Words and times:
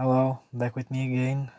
Halo, 0.00 0.48
back 0.56 0.80
with 0.80 0.88
me 0.88 1.04
again. 1.12 1.52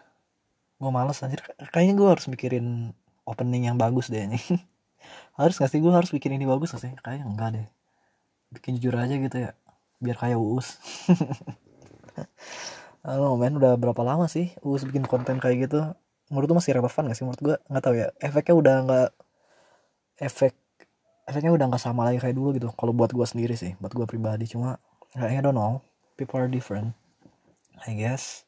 Gue 0.82 0.90
males 0.90 1.22
anjir. 1.22 1.46
Kayaknya 1.70 1.94
gue 1.94 2.10
harus 2.10 2.26
mikirin 2.26 2.90
opening 3.22 3.70
yang 3.70 3.78
bagus 3.78 4.10
deh 4.10 4.18
ini. 4.18 4.42
harus 5.38 5.62
gak 5.62 5.70
sih 5.70 5.78
gue 5.78 5.94
harus 5.94 6.10
bikin 6.10 6.34
ini 6.34 6.50
bagus 6.50 6.74
gak 6.74 6.82
sih? 6.82 6.90
Kayaknya 7.06 7.26
enggak 7.30 7.50
deh. 7.54 7.68
Bikin 8.50 8.82
jujur 8.82 8.98
aja 8.98 9.14
gitu 9.14 9.38
ya. 9.46 9.54
Biar 10.02 10.18
kayak 10.18 10.42
Uus. 10.42 10.82
Halo 13.06 13.38
men, 13.38 13.62
udah 13.62 13.78
berapa 13.78 14.02
lama 14.02 14.26
sih 14.26 14.58
Uus 14.66 14.90
bikin 14.90 15.06
konten 15.06 15.38
kayak 15.38 15.70
gitu? 15.70 15.94
Menurut 16.34 16.50
lu 16.50 16.58
masih 16.58 16.82
relevan 16.82 17.14
gak 17.14 17.18
sih? 17.22 17.30
Menurut 17.30 17.42
gue 17.46 17.56
nggak 17.70 17.84
tahu 17.86 17.94
ya. 17.94 18.10
Efeknya 18.18 18.58
udah 18.58 18.76
nggak 18.90 19.10
efek 20.18 20.58
efeknya 21.30 21.54
udah 21.54 21.70
nggak 21.70 21.84
sama 21.86 22.10
lagi 22.10 22.18
kayak 22.18 22.34
dulu 22.34 22.58
gitu. 22.58 22.74
Kalau 22.74 22.90
buat 22.90 23.14
gue 23.14 23.28
sendiri 23.30 23.54
sih, 23.54 23.78
buat 23.78 23.94
gue 23.94 24.10
pribadi 24.10 24.50
cuma 24.50 24.82
kayaknya 25.14 25.46
don't 25.46 25.54
know. 25.54 25.78
People 26.18 26.42
are 26.42 26.50
different. 26.50 26.98
I 27.88 27.98
guess. 27.98 28.46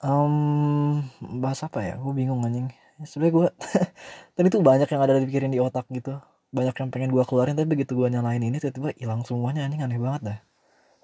Um, 0.00 1.04
bahas 1.40 1.60
apa 1.64 1.84
ya? 1.84 1.94
Gue 2.00 2.12
bingung 2.16 2.40
anjing. 2.44 2.72
Sebenarnya 3.04 3.32
gue 3.36 3.48
tadi 4.36 4.48
tuh 4.48 4.62
banyak 4.64 4.88
yang 4.88 5.02
ada 5.04 5.20
dipikirin 5.20 5.52
di 5.52 5.60
otak 5.60 5.88
gitu. 5.92 6.16
Banyak 6.52 6.74
yang 6.76 6.88
pengen 6.88 7.10
gue 7.12 7.24
keluarin 7.28 7.56
tapi 7.58 7.68
begitu 7.68 7.92
gue 7.92 8.08
nyalain 8.08 8.40
ini 8.40 8.56
tiba-tiba 8.56 8.96
hilang 8.96 9.24
semuanya 9.28 9.68
anjing. 9.68 9.84
Aneh 9.84 10.00
banget 10.00 10.22
dah. 10.24 10.38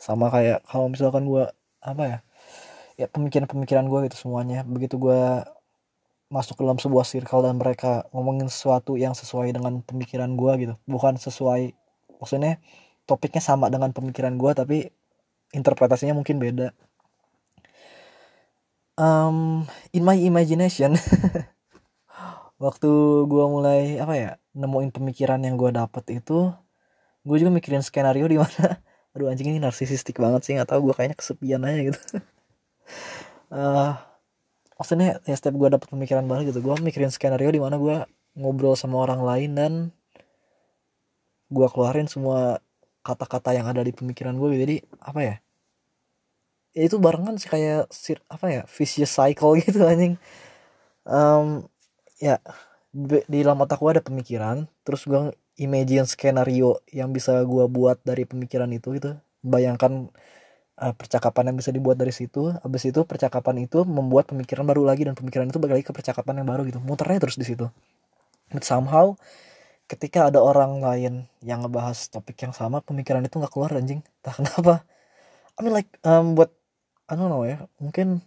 Sama 0.00 0.32
kayak 0.32 0.64
kalau 0.64 0.88
misalkan 0.88 1.28
gue 1.28 1.44
apa 1.82 2.02
ya 2.08 2.18
ya 3.00 3.06
pemikiran-pemikiran 3.12 3.84
gue 3.88 3.98
gitu 4.08 4.16
semuanya. 4.28 4.64
Begitu 4.64 4.96
gue 4.96 5.44
masuk 6.32 6.56
ke 6.56 6.62
dalam 6.64 6.80
sebuah 6.80 7.04
circle 7.04 7.44
dan 7.44 7.60
mereka 7.60 8.08
ngomongin 8.16 8.48
sesuatu 8.48 8.96
yang 8.96 9.12
sesuai 9.12 9.52
dengan 9.52 9.84
pemikiran 9.84 10.32
gue 10.32 10.52
gitu. 10.64 10.74
Bukan 10.88 11.20
sesuai 11.20 11.76
maksudnya 12.16 12.56
topiknya 13.04 13.42
sama 13.44 13.68
dengan 13.68 13.92
pemikiran 13.92 14.32
gue 14.40 14.52
tapi 14.56 14.78
interpretasinya 15.52 16.16
mungkin 16.16 16.40
beda 16.40 16.72
um, 18.96 19.68
in 19.92 20.02
my 20.04 20.16
imagination 20.16 20.96
waktu 22.64 22.90
gue 23.26 23.44
mulai 23.50 23.98
apa 23.98 24.14
ya 24.14 24.30
nemuin 24.54 24.94
pemikiran 24.94 25.42
yang 25.42 25.58
gue 25.58 25.74
dapet 25.74 26.22
itu 26.22 26.52
gue 27.22 27.36
juga 27.38 27.50
mikirin 27.50 27.82
skenario 27.82 28.26
di 28.26 28.38
mana 28.38 28.78
aduh 29.12 29.28
anjing 29.28 29.52
ini 29.52 29.60
narsisistik 29.60 30.16
banget 30.18 30.40
sih 30.46 30.52
nggak 30.56 30.70
tahu 30.70 30.90
gue 30.90 30.94
kayaknya 30.96 31.16
kesepian 31.18 31.62
aja 31.68 31.80
gitu. 31.92 32.00
Uh, 33.52 33.92
maksudnya 34.80 35.20
ya 35.28 35.34
setiap 35.36 35.54
gue 35.58 35.68
dapet 35.68 35.88
pemikiran 35.90 36.24
baru 36.24 36.48
gitu 36.48 36.64
gue 36.64 36.74
mikirin 36.80 37.12
skenario 37.12 37.52
di 37.52 37.60
mana 37.60 37.76
gue 37.76 38.02
ngobrol 38.34 38.74
sama 38.74 39.04
orang 39.04 39.20
lain 39.20 39.50
dan 39.52 39.72
gue 41.52 41.68
keluarin 41.68 42.08
semua 42.08 42.64
kata-kata 43.04 43.52
yang 43.52 43.68
ada 43.68 43.84
di 43.84 43.92
pemikiran 43.92 44.38
gue 44.40 44.48
jadi 44.56 44.76
apa 45.04 45.20
ya 45.20 45.34
ya 46.72 46.82
itu 46.88 46.96
barengan 46.96 47.36
sih 47.36 47.48
kayak 47.52 47.88
sir 47.92 48.18
apa 48.32 48.46
ya 48.48 48.62
vicious 48.68 49.12
cycle 49.12 49.56
gitu 49.62 49.84
anjing. 49.84 50.16
Um, 51.04 51.68
ya 52.20 52.38
di 52.92 53.38
dalam 53.40 53.58
otak 53.64 53.80
gue 53.80 53.90
ada 53.98 54.04
pemikiran 54.04 54.68
terus 54.84 55.08
gue 55.08 55.32
imagine 55.56 56.04
skenario 56.04 56.80
yang 56.92 57.10
bisa 57.12 57.40
gue 57.44 57.64
buat 57.68 58.00
dari 58.04 58.24
pemikiran 58.24 58.68
itu 58.72 58.96
gitu. 58.96 59.16
Bayangkan 59.44 60.08
uh, 60.80 60.94
percakapan 60.96 61.52
yang 61.52 61.56
bisa 61.60 61.70
dibuat 61.74 62.00
dari 62.00 62.12
situ 62.14 62.52
habis 62.62 62.82
itu 62.88 63.04
percakapan 63.04 63.64
itu 63.64 63.84
membuat 63.84 64.30
pemikiran 64.32 64.64
baru 64.64 64.84
lagi 64.88 65.04
dan 65.08 65.14
pemikiran 65.18 65.48
itu 65.48 65.58
balik 65.60 65.74
lagi 65.80 65.86
ke 65.88 65.94
percakapan 65.96 66.42
yang 66.44 66.48
baru 66.48 66.62
gitu. 66.68 66.80
Muternya 66.80 67.20
terus 67.20 67.36
di 67.36 67.44
situ. 67.48 67.68
But 68.52 68.64
somehow 68.64 69.16
ketika 69.90 70.32
ada 70.32 70.40
orang 70.40 70.80
lain 70.80 71.28
yang 71.44 71.64
ngebahas 71.64 72.08
topik 72.08 72.40
yang 72.40 72.56
sama 72.56 72.80
pemikiran 72.80 73.20
itu 73.24 73.36
nggak 73.36 73.52
keluar 73.52 73.76
anjing. 73.76 74.00
Tak 74.24 74.40
kenapa. 74.40 74.84
I 75.56 75.60
mean 75.60 75.74
like 75.76 75.90
um, 76.04 76.32
buat 76.32 76.48
I 77.12 77.14
don't 77.14 77.28
know 77.28 77.44
ya 77.44 77.68
mungkin 77.76 78.24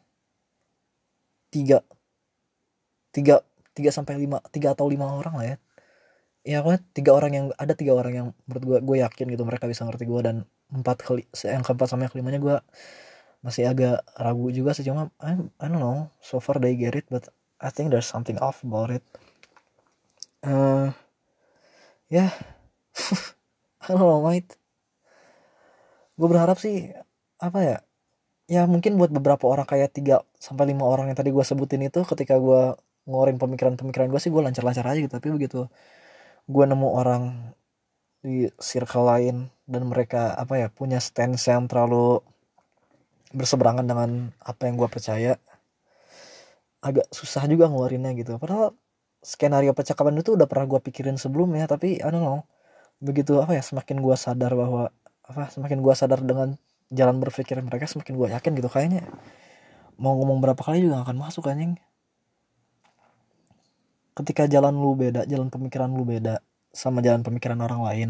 tiga. 1.49 1.81
Tiga 3.09 3.41
tiga 3.73 3.89
sampai 3.89 4.21
lima 4.21 4.37
tiga 4.53 4.77
atau 4.77 4.85
lima 4.85 5.09
orang 5.09 5.33
lah 5.33 5.45
ya. 5.49 5.57
Ya 6.45 6.59
kan 6.61 6.77
tiga 6.93 7.17
orang 7.17 7.31
yang 7.33 7.45
ada 7.57 7.73
tiga 7.73 7.97
orang 7.97 8.13
yang 8.13 8.27
menurut 8.45 8.63
gue 8.69 8.77
gue 8.85 8.97
yakin 9.01 9.25
gitu 9.33 9.43
mereka 9.49 9.65
bisa 9.65 9.81
ngerti 9.89 10.05
gue 10.05 10.21
dan 10.21 10.45
empat 10.69 11.01
kali 11.01 11.25
yang 11.41 11.65
keempat 11.65 11.87
sama 11.89 12.05
yang 12.05 12.13
kelimanya 12.13 12.37
gue 12.37 12.55
masih 13.41 13.65
agak 13.69 14.05
ragu 14.17 14.49
juga 14.53 14.77
sih 14.77 14.85
cuma 14.85 15.09
I, 15.17 15.33
I 15.57 15.65
don't 15.65 15.81
know. 15.81 16.13
So 16.21 16.37
far 16.37 16.61
they 16.61 16.77
get 16.77 16.93
it 16.93 17.09
but 17.09 17.33
I 17.57 17.73
think 17.73 17.89
there's 17.89 18.05
something 18.05 18.37
off 18.37 18.61
about 18.61 18.93
it. 18.93 19.01
Uh, 20.45 20.93
ya. 22.13 22.29
Yeah. 22.29 22.31
I 23.85 23.93
don't 23.93 24.01
know 24.01 24.21
mate 24.21 24.53
gue 26.15 26.27
berharap 26.31 26.57
sih 26.63 26.95
apa 27.43 27.59
ya 27.59 27.77
ya 28.45 28.69
mungkin 28.69 28.97
buat 28.99 29.09
beberapa 29.09 29.45
orang 29.49 29.65
kayak 29.65 29.89
tiga 29.97 30.21
sampai 30.37 30.69
lima 30.69 30.85
orang 30.85 31.09
yang 31.09 31.17
tadi 31.17 31.33
gue 31.33 31.41
sebutin 31.41 31.81
itu 31.89 32.05
ketika 32.05 32.37
gue 32.37 32.77
ngeluarin 33.09 33.37
pemikiran-pemikiran 33.41 34.09
gue 34.09 34.21
sih 34.21 34.29
gue 34.33 34.41
lancar-lancar 34.41 34.85
aja 34.85 34.99
gitu. 35.01 35.13
Tapi 35.17 35.29
begitu 35.33 35.69
gue 36.45 36.65
nemu 36.65 36.87
orang 36.89 37.23
di 38.25 38.49
circle 38.57 39.05
lain 39.05 39.35
dan 39.69 39.83
mereka 39.85 40.33
apa 40.33 40.57
ya 40.61 40.67
punya 40.73 40.97
stance 41.01 41.49
yang 41.49 41.69
terlalu 41.69 42.21
berseberangan 43.33 43.85
dengan 43.85 44.09
apa 44.41 44.61
yang 44.69 44.75
gue 44.81 44.89
percaya 44.89 45.37
agak 46.81 47.05
susah 47.09 47.45
juga 47.49 47.65
ngeluarinnya 47.69 48.13
gitu. 48.17 48.37
Padahal 48.37 48.77
skenario 49.25 49.73
percakapan 49.73 50.21
itu 50.21 50.37
udah 50.37 50.45
pernah 50.45 50.65
gue 50.69 50.79
pikirin 50.85 51.17
sebelumnya 51.17 51.65
tapi 51.65 51.97
I 52.01 52.09
don't 52.13 52.21
know. 52.21 52.45
Begitu 53.01 53.41
apa 53.41 53.57
ya 53.57 53.63
semakin 53.65 54.01
gue 54.01 54.15
sadar 54.17 54.53
bahwa 54.53 54.93
apa 55.25 55.49
semakin 55.49 55.81
gue 55.81 55.93
sadar 55.97 56.21
dengan 56.21 56.57
jalan 56.93 57.17
berpikir 57.17 57.57
mereka 57.61 57.89
semakin 57.89 58.13
gue 58.13 58.27
yakin 58.33 58.51
gitu 58.57 58.69
kayaknya 58.69 59.05
mau 59.95 60.13
ngomong 60.19 60.43
berapa 60.43 60.59
kali 60.59 60.83
juga 60.83 61.01
gak 61.01 61.07
akan 61.11 61.17
masuk 61.19 61.47
anjing. 61.47 61.79
Ketika 64.15 64.47
jalan 64.47 64.75
lu 64.75 64.95
beda 64.95 65.27
jalan 65.27 65.51
pemikiran 65.51 65.91
lu 65.91 66.07
beda 66.07 66.39
sama 66.71 67.03
jalan 67.03 67.23
pemikiran 67.23 67.59
orang 67.63 67.81
lain 67.83 68.09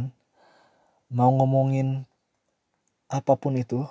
mau 1.10 1.30
ngomongin 1.30 2.10
apa 3.10 3.38
pun 3.38 3.54
itu 3.58 3.86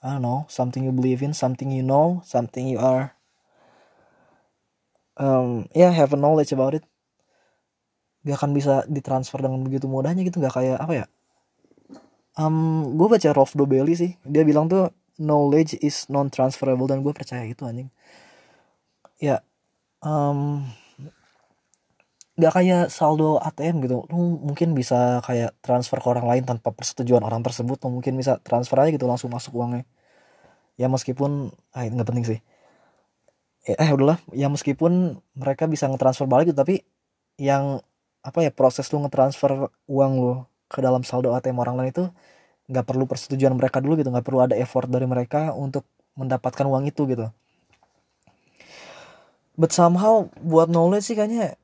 I 0.00 0.16
don't 0.16 0.24
know 0.24 0.48
something 0.48 0.82
you 0.82 0.92
believe 0.92 1.20
in 1.20 1.36
something 1.36 1.68
you 1.70 1.84
know 1.84 2.24
something 2.24 2.66
you 2.66 2.80
are 2.80 3.14
um, 5.16 5.68
yeah, 5.76 5.92
have 5.92 6.12
a 6.12 6.18
knowledge 6.18 6.52
about 6.52 6.74
it. 6.74 6.84
Gak 8.22 8.38
akan 8.38 8.54
bisa 8.54 8.86
ditransfer 8.86 9.42
dengan 9.42 9.60
begitu 9.66 9.90
mudahnya 9.90 10.22
gitu 10.22 10.38
gak 10.38 10.54
kayak 10.54 10.78
apa 10.78 10.92
ya 10.94 11.06
um, 12.38 12.96
gue 12.96 13.06
baca 13.08 13.28
Rolf 13.34 13.52
Dobelli 13.56 13.94
sih. 13.96 14.12
Dia 14.24 14.44
bilang 14.46 14.68
tuh 14.70 14.92
knowledge 15.20 15.76
is 15.84 16.08
non 16.08 16.32
transferable 16.32 16.88
dan 16.88 17.04
gue 17.04 17.12
percaya 17.12 17.44
itu 17.44 17.62
anjing. 17.68 17.88
Ya 19.20 19.44
um, 20.02 20.66
gak 22.40 22.52
kayak 22.56 22.88
saldo 22.88 23.38
ATM 23.38 23.84
gitu. 23.84 24.08
Lu 24.10 24.40
mungkin 24.40 24.72
bisa 24.72 25.20
kayak 25.24 25.56
transfer 25.60 26.00
ke 26.00 26.08
orang 26.08 26.26
lain 26.26 26.44
tanpa 26.48 26.72
persetujuan 26.72 27.22
orang 27.22 27.44
tersebut 27.44 27.78
lu 27.84 28.00
mungkin 28.00 28.16
bisa 28.16 28.40
transfer 28.42 28.76
aja 28.80 28.90
gitu 28.92 29.06
langsung 29.06 29.30
masuk 29.32 29.52
uangnya. 29.56 29.84
Ya 30.80 30.88
meskipun 30.88 31.52
ah 31.76 31.84
nggak 31.84 32.08
penting 32.08 32.26
sih. 32.36 32.40
Eh, 33.68 33.76
eh 33.78 33.90
udahlah. 33.94 34.18
Ya 34.34 34.48
meskipun 34.50 35.22
mereka 35.38 35.70
bisa 35.70 35.86
ngetransfer 35.86 36.26
balik 36.26 36.50
gitu 36.50 36.58
tapi 36.58 36.82
yang 37.38 37.80
apa 38.22 38.38
ya 38.46 38.50
proses 38.54 38.86
lu 38.94 39.02
ngetransfer 39.02 39.70
uang 39.90 40.12
lu 40.18 40.32
ke 40.72 40.80
dalam 40.80 41.04
saldo 41.04 41.36
ATM 41.36 41.60
orang 41.60 41.76
lain 41.76 41.90
itu 41.92 42.04
nggak 42.72 42.88
perlu 42.88 43.04
persetujuan 43.04 43.52
mereka 43.52 43.84
dulu 43.84 44.00
gitu 44.00 44.08
nggak 44.08 44.24
perlu 44.24 44.40
ada 44.40 44.56
effort 44.56 44.88
dari 44.88 45.04
mereka 45.04 45.52
untuk 45.52 45.84
mendapatkan 46.16 46.64
uang 46.64 46.88
itu 46.88 47.04
gitu. 47.12 47.28
But 49.52 49.76
somehow 49.76 50.32
buat 50.40 50.72
knowledge 50.72 51.12
sih 51.12 51.16
kayaknya 51.16 51.60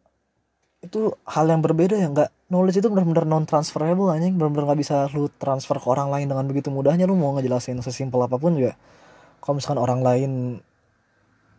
itu 0.79 1.11
hal 1.27 1.49
yang 1.51 1.65
berbeda 1.65 1.99
ya 1.99 2.07
nggak 2.13 2.31
knowledge 2.53 2.79
itu 2.79 2.87
benar-benar 2.87 3.27
non 3.27 3.43
transferable 3.49 4.15
anjing 4.15 4.39
benar-benar 4.39 4.71
nggak 4.71 4.81
bisa 4.85 4.97
lu 5.11 5.27
transfer 5.41 5.75
ke 5.75 5.87
orang 5.91 6.13
lain 6.13 6.31
dengan 6.31 6.47
begitu 6.47 6.71
mudahnya 6.71 7.09
lu 7.09 7.19
mau 7.19 7.35
ngejelasin 7.35 7.81
sesimpel 7.83 8.21
apa 8.23 8.37
pun 8.37 8.55
juga. 8.55 8.77
Kalau 9.41 9.59
misalkan 9.59 9.81
orang 9.81 10.01
lain 10.05 10.33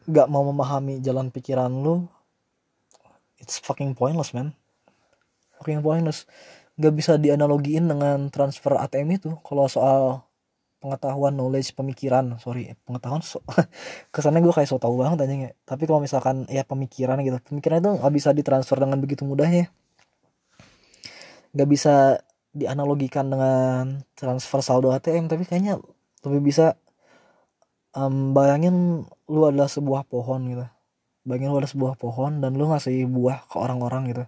nggak 0.05 0.27
mau 0.29 0.45
memahami 0.45 1.01
jalan 1.01 1.33
pikiran 1.33 1.69
lu 1.69 2.05
it's 3.41 3.57
fucking 3.57 3.97
pointless 3.97 4.31
man. 4.31 4.53
Fucking 5.59 5.83
pointless 5.83 6.29
nggak 6.79 6.93
bisa 6.95 7.19
dianalogiin 7.19 7.91
dengan 7.91 8.31
transfer 8.31 8.79
ATM 8.79 9.19
itu. 9.19 9.29
Kalau 9.43 9.67
soal 9.67 10.23
pengetahuan 10.79 11.35
knowledge 11.35 11.75
pemikiran. 11.75 12.39
Sorry 12.39 12.71
pengetahuan 12.87 13.19
so, 13.19 13.43
kesannya 14.15 14.39
gue 14.39 14.53
kayak 14.55 14.69
so 14.71 14.79
tau 14.79 14.95
banget 14.95 15.27
aja 15.27 15.35
ya. 15.35 15.51
Tapi 15.67 15.83
kalau 15.83 15.99
misalkan 15.99 16.47
ya 16.47 16.63
pemikiran 16.63 17.19
gitu. 17.19 17.35
Pemikiran 17.43 17.83
itu 17.83 17.91
nggak 17.99 18.13
bisa 18.15 18.29
ditransfer 18.31 18.79
dengan 18.79 18.97
begitu 19.03 19.27
mudahnya. 19.27 19.67
Nggak 21.51 21.69
bisa 21.69 22.23
dianalogikan 22.55 23.27
dengan 23.27 24.01
transfer 24.15 24.63
saldo 24.63 24.89
ATM 24.95 25.29
tapi 25.29 25.45
kayaknya 25.45 25.77
lebih 26.25 26.49
bisa 26.49 26.79
um, 27.93 28.33
bayangin 28.33 29.05
lu 29.27 29.41
adalah 29.43 29.67
sebuah 29.67 30.07
pohon 30.07 30.47
gitu. 30.47 30.65
Bayangin 31.27 31.51
lu 31.51 31.59
ada 31.59 31.67
sebuah 31.67 31.99
pohon 31.99 32.39
dan 32.39 32.55
lu 32.55 32.71
ngasih 32.71 33.03
buah 33.11 33.51
ke 33.51 33.55
orang-orang 33.59 34.15
gitu 34.15 34.25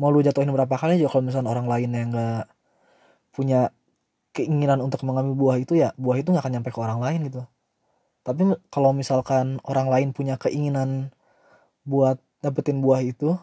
mau 0.00 0.08
lu 0.12 0.20
jatuhin 0.24 0.50
berapa 0.52 0.74
kali 0.76 1.00
aja 1.00 1.08
kalau 1.10 1.24
misalnya 1.26 1.50
orang 1.52 1.68
lain 1.68 1.90
yang 1.92 2.08
nggak 2.12 2.44
punya 3.32 3.72
keinginan 4.32 4.80
untuk 4.80 5.04
mengambil 5.04 5.34
buah 5.36 5.56
itu 5.60 5.76
ya 5.76 5.92
buah 6.00 6.16
itu 6.20 6.32
nggak 6.32 6.44
akan 6.44 6.52
nyampe 6.60 6.70
ke 6.72 6.80
orang 6.80 7.00
lain 7.00 7.20
gitu. 7.28 7.42
Tapi 8.22 8.42
kalau 8.70 8.94
misalkan 8.94 9.58
orang 9.66 9.88
lain 9.90 10.08
punya 10.16 10.38
keinginan 10.38 11.10
buat 11.84 12.18
dapetin 12.44 12.80
buah 12.80 13.02
itu 13.02 13.34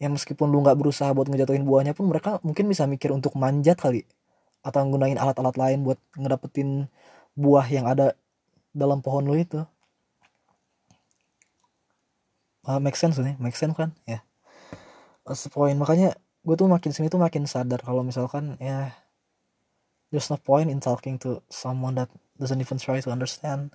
ya 0.00 0.08
meskipun 0.08 0.48
lu 0.48 0.64
nggak 0.64 0.76
berusaha 0.80 1.12
buat 1.12 1.28
ngejatuhin 1.28 1.64
buahnya 1.68 1.92
pun 1.92 2.08
mereka 2.08 2.40
mungkin 2.40 2.66
bisa 2.72 2.88
mikir 2.88 3.12
untuk 3.12 3.36
manjat 3.36 3.76
kali 3.76 4.08
atau 4.64 4.80
nggunain 4.84 5.16
alat-alat 5.20 5.56
lain 5.60 5.84
buat 5.84 6.00
ngedapetin 6.16 6.88
buah 7.36 7.66
yang 7.68 7.84
ada 7.88 8.16
dalam 8.72 9.04
pohon 9.04 9.28
lu 9.28 9.36
itu. 9.36 9.60
Uh, 12.64 12.80
make 12.80 12.96
sense 12.96 13.16
nih 13.20 13.36
make 13.40 13.56
sense 13.56 13.76
kan? 13.76 13.92
Ya. 14.08 14.20
yeah. 14.20 14.29
Point. 15.26 15.76
Makanya 15.76 16.16
gue 16.40 16.54
tuh 16.56 16.68
makin 16.68 16.90
sini 16.92 17.12
tuh 17.12 17.20
makin 17.20 17.44
sadar 17.44 17.84
kalau 17.84 18.00
misalkan 18.00 18.56
ya 18.56 18.96
there's 20.08 20.32
no 20.32 20.40
point 20.40 20.72
in 20.72 20.80
talking 20.80 21.20
to 21.20 21.44
someone 21.52 21.94
that 21.94 22.08
doesn't 22.40 22.60
even 22.60 22.80
try 22.80 22.98
to 22.98 23.12
understand 23.12 23.70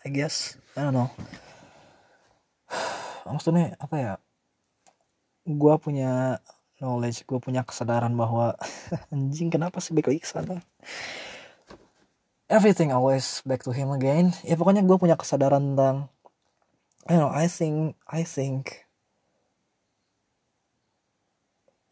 I 0.00 0.08
guess. 0.08 0.56
I 0.72 0.88
don't 0.88 0.96
know. 0.96 1.12
Maksudnya 3.28 3.76
apa 3.76 3.96
ya 4.00 4.12
gue 5.44 5.74
punya 5.76 6.40
knowledge 6.80 7.28
gue 7.28 7.36
punya 7.36 7.60
kesadaran 7.68 8.16
bahwa 8.16 8.56
anjing 9.12 9.52
kenapa 9.52 9.84
sih 9.84 9.92
back 9.92 10.08
lagi 10.08 10.24
sana? 10.24 10.64
Everything 12.50 12.90
always 12.90 13.44
back 13.44 13.62
to 13.62 13.70
him 13.76 13.92
again. 13.92 14.32
Ya 14.42 14.56
pokoknya 14.56 14.82
gue 14.82 14.96
punya 14.96 15.20
kesadaran 15.20 15.76
tentang 15.76 16.08
I 17.04 17.20
know 17.20 17.28
I 17.28 17.44
think 17.46 18.00
I 18.08 18.24
think 18.24 18.88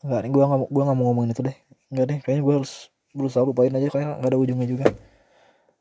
Enggak 0.09 0.25
nih 0.25 0.33
gue 0.33 0.41
gak, 0.41 0.61
gua 0.73 0.83
gak 0.89 0.97
mau 0.97 1.13
ngomongin 1.13 1.37
itu 1.37 1.43
deh. 1.45 1.57
Enggak 1.93 2.07
deh 2.09 2.19
kayaknya 2.25 2.43
gue 2.49 2.55
harus 2.65 2.89
berusaha 3.13 3.45
lupain 3.45 3.69
aja 3.77 3.93
kayak 3.93 4.25
gak 4.25 4.31
ada 4.33 4.41
ujungnya 4.41 4.65
juga. 4.65 4.89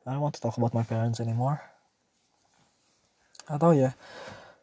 I 0.04 0.12
don't 0.12 0.20
want 0.20 0.36
to 0.36 0.40
talk 0.44 0.52
about 0.60 0.76
my 0.76 0.84
parents 0.84 1.16
anymore. 1.16 1.56
Atau 3.48 3.72
ya. 3.72 3.96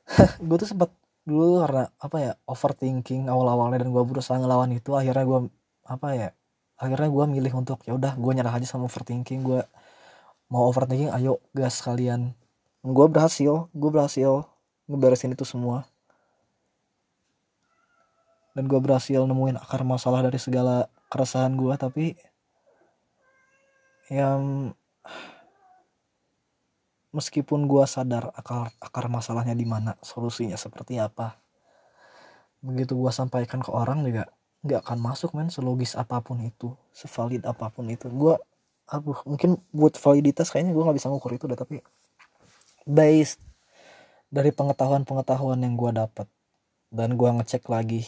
Gue 0.45 0.57
tuh 0.61 0.69
sempat 0.69 0.93
dulu 1.25 1.65
karena 1.65 1.89
apa 1.97 2.17
ya 2.21 2.31
overthinking 2.45 3.25
awal-awalnya 3.25 3.81
dan 3.81 3.89
gue 3.89 4.03
berusaha 4.05 4.37
ngelawan 4.37 4.69
itu 4.77 4.93
akhirnya 4.93 5.25
gue 5.25 5.49
apa 5.89 6.07
ya 6.13 6.29
akhirnya 6.77 7.09
gue 7.09 7.25
milih 7.33 7.65
untuk 7.65 7.81
ya 7.89 7.97
udah 7.97 8.13
gue 8.13 8.31
nyerah 8.37 8.53
aja 8.53 8.69
sama 8.69 8.85
overthinking 8.85 9.41
gue 9.41 9.65
mau 10.53 10.69
overthinking 10.69 11.09
ayo 11.17 11.41
gas 11.57 11.81
kalian. 11.81 12.37
Gue 12.85 13.09
berhasil 13.09 13.65
gue 13.73 13.89
berhasil 13.89 14.45
ngeberesin 14.85 15.33
itu 15.33 15.41
semua 15.49 15.89
dan 18.55 18.63
gue 18.65 18.79
berhasil 18.79 19.21
nemuin 19.27 19.59
akar 19.59 19.83
masalah 19.83 20.23
dari 20.23 20.39
segala 20.39 20.87
keresahan 21.11 21.53
gue 21.59 21.73
tapi 21.75 22.05
yang 24.07 24.71
meskipun 27.11 27.67
gue 27.67 27.83
sadar 27.83 28.31
akar 28.31 28.71
akar 28.79 29.05
masalahnya 29.11 29.53
di 29.53 29.67
mana 29.67 29.99
solusinya 29.99 30.55
seperti 30.55 30.97
apa 30.97 31.35
begitu 32.63 32.97
gue 32.97 33.11
sampaikan 33.13 33.61
ke 33.61 33.69
orang 33.69 34.01
juga 34.01 34.31
nggak 34.65 34.81
akan 34.81 34.97
masuk 34.97 35.37
men 35.37 35.53
selogis 35.53 35.93
apa 35.93 36.17
pun 36.25 36.41
itu 36.41 36.73
sevalid 36.89 37.45
apa 37.45 37.69
pun 37.69 37.85
itu. 37.85 38.09
Gue 38.09 38.33
aduh 38.89 39.17
mungkin 39.29 39.61
buat 39.69 39.93
validitas 39.97 40.49
kayaknya 40.49 40.73
gue 40.73 40.83
nggak 40.85 40.97
bisa 40.97 41.09
ngukur 41.09 41.33
itu 41.33 41.45
udah 41.45 41.57
tapi 41.57 41.81
based 42.85 43.41
dari 44.29 44.49
pengetahuan 44.53 45.05
pengetahuan 45.05 45.57
yang 45.61 45.73
gue 45.73 45.89
dapat 45.93 46.27
dan 46.93 47.17
gue 47.17 47.29
ngecek 47.29 47.65
lagi 47.65 48.05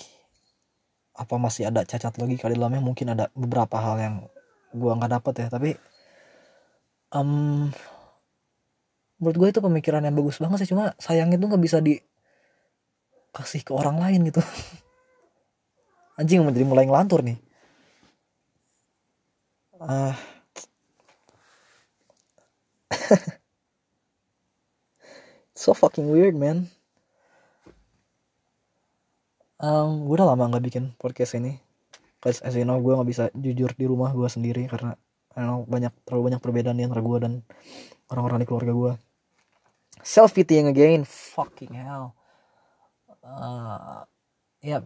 apa 1.18 1.36
masih 1.42 1.74
ada 1.74 1.82
cacat 1.82 2.14
lagi 2.22 2.38
kali 2.38 2.54
dalamnya? 2.56 2.80
Mungkin 2.80 3.18
ada 3.18 3.34
beberapa 3.34 3.82
hal 3.82 3.96
yang 3.98 4.16
gua 4.72 4.94
nggak 4.96 5.12
dapet 5.18 5.34
ya 5.42 5.48
tapi 5.50 5.72
um, 7.14 7.72
menurut 9.18 9.38
gue 9.38 9.48
itu 9.58 9.62
pemikiran 9.62 10.06
yang 10.06 10.16
bagus 10.16 10.38
banget 10.42 10.58
sih. 10.64 10.70
Cuma 10.72 10.94
sayang 11.02 11.34
itu 11.34 11.42
nggak 11.42 11.64
bisa 11.64 11.82
dikasih 11.82 13.62
ke 13.66 13.74
orang 13.74 13.98
lain 14.02 14.30
gitu. 14.30 14.42
Anjing 16.20 16.42
menjadi 16.46 16.66
mulai 16.66 16.86
ngelantur 16.90 17.22
nih. 17.22 17.38
Uh, 19.78 20.10
so 25.54 25.78
fucking 25.78 26.10
weird 26.10 26.34
man 26.34 26.66
um, 29.62 30.06
gue 30.06 30.16
udah 30.18 30.34
lama 30.34 30.44
nggak 30.54 30.64
bikin 30.66 30.84
podcast 30.98 31.38
ini. 31.38 31.58
Cause 32.18 32.42
as 32.42 32.58
you 32.58 32.66
know 32.66 32.82
gue 32.82 32.94
nggak 32.98 33.10
bisa 33.10 33.24
jujur 33.38 33.70
di 33.78 33.86
rumah 33.86 34.10
gue 34.14 34.26
sendiri 34.26 34.66
karena 34.66 34.98
I 35.38 35.46
know, 35.46 35.70
banyak 35.70 35.94
terlalu 36.02 36.34
banyak 36.34 36.42
perbedaan 36.42 36.78
di 36.82 36.84
antara 36.90 37.06
gue 37.06 37.18
dan 37.22 37.34
orang-orang 38.10 38.42
di 38.42 38.48
keluarga 38.50 38.74
gue 38.74 38.94
self 40.02 40.34
pitying 40.34 40.66
again 40.72 41.06
fucking 41.06 41.78
hell. 41.78 42.18
Uh, 43.22 44.02
ya 44.64 44.82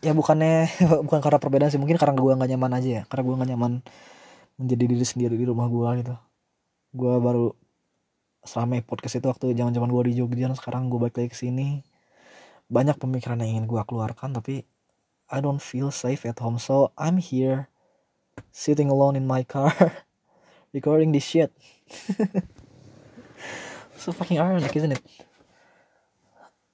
ya 0.00 0.12
bukannya 0.16 0.70
bukan 1.06 1.20
karena 1.20 1.38
perbedaan 1.38 1.70
sih 1.70 1.80
mungkin 1.80 2.00
karena 2.00 2.16
gue 2.16 2.32
nggak 2.32 2.50
nyaman 2.56 2.72
aja 2.80 2.88
ya 2.88 3.02
karena 3.04 3.22
gue 3.26 3.34
nggak 3.36 3.50
nyaman 3.52 3.72
menjadi 4.56 4.84
diri 4.88 5.06
sendiri 5.06 5.34
di 5.36 5.44
rumah 5.44 5.68
gue 5.68 5.88
gitu. 6.00 6.14
Gue 6.96 7.14
baru 7.20 7.52
selama 8.42 8.80
podcast 8.82 9.20
itu 9.20 9.26
waktu 9.28 9.52
zaman 9.54 9.76
zaman 9.76 9.92
gue 9.92 10.02
di 10.08 10.12
Jogja 10.18 10.50
sekarang 10.56 10.88
gue 10.88 10.98
balik 10.98 11.20
lagi 11.20 11.30
ke 11.30 11.38
sini 11.38 11.84
banyak 12.72 12.96
pemikiran 12.96 13.44
yang 13.44 13.60
ingin 13.60 13.66
gue 13.68 13.82
keluarkan 13.84 14.32
tapi 14.32 14.64
I 15.28 15.44
don't 15.44 15.60
feel 15.60 15.92
safe 15.92 16.24
at 16.24 16.40
home 16.40 16.56
so 16.56 16.96
I'm 16.96 17.20
here 17.20 17.68
sitting 18.48 18.88
alone 18.88 19.12
in 19.12 19.28
my 19.28 19.44
car 19.44 19.76
recording 20.76 21.12
this 21.12 21.28
shit. 21.28 21.52
So 24.02 24.10
fucking 24.10 24.42
ironic 24.42 24.74
isn't 24.74 24.98
it? 24.98 25.02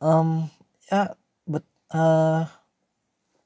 Um 0.01 0.49
yeah 0.89 1.13
but 1.45 1.61
uh 1.93 2.49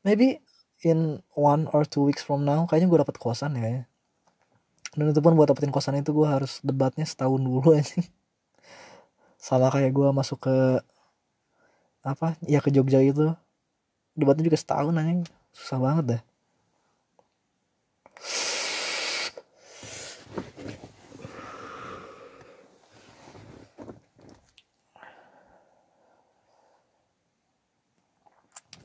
maybe 0.06 0.38
in 0.87 1.19
one 1.34 1.66
or 1.75 1.82
two 1.82 2.06
weeks 2.06 2.22
from 2.22 2.46
now 2.46 2.62
kayaknya 2.70 2.87
gue 2.87 3.02
dapet 3.02 3.19
kosan 3.19 3.58
ya. 3.58 3.90
Dan 4.94 5.10
itu 5.10 5.19
pun 5.19 5.34
buat 5.34 5.50
dapetin 5.50 5.75
kosan 5.75 5.99
itu 5.99 6.14
gue 6.14 6.28
harus 6.31 6.62
debatnya 6.62 7.02
setahun 7.02 7.43
dulu 7.43 7.75
aja 7.82 8.06
sama 9.43 9.75
kayak 9.75 9.90
gue 9.90 10.08
masuk 10.14 10.38
ke 10.46 10.56
apa? 12.02 12.34
Ya 12.46 12.58
ke 12.62 12.70
Jogja 12.75 13.00
itu 13.02 13.34
debatnya 14.19 14.44
juga 14.46 14.58
setahun 14.60 14.94
aja 14.99 15.25
susah 15.54 15.78
banget 15.81 16.04
dah. 16.16 16.22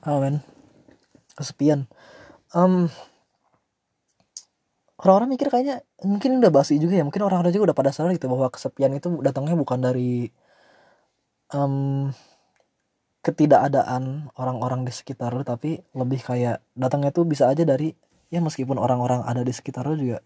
Oh 0.08 0.24
kesepian. 1.36 1.84
Um, 2.56 2.88
orang-orang 5.04 5.36
mikir 5.36 5.52
kayaknya 5.52 5.84
mungkin 6.00 6.40
udah 6.40 6.48
basi 6.48 6.80
juga 6.80 6.96
ya. 6.96 7.04
Mungkin 7.04 7.22
orang-orang 7.28 7.52
juga 7.52 7.72
udah 7.72 7.78
pada 7.78 7.92
sadar 7.92 8.16
gitu 8.16 8.32
bahwa 8.32 8.48
kesepian 8.48 8.96
itu 8.96 9.20
datangnya 9.20 9.60
bukan 9.60 9.80
dari 9.84 10.32
um, 11.52 12.08
ketidakadaan 13.26 14.32
orang-orang 14.38 14.88
di 14.88 14.94
sekitar 14.94 15.34
lu 15.34 15.44
tapi 15.44 15.82
lebih 15.98 16.22
kayak 16.24 16.64
datangnya 16.78 17.12
tuh 17.12 17.28
bisa 17.28 17.50
aja 17.50 17.66
dari 17.68 17.92
ya 18.32 18.40
meskipun 18.40 18.78
orang-orang 18.80 19.24
ada 19.26 19.42
di 19.44 19.52
sekitar 19.52 19.88
lu 19.88 19.98
juga 19.98 20.20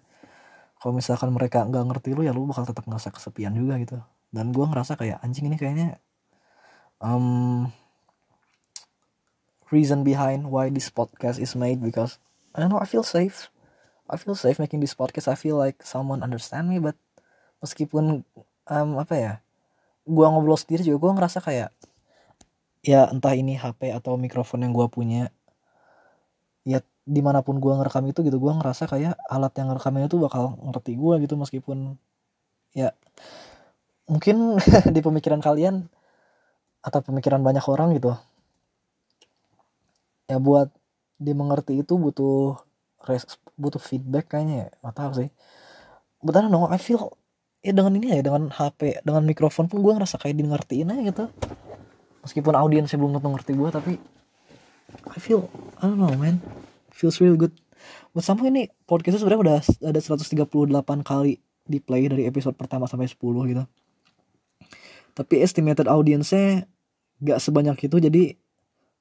kalau 0.81 0.98
misalkan 0.98 1.29
mereka 1.29 1.62
nggak 1.62 1.93
ngerti 1.93 2.17
lu 2.17 2.25
ya 2.25 2.33
lu 2.33 2.50
bakal 2.50 2.65
tetap 2.65 2.89
ngerasa 2.89 3.13
kesepian 3.13 3.53
juga 3.53 3.77
gitu. 3.77 4.01
Dan 4.33 4.50
gue 4.50 4.65
ngerasa 4.65 4.98
kayak 4.98 5.21
anjing 5.21 5.45
ini 5.45 5.53
kayaknya 5.53 6.01
um, 6.98 7.69
reason 9.69 10.01
behind 10.01 10.50
why 10.50 10.74
this 10.74 10.89
podcast 10.89 11.38
is 11.38 11.53
made 11.53 11.77
because 11.77 12.17
I 12.57 12.65
don't 12.65 12.74
know 12.74 12.81
I 12.81 12.89
feel 12.89 13.05
safe. 13.05 13.53
I 14.10 14.17
feel 14.17 14.33
safe 14.33 14.57
making 14.57 14.81
this 14.81 14.98
podcast. 14.98 15.29
I 15.29 15.38
feel 15.38 15.53
like 15.53 15.86
someone 15.86 16.25
understand 16.25 16.65
me 16.65 16.81
but 16.81 16.98
meskipun 17.62 18.25
um, 18.65 18.89
apa 18.98 19.13
ya 19.13 19.33
gue 20.01 20.25
ngobrol 20.25 20.57
sendiri 20.57 20.81
juga 20.81 20.98
gue 20.98 21.12
ngerasa 21.21 21.45
kayak 21.45 21.69
ya 22.81 23.09
entah 23.09 23.33
ini 23.38 23.57
HP 23.57 23.93
atau 23.93 24.17
mikrofon 24.17 24.65
yang 24.65 24.73
gue 24.73 24.88
punya. 24.89 25.29
Ya 26.65 26.85
di 27.01 27.21
mana 27.25 27.41
pun 27.41 27.57
gue 27.57 27.73
ngerekam 27.73 28.05
itu 28.05 28.21
gitu 28.21 28.38
gue 28.38 28.53
ngerasa 28.53 28.85
kayak 28.85 29.17
alat 29.25 29.53
yang 29.57 29.73
ngerekamnya 29.73 30.05
itu 30.05 30.21
bakal 30.21 30.53
ngerti 30.69 30.93
gue 30.93 31.25
gitu 31.25 31.33
meskipun 31.33 31.97
ya 32.77 32.93
mungkin 34.05 34.61
di 34.95 35.01
pemikiran 35.01 35.41
kalian 35.41 35.89
atau 36.85 37.00
pemikiran 37.01 37.41
banyak 37.41 37.65
orang 37.65 37.97
gitu 37.97 38.13
ya 40.29 40.38
buat 40.38 40.69
dimengerti 41.17 41.81
itu 41.81 41.97
butuh 41.97 42.61
res 43.09 43.25
butuh 43.57 43.81
feedback 43.81 44.31
kayaknya 44.31 44.55
ya 44.55 44.67
nggak 44.85 44.95
tahu 44.95 45.11
sih. 45.25 45.29
Don't 46.21 46.53
know 46.53 46.69
I 46.69 46.77
feel 46.77 47.17
ya 47.65 47.73
dengan 47.73 47.97
ini 47.97 48.17
ya 48.17 48.21
dengan 48.25 48.50
HP 48.50 49.05
dengan 49.05 49.25
mikrofon 49.25 49.69
pun 49.69 49.81
gue 49.81 49.93
ngerasa 49.93 50.17
kayak 50.21 50.38
dimengertiin 50.38 50.89
aja 50.93 51.01
gitu 51.01 51.25
meskipun 52.22 52.54
audiensnya 52.54 52.98
belum 52.98 53.18
tentu 53.18 53.30
ngerti 53.34 53.51
gue 53.58 53.70
tapi 53.70 53.94
I 55.10 55.20
feel 55.20 55.48
I 55.82 55.90
don't 55.90 55.98
know 55.98 56.13
man 56.16 56.42
feels 56.92 57.18
real 57.18 57.38
good 57.38 57.56
Buat 58.12 58.25
sama 58.28 58.48
ini 58.51 58.68
podcastnya 58.86 59.24
sebenarnya 59.24 59.42
udah 59.42 59.58
ada 59.88 60.00
138 60.00 61.08
kali 61.08 61.40
di 61.63 61.80
play 61.80 62.12
dari 62.12 62.28
episode 62.28 62.60
pertama 62.60 62.86
sampai 62.86 63.08
10 63.08 63.51
gitu. 63.51 63.63
Tapi 65.16 65.36
estimated 65.44 65.88
audience-nya 65.88 66.68
gak 67.22 67.40
sebanyak 67.40 67.78
itu 67.88 67.98
jadi 68.01 68.24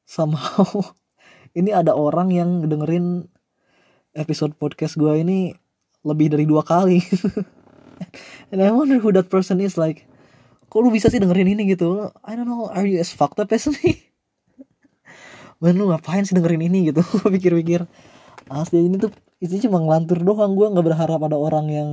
somehow 0.06 0.66
ini 1.58 1.74
ada 1.74 1.94
orang 1.94 2.30
yang 2.30 2.50
dengerin 2.66 3.26
episode 4.14 4.54
podcast 4.58 4.98
gue 4.98 5.22
ini 5.22 5.54
lebih 6.06 6.32
dari 6.34 6.46
dua 6.46 6.62
kali. 6.62 7.02
And 8.50 8.64
I 8.64 8.72
wonder 8.72 8.98
who 8.98 9.12
that 9.14 9.28
person 9.28 9.60
is 9.62 9.76
like. 9.76 10.09
Kok 10.70 10.78
lu 10.86 10.94
bisa 10.94 11.10
sih 11.10 11.18
dengerin 11.18 11.50
ini 11.58 11.74
gitu? 11.74 12.14
I 12.22 12.38
don't 12.38 12.46
know, 12.46 12.70
are 12.70 12.86
you 12.86 13.02
as 13.02 13.10
fucked 13.10 13.42
up 13.42 13.50
as 13.50 13.66
me? 13.66 14.06
Man 15.62 15.76
lu 15.76 15.90
ngapain 15.90 16.22
sih 16.22 16.38
dengerin 16.38 16.62
ini 16.70 16.94
gitu? 16.94 17.02
Pikir-pikir. 17.34 17.84
Asli 18.46 18.86
ini 18.86 18.96
tuh 18.96 19.10
itu 19.42 19.66
cuma 19.66 19.82
ngelantur 19.82 20.22
doang. 20.22 20.54
Gue 20.54 20.70
nggak 20.70 20.86
berharap 20.86 21.20
ada 21.26 21.34
orang 21.34 21.66
yang 21.68 21.88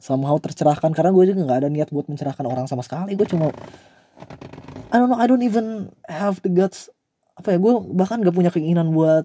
somehow 0.00 0.40
tercerahkan 0.40 0.96
karena 0.96 1.12
gue 1.12 1.24
juga 1.30 1.44
nggak 1.44 1.58
ada 1.62 1.68
niat 1.68 1.92
buat 1.92 2.08
mencerahkan 2.08 2.48
orang 2.48 2.64
sama 2.64 2.80
sekali. 2.80 3.12
Gue 3.12 3.28
cuma 3.28 3.52
I 4.90 4.96
don't 4.98 5.12
know, 5.12 5.20
I 5.20 5.28
don't 5.28 5.44
even 5.44 5.92
have 6.08 6.40
the 6.42 6.50
guts 6.50 6.90
apa 7.40 7.56
ya 7.56 7.58
gue 7.62 7.72
bahkan 7.96 8.20
gak 8.20 8.36
punya 8.36 8.52
keinginan 8.52 8.92
buat 8.92 9.24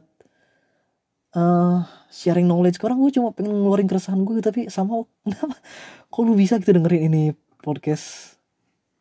uh, 1.35 1.83
sharing 2.07 2.47
knowledge 2.47 2.79
orang 2.79 2.95
gue 3.03 3.11
cuma 3.11 3.35
pengen 3.35 3.51
ngeluarin 3.51 3.91
keresahan 3.91 4.23
gue 4.23 4.39
tapi 4.39 4.71
sama 4.71 5.03
kenapa 5.27 5.59
kok 6.07 6.21
lu 6.23 6.33
bisa 6.39 6.55
gitu 6.63 6.71
dengerin 6.71 7.11
ini 7.11 7.23
podcast 7.65 8.37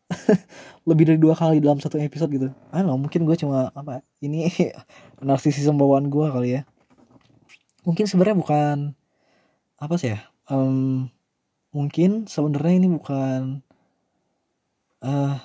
lebih 0.89 1.05
dari 1.13 1.21
dua 1.21 1.37
kali 1.37 1.61
dalam 1.61 1.77
satu 1.85 2.01
episode 2.01 2.33
gitu. 2.33 2.49
I 2.73 2.81
don't 2.81 2.97
mungkin 2.97 3.29
gue 3.29 3.37
cuma 3.37 3.69
apa 3.77 4.01
ini 4.25 4.49
narsisisme 5.21 5.77
bawaan 5.77 6.09
gue 6.09 6.27
kali 6.33 6.49
ya. 6.57 6.63
Mungkin 7.85 8.09
sebenarnya 8.09 8.41
bukan 8.41 8.77
apa 9.77 9.95
sih 10.01 10.17
ya 10.17 10.25
um, 10.49 11.09
mungkin 11.75 12.25
sebenarnya 12.31 12.75
ini 12.81 12.89
bukan 12.95 13.61
uh, 15.05 15.37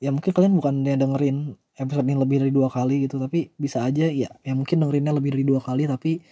ya 0.00 0.10
mungkin 0.14 0.32
kalian 0.32 0.54
bukan 0.56 0.74
yang 0.86 1.00
dengerin 1.00 1.38
episode 1.74 2.06
ini 2.06 2.16
lebih 2.16 2.36
dari 2.44 2.52
dua 2.54 2.70
kali 2.70 3.04
gitu 3.04 3.18
tapi 3.18 3.50
bisa 3.58 3.82
aja 3.82 4.06
ya 4.06 4.30
ya 4.30 4.52
mungkin 4.54 4.80
dengerinnya 4.80 5.12
lebih 5.12 5.34
dari 5.34 5.44
dua 5.44 5.58
kali 5.58 5.90
tapi 5.90 6.22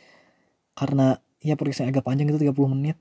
karena 0.79 1.19
ya 1.43 1.59
podcastnya 1.59 1.91
agak 1.91 2.07
panjang 2.07 2.31
itu 2.31 2.39
30 2.41 2.55
menit 2.73 2.97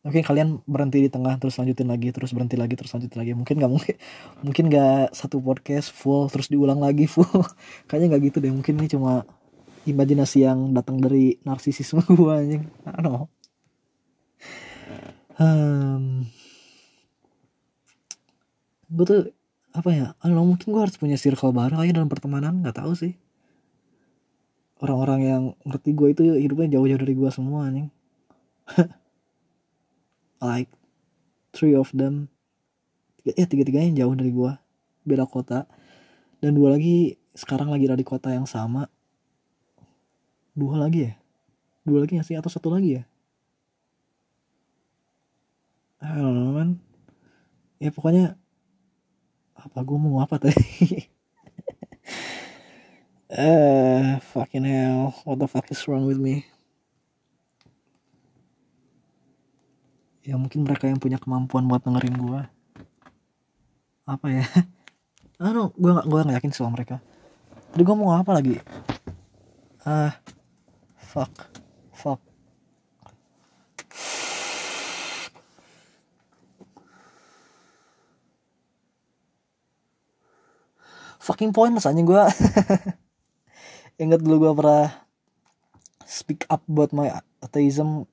mungkin 0.00 0.24
kalian 0.24 0.48
berhenti 0.64 1.04
di 1.04 1.10
tengah 1.12 1.36
terus 1.36 1.60
lanjutin 1.60 1.84
lagi 1.84 2.08
terus 2.08 2.32
berhenti 2.32 2.56
lagi 2.56 2.74
terus 2.76 2.92
lanjutin 2.96 3.18
lagi. 3.20 3.32
Mungkin 3.36 3.54
nggak 3.60 3.72
mungkin 3.72 3.94
mungkin 4.46 4.64
nggak 4.72 5.12
satu 5.12 5.36
podcast 5.44 5.92
full 5.92 6.32
terus 6.32 6.48
diulang 6.48 6.80
lagi 6.80 7.04
full. 7.04 7.28
Kayaknya 7.88 8.06
nggak 8.16 8.22
gitu 8.32 8.38
deh. 8.40 8.52
Mungkin 8.52 8.74
ini 8.80 8.88
cuma 8.88 9.28
imajinasi 9.84 10.44
yang 10.44 10.72
datang 10.72 11.00
dari 11.00 11.36
narsisisme 11.44 12.00
gue 12.18 12.32
anjing. 12.32 12.64
I 12.88 13.00
don't 13.00 13.28
um, 15.40 16.28
gue 18.88 19.04
tuh 19.04 19.22
apa 19.70 19.90
ya? 19.92 20.06
Know, 20.24 20.44
mungkin 20.44 20.72
gue 20.72 20.80
harus 20.80 20.96
punya 20.96 21.16
circle 21.20 21.52
baru 21.52 21.80
aja 21.80 21.92
dalam 21.92 22.08
pertemanan. 22.08 22.64
Nggak 22.64 22.80
tahu 22.80 22.92
sih. 22.96 23.14
Orang-orang 24.80 25.20
yang 25.20 25.42
ngerti 25.68 25.92
gue 25.92 26.08
itu 26.16 26.22
hidupnya 26.40 26.80
jauh-jauh 26.80 27.00
dari 27.04 27.12
gue 27.12 27.28
semua 27.28 27.68
nih 27.68 27.92
like 30.40 30.72
three 31.52 31.76
of 31.76 31.92
them 31.92 32.32
ya 33.22 33.44
tiga-tiganya 33.44 34.04
jauh 34.04 34.16
dari 34.16 34.32
gue 34.32 34.52
beda 35.04 35.28
kota. 35.28 35.68
Dan 36.40 36.56
dua 36.56 36.76
lagi 36.76 37.20
sekarang 37.36 37.68
lagi 37.68 37.84
ada 37.84 38.00
di 38.00 38.06
kota 38.06 38.32
yang 38.32 38.48
sama. 38.48 38.88
Dua 40.56 40.80
lagi 40.80 41.12
ya? 41.12 41.14
Dua 41.84 42.04
lagi 42.04 42.16
ya 42.16 42.24
sih? 42.24 42.36
Atau 42.36 42.48
satu 42.48 42.72
lagi 42.72 43.00
ya? 43.00 43.02
I 46.00 46.16
don't 46.16 46.32
know 46.32 46.56
man. 46.56 46.80
Ya 47.76 47.92
pokoknya 47.92 48.40
apa 49.52 49.78
gue 49.84 49.98
mau 50.00 50.24
apa 50.24 50.40
tadi? 50.40 50.64
Eh 53.30 53.38
uh, 53.38 54.18
fucking 54.18 54.66
hell. 54.66 55.14
What 55.22 55.38
the 55.38 55.46
fuck 55.46 55.70
is 55.70 55.86
wrong 55.86 56.02
with 56.02 56.18
me 56.18 56.50
ya 60.24 60.36
mungkin 60.36 60.64
mereka 60.64 60.88
yang 60.88 61.00
punya 61.00 61.16
kemampuan 61.16 61.64
buat 61.64 61.84
dengerin 61.84 62.16
gue 62.16 62.40
apa 64.04 64.26
ya? 64.26 64.44
Aduh, 65.44 65.72
gue 65.72 65.90
gak, 65.96 66.06
gue 66.10 66.18
gak 66.20 66.36
yakin 66.42 66.52
sama 66.52 66.76
mereka. 66.76 67.00
Tadi 67.72 67.82
gue 67.86 67.96
mau 67.96 68.12
apa 68.12 68.34
lagi? 68.36 68.58
Ah, 69.86 70.10
uh, 70.10 70.12
fuck, 70.98 71.32
fuck. 71.94 72.20
fucking 81.20 81.52
pointless 81.54 81.86
aja 81.86 82.00
gue 82.00 82.24
inget 84.02 84.18
dulu 84.18 84.48
gue 84.48 84.52
pernah 84.56 84.88
speak 86.02 86.48
up 86.50 86.64
about 86.66 86.90
my 86.90 87.12
atheism 87.44 88.08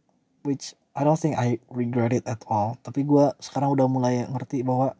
which 0.45 0.77
I 0.97 1.05
don't 1.05 1.21
think 1.21 1.37
I 1.37 1.61
regret 1.69 2.09
it 2.09 2.25
at 2.25 2.41
all. 2.49 2.81
Tapi 2.81 3.05
gue 3.05 3.29
sekarang 3.37 3.69
udah 3.77 3.85
mulai 3.85 4.25
ngerti 4.25 4.65
bahwa 4.65 4.97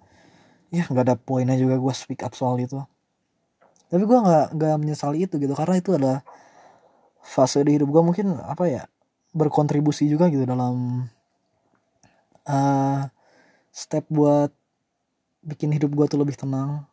ya 0.69 0.85
nggak 0.85 1.05
ada 1.09 1.17
poinnya 1.17 1.57
juga 1.57 1.81
gue 1.81 1.93
speak 1.97 2.21
up 2.21 2.37
soal 2.37 2.61
itu. 2.61 2.77
Tapi 3.89 4.03
gue 4.05 4.19
nggak 4.21 4.53
nggak 4.53 4.75
menyesali 4.77 5.25
itu 5.25 5.41
gitu 5.41 5.57
karena 5.57 5.81
itu 5.81 5.97
adalah 5.97 6.21
fase 7.25 7.65
di 7.65 7.81
hidup 7.81 7.89
gue 7.89 8.01
mungkin 8.05 8.37
apa 8.45 8.69
ya 8.69 8.83
berkontribusi 9.33 10.05
juga 10.05 10.29
gitu 10.29 10.45
dalam 10.45 11.07
uh, 12.45 13.01
step 13.73 14.05
buat 14.13 14.53
bikin 15.41 15.73
hidup 15.73 15.97
gue 15.97 16.05
tuh 16.05 16.21
lebih 16.21 16.37
tenang. 16.37 16.85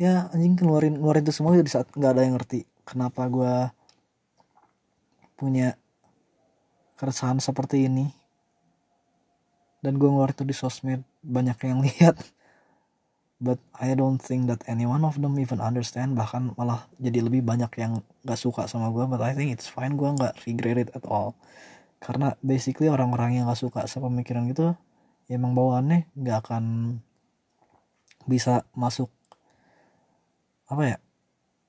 Ya 0.00 0.32
anjing 0.32 0.56
keluarin 0.56 0.96
keluarin 0.96 1.22
itu 1.28 1.34
semua 1.36 1.60
di 1.60 1.68
saat 1.68 1.92
nggak 1.92 2.10
ada 2.16 2.22
yang 2.24 2.40
ngerti 2.40 2.64
kenapa 2.88 3.28
gue 3.28 3.54
punya 5.36 5.76
keresahan 6.98 7.42
seperti 7.42 7.86
ini. 7.90 8.10
Dan 9.84 10.00
gue 10.00 10.08
ngeluarin 10.08 10.32
itu 10.32 10.44
di 10.48 10.56
sosmed 10.56 11.04
banyak 11.20 11.58
yang 11.68 11.78
lihat. 11.86 12.16
But 13.44 13.60
I 13.76 13.92
don't 13.92 14.22
think 14.22 14.48
that 14.48 14.64
any 14.64 14.88
one 14.88 15.04
of 15.04 15.20
them 15.20 15.36
even 15.36 15.60
understand. 15.60 16.16
Bahkan 16.16 16.56
malah 16.56 16.88
jadi 16.96 17.20
lebih 17.20 17.44
banyak 17.44 17.68
yang 17.76 18.00
gak 18.24 18.40
suka 18.40 18.64
sama 18.70 18.88
gue 18.88 19.04
but 19.04 19.20
I 19.20 19.36
think 19.36 19.52
it's 19.52 19.68
fine 19.68 20.00
gue 20.00 20.08
nggak 20.08 20.48
regret 20.48 20.88
it 20.88 20.90
at 20.96 21.04
all. 21.04 21.36
Karena 22.00 22.32
basically 22.40 22.88
orang-orang 22.88 23.36
yang 23.36 23.44
gak 23.50 23.60
suka 23.60 23.84
sama 23.84 24.08
pemikiran 24.08 24.48
gitu 24.48 24.72
ya 25.24 25.40
emang 25.40 25.56
bawaannya 25.56 26.04
nggak 26.20 26.38
akan 26.44 26.64
bisa 28.28 28.68
masuk 28.76 29.08
apa 30.68 30.82
ya 30.84 30.96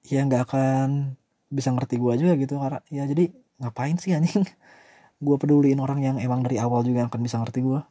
ya 0.04 0.20
nggak 0.28 0.44
akan 0.44 1.16
bisa 1.52 1.72
ngerti 1.76 2.00
gue 2.00 2.14
juga 2.20 2.34
gitu. 2.40 2.56
Karena 2.62 2.80
ya 2.88 3.04
jadi 3.10 3.32
ngapain 3.60 3.96
sih 4.00 4.16
anjing 4.16 4.44
gue 5.26 5.38
peduliin 5.42 5.82
orang 5.82 6.00
yang 6.06 6.16
emang 6.22 6.46
dari 6.46 6.62
awal 6.62 6.86
juga 6.86 7.10
akan 7.10 7.20
bisa 7.26 7.42
ngerti 7.42 7.66
gue 7.66 7.82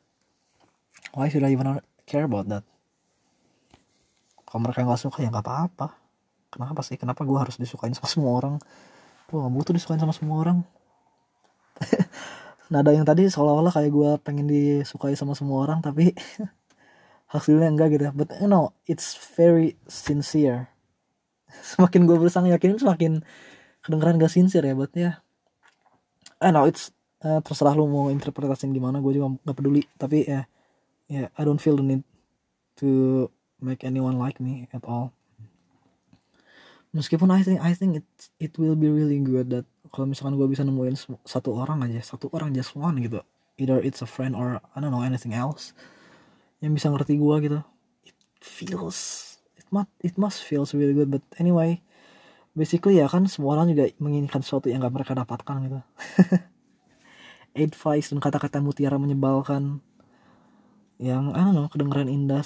why 1.15 1.31
should 1.31 1.47
I 1.47 1.55
even 1.55 1.69
care 2.05 2.27
about 2.27 2.51
that? 2.51 2.67
Kalau 4.45 4.61
mereka 4.63 4.87
nggak 4.87 5.01
suka 5.01 5.23
ya 5.23 5.31
nggak 5.31 5.47
apa-apa. 5.47 5.95
Kenapa 6.51 6.81
sih? 6.87 6.95
Kenapa 6.95 7.27
gue 7.27 7.35
harus 7.35 7.59
disukain 7.59 7.95
sama 7.95 8.07
semua 8.07 8.31
orang? 8.39 8.55
Gue 9.27 9.43
gak 9.43 9.51
butuh 9.51 9.73
disukain 9.75 9.99
sama 9.99 10.15
semua 10.15 10.39
orang. 10.39 10.59
Nada 12.73 12.95
yang 12.95 13.03
tadi 13.03 13.27
seolah-olah 13.27 13.75
kayak 13.75 13.91
gue 13.91 14.11
pengen 14.23 14.47
disukai 14.47 15.19
sama 15.19 15.35
semua 15.35 15.67
orang 15.67 15.83
tapi 15.83 16.15
hasilnya 17.35 17.67
enggak 17.67 17.99
gitu 17.99 18.07
but 18.15 18.31
you 18.39 18.47
know 18.47 18.71
it's 18.87 19.19
very 19.35 19.75
sincere. 19.91 20.71
Semakin 21.75 22.07
gue 22.07 22.15
berusaha 22.15 22.47
yakin 22.47 22.79
semakin 22.79 23.27
kedengeran 23.83 24.23
gak 24.23 24.31
sincere 24.31 24.71
ya 24.71 24.75
buat 24.79 24.95
ya. 24.95 25.19
I 26.39 26.55
know 26.55 26.71
it's 26.71 26.94
uh, 27.25 27.41
terserah 27.41 27.75
lu 27.75 27.89
mau 27.89 28.13
interpretasi 28.13 28.69
gimana 28.71 29.01
gue 29.01 29.17
juga 29.17 29.35
gak 29.43 29.57
peduli. 29.57 29.83
Tapi 29.97 30.29
ya 30.29 30.45
yeah, 30.45 30.45
yeah, 31.09 31.27
I 31.35 31.43
don't 31.43 31.59
feel 31.59 31.81
the 31.81 31.85
need 31.85 32.05
to 32.79 33.27
make 33.59 33.83
anyone 33.83 34.21
like 34.21 34.39
me 34.39 34.69
at 34.71 34.85
all. 34.85 35.11
Meskipun 36.95 37.33
I 37.35 37.43
think 37.43 37.59
I 37.59 37.75
think 37.75 38.05
it 38.05 38.09
it 38.39 38.53
will 38.55 38.79
be 38.79 38.87
really 38.87 39.19
good 39.19 39.51
that 39.51 39.67
kalau 39.91 40.07
misalkan 40.07 40.39
gue 40.39 40.47
bisa 40.47 40.63
nemuin 40.63 40.95
satu 41.27 41.51
orang 41.57 41.83
aja 41.83 42.05
satu 42.05 42.31
orang 42.31 42.55
just 42.55 42.79
one 42.79 43.01
gitu. 43.03 43.25
Either 43.59 43.83
it's 43.83 44.03
a 44.03 44.09
friend 44.09 44.39
or 44.39 44.63
I 44.75 44.77
don't 44.79 44.95
know 44.95 45.03
anything 45.03 45.35
else 45.35 45.75
yang 46.63 46.71
bisa 46.71 46.93
ngerti 46.93 47.19
gue 47.19 47.37
gitu. 47.43 47.61
It 48.07 48.15
feels 48.39 49.35
must 49.75 49.91
it 50.07 50.15
must 50.15 50.39
feels 50.47 50.71
really 50.71 50.95
good 50.95 51.11
but 51.11 51.25
anyway 51.43 51.83
basically 52.55 53.03
ya 53.03 53.11
kan 53.11 53.27
semua 53.27 53.59
orang 53.59 53.75
juga 53.75 53.91
menginginkan 53.99 54.47
sesuatu 54.47 54.71
yang 54.71 54.87
gak 54.87 54.95
mereka 54.95 55.13
dapatkan 55.19 55.57
gitu 55.67 55.81
advice 57.55 58.11
dan 58.11 58.19
kata-kata 58.19 58.59
mutiara 58.59 58.99
menyebalkan 58.99 59.79
yang 60.99 61.31
I 61.35 61.41
don't 61.47 61.55
know 61.55 61.71
kedengeran 61.71 62.11
indah. 62.11 62.43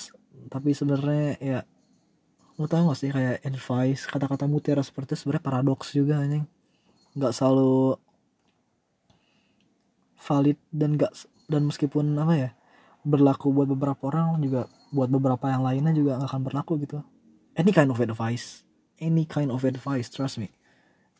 Tapi 0.48 0.72
sebenarnya 0.72 1.36
ya 1.40 1.60
lu 2.60 2.66
tau 2.66 2.90
gak 2.90 2.98
sih 2.98 3.10
kayak 3.14 3.44
advice 3.46 4.04
kata-kata 4.08 4.44
mutiara 4.50 4.82
seperti 4.82 5.14
itu 5.14 5.26
sebenarnya 5.26 5.44
paradoks 5.44 5.88
juga 5.96 6.20
anjing. 6.20 6.44
Nggak 7.16 7.32
selalu 7.34 7.96
valid 10.18 10.58
dan 10.74 10.98
gak 11.00 11.12
dan 11.48 11.64
meskipun 11.64 12.12
apa 12.20 12.34
ya 12.36 12.50
berlaku 13.06 13.54
buat 13.54 13.70
beberapa 13.70 14.12
orang 14.12 14.42
juga 14.44 14.68
buat 14.92 15.08
beberapa 15.08 15.48
yang 15.48 15.64
lainnya 15.64 15.92
juga 15.96 16.20
gak 16.20 16.28
akan 16.34 16.42
berlaku 16.44 16.72
gitu. 16.84 17.00
Any 17.56 17.72
kind 17.72 17.90
of 17.90 17.98
advice. 17.98 18.62
Any 18.98 19.24
kind 19.24 19.48
of 19.54 19.62
advice 19.64 20.10
trust 20.12 20.36
me. 20.42 20.52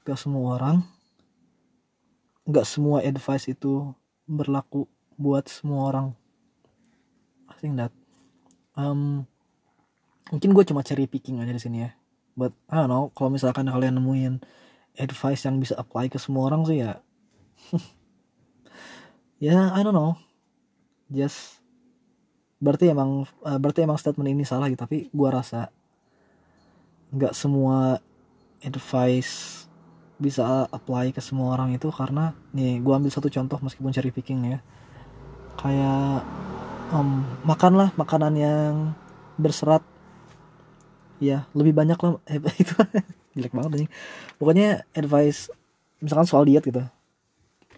Gak 0.04 0.20
semua 0.20 0.58
orang 0.60 0.97
gak 2.48 2.64
semua 2.64 3.04
advice 3.04 3.52
itu 3.52 3.92
berlaku 4.24 4.88
buat 5.20 5.44
semua 5.52 5.92
orang. 5.92 6.06
I 7.48 7.54
think 7.60 7.76
that 7.76 7.92
um, 8.72 9.28
mungkin 10.32 10.56
gue 10.56 10.64
cuma 10.64 10.80
cari 10.80 11.04
picking 11.04 11.44
aja 11.44 11.52
di 11.52 11.60
sini 11.60 11.84
ya. 11.84 11.90
But 12.32 12.56
I 12.72 12.80
don't 12.80 12.88
know 12.88 13.12
kalau 13.12 13.28
misalkan 13.28 13.68
kalian 13.68 14.00
nemuin 14.00 14.40
advice 14.96 15.44
yang 15.44 15.60
bisa 15.60 15.76
apply 15.76 16.08
ke 16.08 16.16
semua 16.16 16.48
orang 16.48 16.64
sih 16.64 16.80
ya. 16.80 17.04
Ya 19.38 19.54
yeah, 19.54 19.64
I 19.70 19.86
don't 19.86 19.94
know. 19.94 20.18
Just 21.06 21.62
berarti 22.58 22.90
emang 22.90 23.22
uh, 23.46 23.54
berarti 23.54 23.86
emang 23.86 23.94
statement 23.94 24.26
ini 24.26 24.42
salah 24.42 24.66
gitu 24.66 24.82
tapi 24.82 25.06
gua 25.14 25.38
rasa 25.38 25.70
nggak 27.14 27.38
semua 27.38 28.02
advice 28.66 29.64
bisa 30.18 30.66
apply 30.74 31.14
ke 31.14 31.22
semua 31.22 31.54
orang 31.54 31.70
itu 31.74 31.88
karena 31.94 32.34
nih 32.50 32.82
gua 32.82 32.98
ambil 32.98 33.14
satu 33.14 33.30
contoh 33.30 33.58
meskipun 33.62 33.94
cherry 33.94 34.10
picking 34.10 34.44
ya. 34.46 34.58
Kayak 35.58 36.26
um, 36.94 37.22
makanlah 37.46 37.94
makanan 37.94 38.34
yang 38.34 38.74
berserat. 39.38 39.82
Ya 41.18 41.46
lebih 41.54 41.74
banyak 41.74 41.98
lah. 41.98 42.18
Eh, 42.26 42.38
itu 42.62 42.74
jelek 43.38 43.54
banget 43.54 43.86
nih 43.86 43.88
pokoknya 44.42 44.82
advice 44.98 45.54
misalkan 46.02 46.26
soal 46.26 46.42
diet 46.46 46.66
gitu. 46.66 46.82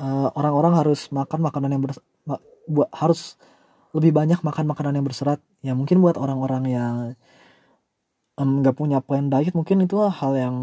Eh, 0.01 0.29
orang-orang 0.33 0.73
harus 0.81 1.13
makan 1.13 1.45
makanan 1.45 1.71
yang 1.77 1.83
ber 1.85 1.93
buat 2.71 2.89
harus 2.95 3.35
lebih 3.91 4.15
banyak 4.15 4.41
makan 4.41 4.65
makanan 4.71 4.97
yang 4.97 5.05
berserat. 5.05 5.41
Ya 5.61 5.77
mungkin 5.77 6.01
buat 6.01 6.17
orang-orang 6.17 6.65
yang 6.71 6.95
nggak 8.41 8.75
um, 8.75 8.79
punya 8.79 9.05
plan 9.05 9.29
diet 9.29 9.53
mungkin 9.53 9.85
itu 9.85 10.01
hal 10.01 10.33
yang 10.33 10.57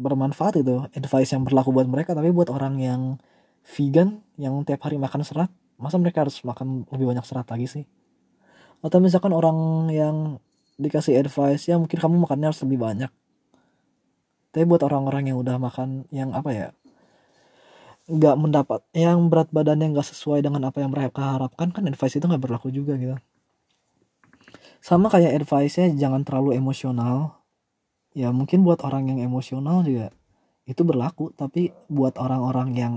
bermanfaat 0.00 0.64
itu 0.64 0.88
advice 0.96 1.36
yang 1.36 1.44
berlaku 1.44 1.76
buat 1.76 1.84
mereka 1.84 2.16
tapi 2.16 2.32
buat 2.32 2.48
orang 2.48 2.80
yang 2.80 3.20
vegan 3.68 4.24
yang 4.40 4.56
tiap 4.64 4.88
hari 4.88 4.96
makan 4.96 5.20
serat 5.20 5.52
masa 5.80 5.96
mereka 5.96 6.24
harus 6.24 6.36
makan 6.44 6.84
lebih 6.92 7.08
banyak 7.12 7.24
serat 7.24 7.48
lagi 7.48 7.66
sih? 7.68 7.84
Atau 8.84 9.00
misalkan 9.00 9.32
orang 9.32 9.88
yang 9.92 10.16
dikasih 10.76 11.16
advice 11.20 11.68
ya 11.68 11.76
mungkin 11.76 11.96
kamu 11.96 12.20
makannya 12.24 12.52
harus 12.52 12.60
lebih 12.64 12.80
banyak. 12.80 13.12
Tapi 14.52 14.64
buat 14.68 14.84
orang-orang 14.84 15.32
yang 15.32 15.38
udah 15.40 15.56
makan 15.56 16.04
yang 16.12 16.36
apa 16.36 16.50
ya 16.52 16.68
nggak 18.10 18.36
mendapat 18.36 18.80
yang 18.90 19.30
berat 19.30 19.48
badannya 19.54 19.94
nggak 19.94 20.08
sesuai 20.08 20.42
dengan 20.42 20.66
apa 20.66 20.82
yang 20.82 20.90
mereka 20.90 21.38
harapkan 21.38 21.70
kan 21.70 21.86
advice 21.86 22.18
itu 22.18 22.26
nggak 22.26 22.42
berlaku 22.42 22.68
juga 22.68 22.96
gitu. 23.00 23.16
Sama 24.80 25.12
kayak 25.12 25.44
advice-nya 25.44 25.92
jangan 25.96 26.24
terlalu 26.24 26.56
emosional 26.56 27.39
ya 28.16 28.34
mungkin 28.34 28.66
buat 28.66 28.82
orang 28.82 29.10
yang 29.10 29.22
emosional 29.22 29.86
juga 29.86 30.10
itu 30.66 30.82
berlaku 30.86 31.34
tapi 31.34 31.74
buat 31.90 32.18
orang-orang 32.18 32.68
yang 32.74 32.94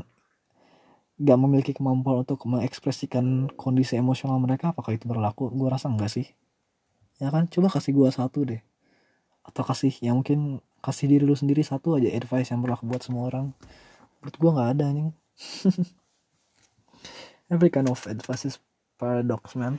nggak 1.21 1.39
memiliki 1.39 1.71
kemampuan 1.77 2.25
untuk 2.25 2.41
mengekspresikan 2.49 3.53
kondisi 3.53 3.95
emosional 3.95 4.41
mereka 4.41 4.73
apakah 4.73 4.97
itu 4.97 5.05
berlaku? 5.05 5.53
Gue 5.53 5.69
rasa 5.69 5.89
enggak 5.89 6.09
sih. 6.09 6.25
Ya 7.21 7.29
kan 7.29 7.45
coba 7.45 7.69
kasih 7.69 7.93
gue 7.93 8.09
satu 8.09 8.39
deh. 8.43 8.61
Atau 9.45 9.61
kasih 9.61 9.93
yang 10.01 10.19
mungkin 10.19 10.59
kasih 10.81 11.07
diri 11.07 11.23
lu 11.23 11.37
sendiri 11.37 11.61
satu 11.61 11.95
aja 11.95 12.09
advice 12.09 12.49
yang 12.49 12.65
berlaku 12.65 12.89
buat 12.89 13.05
semua 13.05 13.29
orang. 13.29 13.53
Menurut 14.19 14.35
gue 14.35 14.51
nggak 14.51 14.69
ada 14.77 14.85
nih 14.89 15.07
every 17.53 17.69
kind 17.69 17.89
of 17.89 18.01
advice 18.09 18.49
is 18.49 18.57
paradox 18.97 19.53
man. 19.53 19.77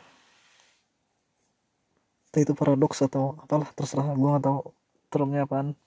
Itu 2.35 2.55
paradox 2.55 3.03
atau 3.03 3.39
apalah 3.43 3.71
terserah. 3.75 4.15
Gue 4.15 4.39
tahu 4.39 4.71
termnya 5.15 5.47
apaan 5.47 5.79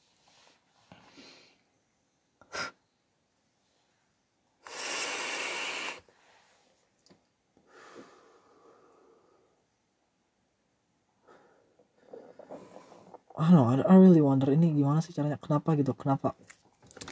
I 13.38 13.54
don't 13.54 13.54
know, 13.54 13.70
I 13.86 13.96
really 14.02 14.24
wonder 14.24 14.50
ini 14.50 14.74
gimana 14.74 14.98
sih 15.04 15.14
caranya 15.14 15.38
kenapa 15.38 15.78
gitu 15.78 15.94
kenapa 15.94 16.34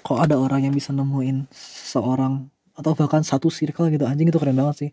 kok 0.01 0.17
ada 0.17 0.41
orang 0.41 0.65
yang 0.65 0.73
bisa 0.73 0.89
nemuin 0.89 1.49
seorang 1.91 2.49
atau 2.75 2.91
bahkan 2.97 3.23
satu 3.23 3.47
circle 3.53 3.87
gitu. 3.93 4.03
Anjing 4.09 4.29
itu 4.29 4.37
keren 4.41 4.57
banget 4.57 4.75
sih. 4.77 4.91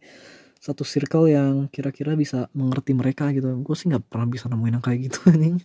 Satu 0.63 0.87
circle 0.87 1.27
yang 1.33 1.67
kira-kira 1.73 2.15
bisa 2.15 2.47
mengerti 2.55 2.95
mereka 2.95 3.29
gitu. 3.35 3.49
Gue 3.61 3.75
sih 3.75 3.91
nggak 3.91 4.07
pernah 4.07 4.29
bisa 4.31 4.47
nemuin 4.47 4.79
yang 4.79 4.85
kayak 4.85 5.01
gitu 5.11 5.19
anjing 5.35 5.57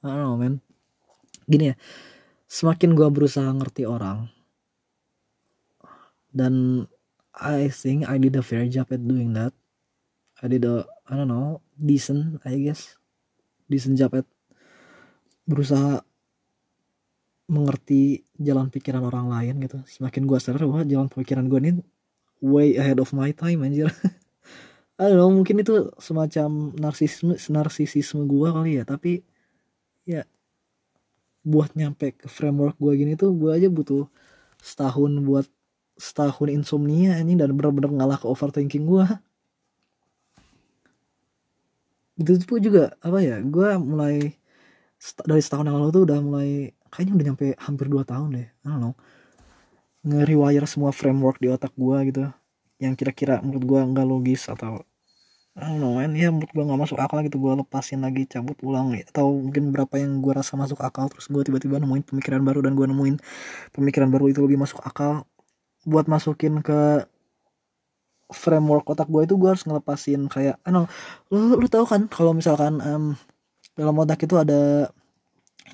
I 0.00 0.08
don't 0.08 0.24
know 0.24 0.36
man. 0.40 0.64
Gini 1.44 1.72
ya 1.72 1.76
semakin 2.50 2.98
gue 2.98 3.06
berusaha 3.06 3.46
ngerti 3.46 3.86
orang 3.86 4.26
dan 6.34 6.86
I 7.30 7.70
think 7.70 8.10
I 8.10 8.18
did 8.18 8.34
a 8.34 8.42
fair 8.42 8.66
job 8.66 8.90
at 8.90 9.06
doing 9.06 9.38
that. 9.38 9.54
I 10.42 10.50
did 10.50 10.66
a 10.66 10.82
I 11.06 11.14
don't 11.14 11.30
know 11.30 11.62
decent 11.78 12.42
I 12.42 12.58
guess. 12.58 12.98
Decent 13.70 14.02
job 14.02 14.18
at 14.18 14.26
berusaha 15.46 16.02
mengerti 17.50 18.26
jalan 18.38 18.70
pikiran 18.70 19.06
orang 19.06 19.30
lain 19.30 19.62
gitu. 19.62 19.78
Semakin 19.86 20.26
gue 20.26 20.38
sadar 20.42 20.66
wah 20.66 20.82
jalan 20.82 21.06
pikiran 21.06 21.46
gue 21.46 21.58
ini 21.62 21.70
way 22.42 22.74
ahead 22.78 22.98
of 22.98 23.14
my 23.14 23.30
time 23.30 23.62
anjir. 23.62 23.90
I 25.00 25.16
mungkin 25.16 25.64
itu 25.64 25.88
semacam 25.96 26.76
narsisisme 26.76 27.38
narsisisme 27.48 28.26
gue 28.28 28.48
kali 28.52 28.76
ya 28.76 28.84
tapi 28.84 29.24
ya 30.04 30.22
buat 31.40 31.72
nyampe 31.72 32.12
ke 32.16 32.26
framework 32.28 32.76
gue 32.76 32.92
gini 33.00 33.12
tuh 33.16 33.32
gue 33.32 33.50
aja 33.52 33.68
butuh 33.72 34.04
setahun 34.60 35.12
buat 35.24 35.46
setahun 35.96 36.48
insomnia 36.52 37.16
ini 37.20 37.36
dan 37.36 37.52
bener-bener 37.56 37.92
ngalah 37.92 38.20
ke 38.20 38.26
overthinking 38.28 38.84
gue 38.84 39.06
itu 42.20 42.44
pun 42.44 42.60
juga 42.60 42.92
apa 43.00 43.24
ya 43.24 43.40
gue 43.40 43.68
mulai 43.80 44.36
dari 45.24 45.40
setahun 45.40 45.64
yang 45.64 45.80
lalu 45.80 45.90
tuh 45.96 46.02
udah 46.04 46.18
mulai 46.20 46.50
kayaknya 46.92 47.12
udah 47.16 47.26
nyampe 47.32 47.46
hampir 47.56 47.86
2 47.88 48.04
tahun 48.04 48.28
deh 48.36 48.48
I 48.48 48.66
don't 48.68 48.80
know 48.84 48.94
nge-rewire 50.00 50.64
semua 50.64 50.96
framework 50.96 51.36
di 51.40 51.52
otak 51.52 51.76
gue 51.76 51.98
gitu. 52.08 52.24
Yang 52.80 52.94
kira-kira 53.04 53.44
menurut 53.44 53.64
gue 53.68 53.80
nggak 53.92 54.06
logis 54.08 54.48
atau 54.48 54.80
I 55.58 55.66
don't 55.66 55.82
know 55.82 55.98
man 55.98 56.14
ya 56.14 56.30
menurut 56.30 56.50
gue 56.54 56.62
nggak 56.62 56.80
masuk 56.80 56.98
akal 57.02 57.18
gitu. 57.26 57.42
Gue 57.42 57.52
lepasin 57.58 58.06
lagi 58.06 58.22
cabut 58.30 58.54
ulang 58.62 58.94
atau 58.94 59.34
mungkin 59.34 59.74
berapa 59.74 59.94
yang 59.98 60.22
gue 60.22 60.30
rasa 60.30 60.54
masuk 60.54 60.78
akal 60.78 61.10
terus 61.10 61.26
gue 61.26 61.42
tiba-tiba 61.42 61.82
nemuin 61.82 62.06
pemikiran 62.06 62.40
baru 62.46 62.62
dan 62.62 62.78
gue 62.78 62.86
nemuin 62.86 63.16
pemikiran 63.74 64.08
baru 64.14 64.30
itu 64.30 64.40
lebih 64.46 64.62
masuk 64.62 64.78
akal. 64.86 65.26
Buat 65.82 66.06
masukin 66.06 66.62
ke 66.62 67.02
framework 68.30 68.86
otak 68.86 69.10
gue 69.10 69.26
itu 69.26 69.34
gue 69.34 69.50
harus 69.50 69.66
ngelepasin 69.66 70.30
kayak 70.30 70.62
I 70.62 70.70
know 70.70 70.86
lu 71.34 71.58
lu 71.58 71.66
tahu 71.66 71.82
kan 71.82 72.06
kalau 72.06 72.30
misalkan 72.30 72.78
um, 72.78 73.18
dalam 73.74 73.98
otak 73.98 74.22
itu 74.22 74.38
ada 74.38 74.94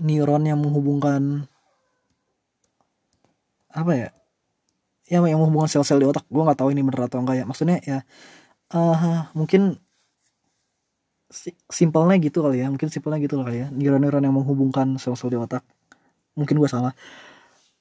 neuron 0.01 0.45
yang 0.49 0.61
menghubungkan 0.61 1.45
apa 3.77 3.93
ya? 3.93 4.09
Ya 5.07 5.21
yang 5.23 5.39
menghubungkan 5.39 5.69
sel-sel 5.69 6.01
di 6.01 6.09
otak. 6.09 6.25
Gue 6.33 6.43
nggak 6.43 6.59
tahu 6.65 6.73
ini 6.73 6.81
bener 6.81 7.07
atau 7.07 7.21
enggak 7.21 7.37
ya. 7.39 7.45
Maksudnya 7.45 7.79
ya 7.85 8.03
uh, 8.75 9.31
mungkin 9.37 9.79
simpelnya 11.67 12.17
gitu 12.23 12.39
kali 12.39 12.63
ya 12.63 12.71
mungkin 12.71 12.89
simpelnya 12.89 13.19
gitu 13.23 13.43
kali 13.43 13.67
ya. 13.67 13.67
Neuron-neuron 13.75 14.23
yang 14.23 14.35
menghubungkan 14.35 14.97
sel-sel 14.97 15.31
di 15.31 15.39
otak. 15.39 15.63
Mungkin 16.39 16.57
gue 16.59 16.71
salah. 16.71 16.95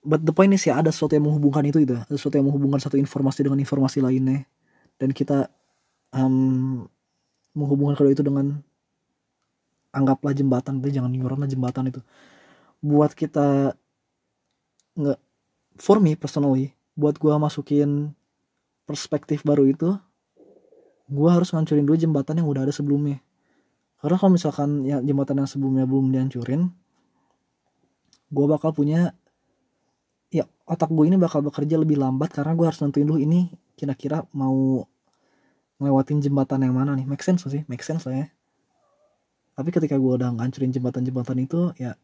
But 0.05 0.21
the 0.21 0.33
point 0.33 0.53
is 0.53 0.61
ya 0.65 0.77
ada 0.77 0.93
sesuatu 0.93 1.17
yang 1.17 1.25
menghubungkan 1.25 1.65
itu 1.65 1.81
itu 1.81 1.97
ada 1.97 2.13
sesuatu 2.13 2.37
yang 2.37 2.45
menghubungkan 2.49 2.77
satu 2.77 2.97
informasi 2.97 3.41
dengan 3.41 3.57
informasi 3.61 4.05
lainnya. 4.05 4.45
Dan 5.01 5.11
kita 5.11 5.49
um, 6.13 6.85
menghubungkan 7.57 7.97
kedua 7.97 8.13
itu 8.13 8.23
dengan 8.23 8.61
anggaplah 9.95 10.35
jembatan 10.35 10.83
itu 10.83 10.99
jangan 10.99 11.09
neuron 11.09 11.41
lah 11.41 11.49
jembatan 11.49 11.89
itu. 11.89 12.01
Buat 12.83 13.17
kita 13.17 13.73
nggak 14.95 15.19
for 15.75 15.99
me 15.99 16.15
personally 16.15 16.71
buat 16.95 17.19
gua 17.19 17.35
masukin 17.35 18.15
perspektif 18.87 19.43
baru 19.43 19.67
itu 19.67 19.99
gua 21.09 21.37
harus 21.37 21.53
ngancurin 21.53 21.85
dulu 21.85 21.97
jembatan 21.97 22.41
yang 22.41 22.47
udah 22.49 22.65
ada 22.67 22.73
sebelumnya. 22.73 23.21
Karena 24.01 24.17
kalau 24.21 24.31
misalkan 24.35 24.85
ya 24.85 25.01
jembatan 25.01 25.41
yang 25.43 25.49
sebelumnya 25.49 25.85
belum 25.89 26.13
dihancurin 26.13 26.69
gua 28.29 28.45
bakal 28.57 28.73
punya 28.73 29.13
ya 30.33 30.43
otak 30.67 30.91
gue 30.91 31.05
ini 31.07 31.15
bakal 31.15 31.39
bekerja 31.45 31.79
lebih 31.79 31.95
lambat 31.95 32.33
karena 32.33 32.51
gue 32.57 32.65
harus 32.67 32.81
nentuin 32.83 33.07
dulu 33.07 33.21
ini 33.21 33.53
kira-kira 33.79 34.27
mau 34.35 34.83
ngelewatin 35.79 36.19
jembatan 36.19 36.67
yang 36.67 36.75
mana 36.75 36.91
nih. 36.95 37.07
Make 37.07 37.23
sense 37.23 37.47
sih? 37.47 37.63
Make 37.71 37.83
sense 37.83 38.03
lah 38.03 38.25
ya. 38.25 38.27
Tapi 39.55 39.69
ketika 39.71 39.95
gue 39.95 40.13
udah 40.19 40.35
ngancurin 40.35 40.75
jembatan-jembatan 40.75 41.37
itu 41.39 41.71
ya 41.79 41.95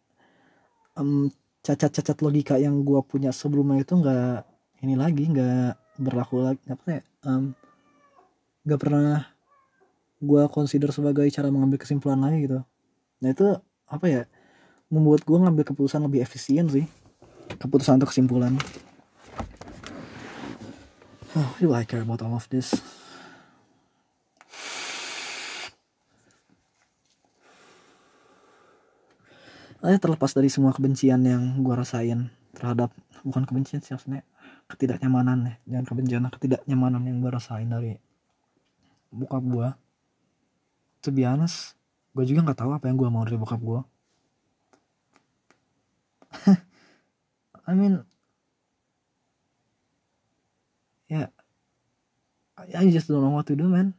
um, 0.95 1.27
cacat-cacat 1.61 2.17
logika 2.23 2.55
yang 2.55 2.81
gue 2.87 2.99
punya 3.03 3.35
sebelumnya 3.35 3.83
itu 3.83 3.99
nggak 3.99 4.47
ini 4.87 4.95
lagi 4.95 5.27
nggak 5.27 5.99
berlaku 6.01 6.41
lagi 6.41 6.63
apa 6.71 6.85
ya 6.87 7.01
um, 7.27 7.53
gak 8.61 8.79
pernah 8.81 9.25
gue 10.21 10.43
consider 10.53 10.93
sebagai 10.93 11.25
cara 11.33 11.49
mengambil 11.49 11.81
kesimpulan 11.81 12.21
lagi 12.21 12.45
gitu. 12.45 12.61
Nah 13.25 13.29
itu 13.33 13.57
apa 13.89 14.05
ya 14.05 14.23
membuat 14.93 15.25
gue 15.25 15.33
ngambil 15.33 15.73
keputusan 15.73 16.05
lebih 16.05 16.21
efisien 16.21 16.69
sih. 16.69 16.85
Keputusan 17.57 17.97
untuk 17.97 18.13
kesimpulan. 18.13 18.55
Oh, 21.31 21.47
do 21.63 21.71
I 21.71 21.87
care 21.87 22.03
about 22.03 22.19
all 22.19 22.35
of 22.35 22.43
this? 22.51 22.75
Eh, 29.79 29.95
terlepas 29.95 30.35
dari 30.35 30.51
semua 30.51 30.75
kebencian 30.75 31.23
yang 31.23 31.63
gue 31.63 31.71
rasain 31.71 32.29
terhadap 32.51 32.91
bukan 33.23 33.47
kebencian 33.47 33.79
sih 33.79 33.95
maksudnya 33.95 34.27
ketidaknyamanan 34.67 35.39
ya. 35.41 35.53
Jangan 35.71 35.85
kebencian 35.87 36.27
ketidaknyamanan 36.35 37.01
yang 37.07 37.23
gue 37.23 37.31
rasain 37.31 37.71
dari 37.71 37.95
bokap 39.11 39.43
gue 39.43 39.67
to 41.03 41.11
be 41.11 41.27
honest 41.27 41.75
gue 42.15 42.23
juga 42.27 42.43
nggak 42.47 42.59
tahu 42.63 42.71
apa 42.75 42.87
yang 42.87 42.97
gue 42.97 43.09
mau 43.11 43.23
dari 43.27 43.37
bokap 43.37 43.61
gue 43.61 43.81
I 47.69 47.73
mean 47.75 48.01
ya 51.11 51.27
yeah, 51.27 51.29
I 52.69 52.93
just 52.93 53.09
don't 53.09 53.25
know 53.25 53.33
what 53.33 53.49
to 53.49 53.57
do 53.57 53.65
man. 53.65 53.97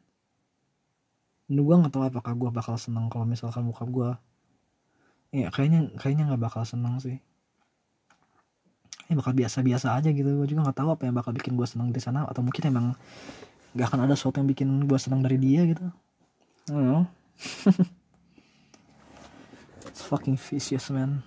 Gue 1.50 1.74
nggak 1.74 1.92
tahu 1.92 2.06
apakah 2.06 2.32
gue 2.38 2.50
bakal 2.54 2.78
senang 2.78 3.10
kalau 3.10 3.26
misalkan 3.26 3.66
bokap 3.66 3.88
gue 3.90 4.10
ya 5.32 5.48
kayaknya 5.48 5.88
kayaknya 5.98 6.32
nggak 6.32 6.42
bakal 6.46 6.62
senang 6.62 7.02
sih. 7.02 7.18
Ini 9.10 9.18
bakal 9.18 9.34
biasa-biasa 9.34 9.98
aja 9.98 10.08
gitu. 10.14 10.30
Gue 10.38 10.46
juga 10.46 10.70
nggak 10.70 10.78
tahu 10.78 10.88
apa 10.94 11.02
yang 11.10 11.16
bakal 11.18 11.34
bikin 11.34 11.58
gue 11.58 11.66
senang 11.66 11.90
di 11.90 11.98
sana 11.98 12.24
atau 12.24 12.40
mungkin 12.40 12.62
emang 12.70 12.86
gak 13.72 13.88
akan 13.88 14.04
ada 14.04 14.12
sesuatu 14.12 14.36
yang 14.40 14.48
bikin 14.52 14.68
gue 14.84 14.98
senang 15.00 15.24
dari 15.24 15.40
dia 15.40 15.64
gitu. 15.64 15.88
It's 19.88 20.04
fucking 20.04 20.36
vicious 20.36 20.92
man. 20.92 21.24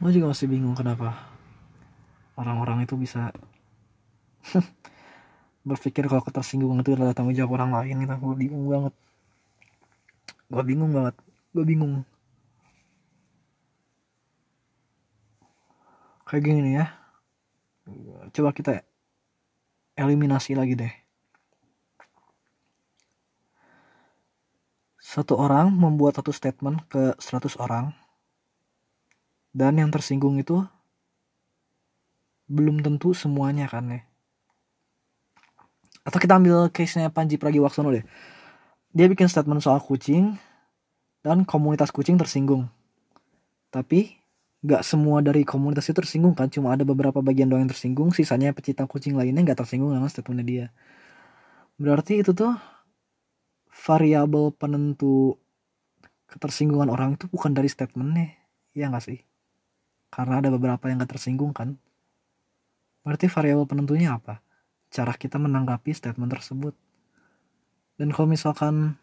Gue 0.00 0.16
juga 0.16 0.32
masih 0.32 0.48
bingung 0.48 0.72
kenapa 0.72 1.12
orang-orang 2.40 2.88
itu 2.88 2.96
bisa 2.96 3.36
berpikir 5.68 6.08
kalau 6.08 6.24
ketersinggungan 6.24 6.80
itu 6.80 6.96
adalah 6.96 7.12
tanggung 7.12 7.36
jawab 7.36 7.60
orang 7.60 7.76
lain 7.76 8.08
gitu. 8.08 8.16
Gue 8.16 8.34
bingung 8.40 8.64
banget. 8.64 8.96
Gue 10.48 10.64
bingung 10.64 10.96
banget. 10.96 11.20
Gue 11.52 11.68
bingung 11.68 12.08
kayak 16.30 16.46
gini 16.46 16.62
nih 16.62 16.74
ya. 16.78 16.86
Coba 18.30 18.54
kita 18.54 18.86
eliminasi 19.98 20.54
lagi 20.54 20.78
deh. 20.78 20.94
Satu 25.02 25.34
orang 25.34 25.74
membuat 25.74 26.22
satu 26.22 26.30
statement 26.30 26.86
ke 26.86 27.18
100 27.18 27.58
orang. 27.58 27.90
Dan 29.50 29.82
yang 29.82 29.90
tersinggung 29.90 30.38
itu 30.38 30.62
belum 32.46 32.78
tentu 32.86 33.10
semuanya 33.10 33.66
kan 33.66 33.90
ya. 33.90 34.06
Atau 36.06 36.22
kita 36.22 36.38
ambil 36.38 36.70
case-nya 36.70 37.10
Panji 37.10 37.42
Pragiwaksono 37.42 37.90
deh. 37.90 38.06
Dia 38.94 39.10
bikin 39.10 39.26
statement 39.26 39.66
soal 39.66 39.82
kucing 39.82 40.38
dan 41.26 41.42
komunitas 41.42 41.90
kucing 41.90 42.14
tersinggung. 42.14 42.70
Tapi 43.74 44.19
gak 44.60 44.84
semua 44.84 45.24
dari 45.24 45.40
komunitas 45.40 45.88
itu 45.88 45.96
tersinggung 46.04 46.36
kan 46.36 46.52
cuma 46.52 46.76
ada 46.76 46.84
beberapa 46.84 47.24
bagian 47.24 47.48
doang 47.48 47.64
yang 47.64 47.72
tersinggung. 47.72 48.12
Sisanya 48.12 48.52
pecinta 48.52 48.84
kucing 48.84 49.16
lainnya 49.16 49.40
gak 49.52 49.64
tersinggung 49.64 49.96
dengan 49.96 50.08
statementnya 50.12 50.46
dia. 50.46 50.66
Berarti 51.80 52.20
itu 52.20 52.36
tuh 52.36 52.52
variabel 53.72 54.52
penentu 54.52 55.40
ketersinggungan 56.28 56.92
orang 56.92 57.16
itu 57.16 57.24
bukan 57.32 57.56
dari 57.56 57.72
statementnya 57.72 58.36
ya 58.76 58.92
gak 58.92 59.04
sih? 59.08 59.24
Karena 60.12 60.44
ada 60.44 60.52
beberapa 60.52 60.92
yang 60.92 61.00
gak 61.00 61.16
tersinggung 61.16 61.56
kan. 61.56 61.80
Berarti 63.00 63.32
variabel 63.32 63.64
penentunya 63.64 64.12
apa? 64.12 64.44
Cara 64.92 65.16
kita 65.16 65.40
menanggapi 65.40 65.88
statement 65.96 66.28
tersebut. 66.36 66.76
Dan 67.96 68.12
kalau 68.12 68.28
misalkan 68.28 69.00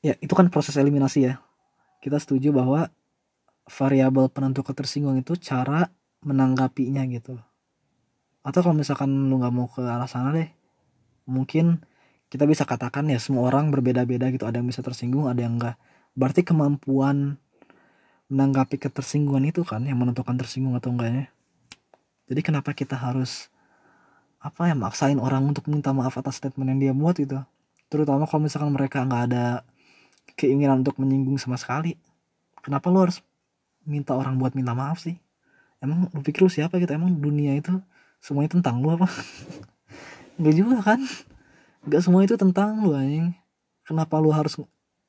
ya 0.00 0.16
itu 0.24 0.32
kan 0.32 0.48
proses 0.48 0.80
eliminasi 0.80 1.28
ya. 1.28 1.44
Kita 2.00 2.16
setuju 2.16 2.56
bahwa 2.56 2.88
variabel 3.70 4.26
penentu 4.34 4.66
ketersinggungan 4.66 5.22
itu 5.22 5.38
cara 5.38 5.86
menanggapinya 6.26 7.06
gitu. 7.06 7.38
Atau 8.42 8.66
kalau 8.66 8.74
misalkan 8.74 9.30
lu 9.30 9.38
nggak 9.38 9.54
mau 9.54 9.70
ke 9.70 9.86
arah 9.86 10.10
sana 10.10 10.34
deh 10.34 10.50
mungkin 11.30 11.78
kita 12.26 12.46
bisa 12.50 12.66
katakan 12.66 13.06
ya 13.06 13.22
semua 13.22 13.46
orang 13.46 13.70
berbeda-beda 13.70 14.28
gitu. 14.34 14.44
Ada 14.44 14.58
yang 14.58 14.68
bisa 14.68 14.82
tersinggung 14.82 15.30
ada 15.30 15.40
yang 15.40 15.56
enggak 15.56 15.78
berarti 16.18 16.42
kemampuan 16.42 17.38
menanggapi 18.26 18.78
ketersinggungan 18.78 19.46
itu 19.50 19.62
kan 19.62 19.86
yang 19.86 19.98
menentukan 20.02 20.34
tersinggung 20.34 20.74
atau 20.74 20.90
enggaknya. 20.90 21.30
Jadi 22.26 22.40
kenapa 22.42 22.74
kita 22.74 22.98
harus 22.98 23.50
apa 24.42 24.72
ya 24.72 24.74
maksain 24.74 25.20
orang 25.20 25.46
untuk 25.46 25.68
minta 25.70 25.94
maaf 25.94 26.16
atas 26.16 26.40
statement 26.40 26.72
yang 26.72 26.80
dia 26.80 26.92
buat 26.96 27.12
itu 27.20 27.36
terutama 27.92 28.24
kalau 28.24 28.48
misalkan 28.48 28.72
mereka 28.72 29.04
nggak 29.04 29.22
ada 29.28 29.60
keinginan 30.38 30.80
untuk 30.80 30.96
menyinggung 30.96 31.36
sama 31.36 31.58
sekali. 31.58 31.98
Kenapa 32.64 32.88
lo 32.88 33.04
harus 33.04 33.20
minta 33.84 34.16
orang 34.16 34.36
buat 34.36 34.52
minta 34.56 34.76
maaf 34.76 35.00
sih. 35.00 35.16
Emang 35.80 36.12
lu 36.12 36.20
pikir 36.20 36.44
lu 36.44 36.52
siapa 36.52 36.76
gitu? 36.76 36.92
Emang 36.92 37.16
dunia 37.16 37.56
itu 37.56 37.72
semuanya 38.20 38.60
tentang 38.60 38.84
lu 38.84 38.92
apa? 38.92 39.08
Nggak 40.40 40.54
juga 40.56 40.76
kan? 40.84 41.00
Nggak 41.88 42.02
semua 42.04 42.20
itu 42.24 42.36
tentang 42.36 42.84
lu 42.84 42.92
anjing. 42.92 43.32
Kenapa 43.84 44.20
lu 44.20 44.30
harus 44.30 44.60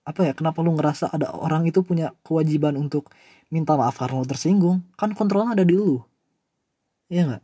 apa 0.02 0.26
ya 0.26 0.34
kenapa 0.34 0.66
lu 0.66 0.74
ngerasa 0.74 1.14
ada 1.14 1.30
orang 1.30 1.70
itu 1.70 1.86
punya 1.86 2.16
kewajiban 2.26 2.74
untuk 2.74 3.14
minta 3.54 3.76
maaf 3.76 4.00
karena 4.00 4.24
lu 4.24 4.28
tersinggung? 4.28 4.82
Kan 4.96 5.12
kontrolnya 5.14 5.54
ada 5.60 5.68
di 5.68 5.76
lu. 5.76 6.00
Iya 7.12 7.28
nggak? 7.28 7.44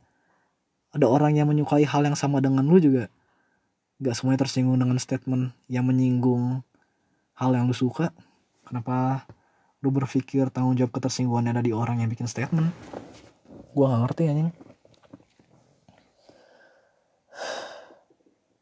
Ada 0.95 1.05
orang 1.05 1.35
yang 1.35 1.51
menyukai 1.51 1.83
hal 1.83 2.07
yang 2.07 2.15
sama 2.15 2.39
dengan 2.39 2.63
lu 2.63 2.79
juga. 2.79 3.11
Gak 3.99 4.15
semuanya 4.15 4.45
tersinggung 4.45 4.79
dengan 4.79 4.95
statement 5.01 5.51
yang 5.67 5.83
menyinggung 5.83 6.63
hal 7.35 7.51
yang 7.51 7.67
lu 7.67 7.75
suka. 7.75 8.15
Kenapa 8.63 9.27
lu 9.85 9.89
berpikir 9.93 10.49
tanggung 10.49 10.73
jawab 10.73 10.93
ketersinggungan 10.93 11.53
ada 11.53 11.61
di 11.61 11.71
orang 11.73 12.01
yang 12.01 12.09
bikin 12.09 12.25
statement? 12.25 12.73
Gua 13.77 13.93
gak 13.93 14.01
ngerti 14.09 14.23
anjing. 14.29 14.49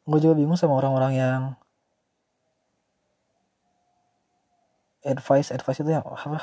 Gue 0.06 0.20
juga 0.22 0.38
bingung 0.38 0.60
sama 0.60 0.78
orang-orang 0.78 1.14
yang 1.18 1.42
advice 5.06 5.54
advice 5.54 5.86
itu 5.86 5.94
yang 5.94 6.02
apa 6.02 6.42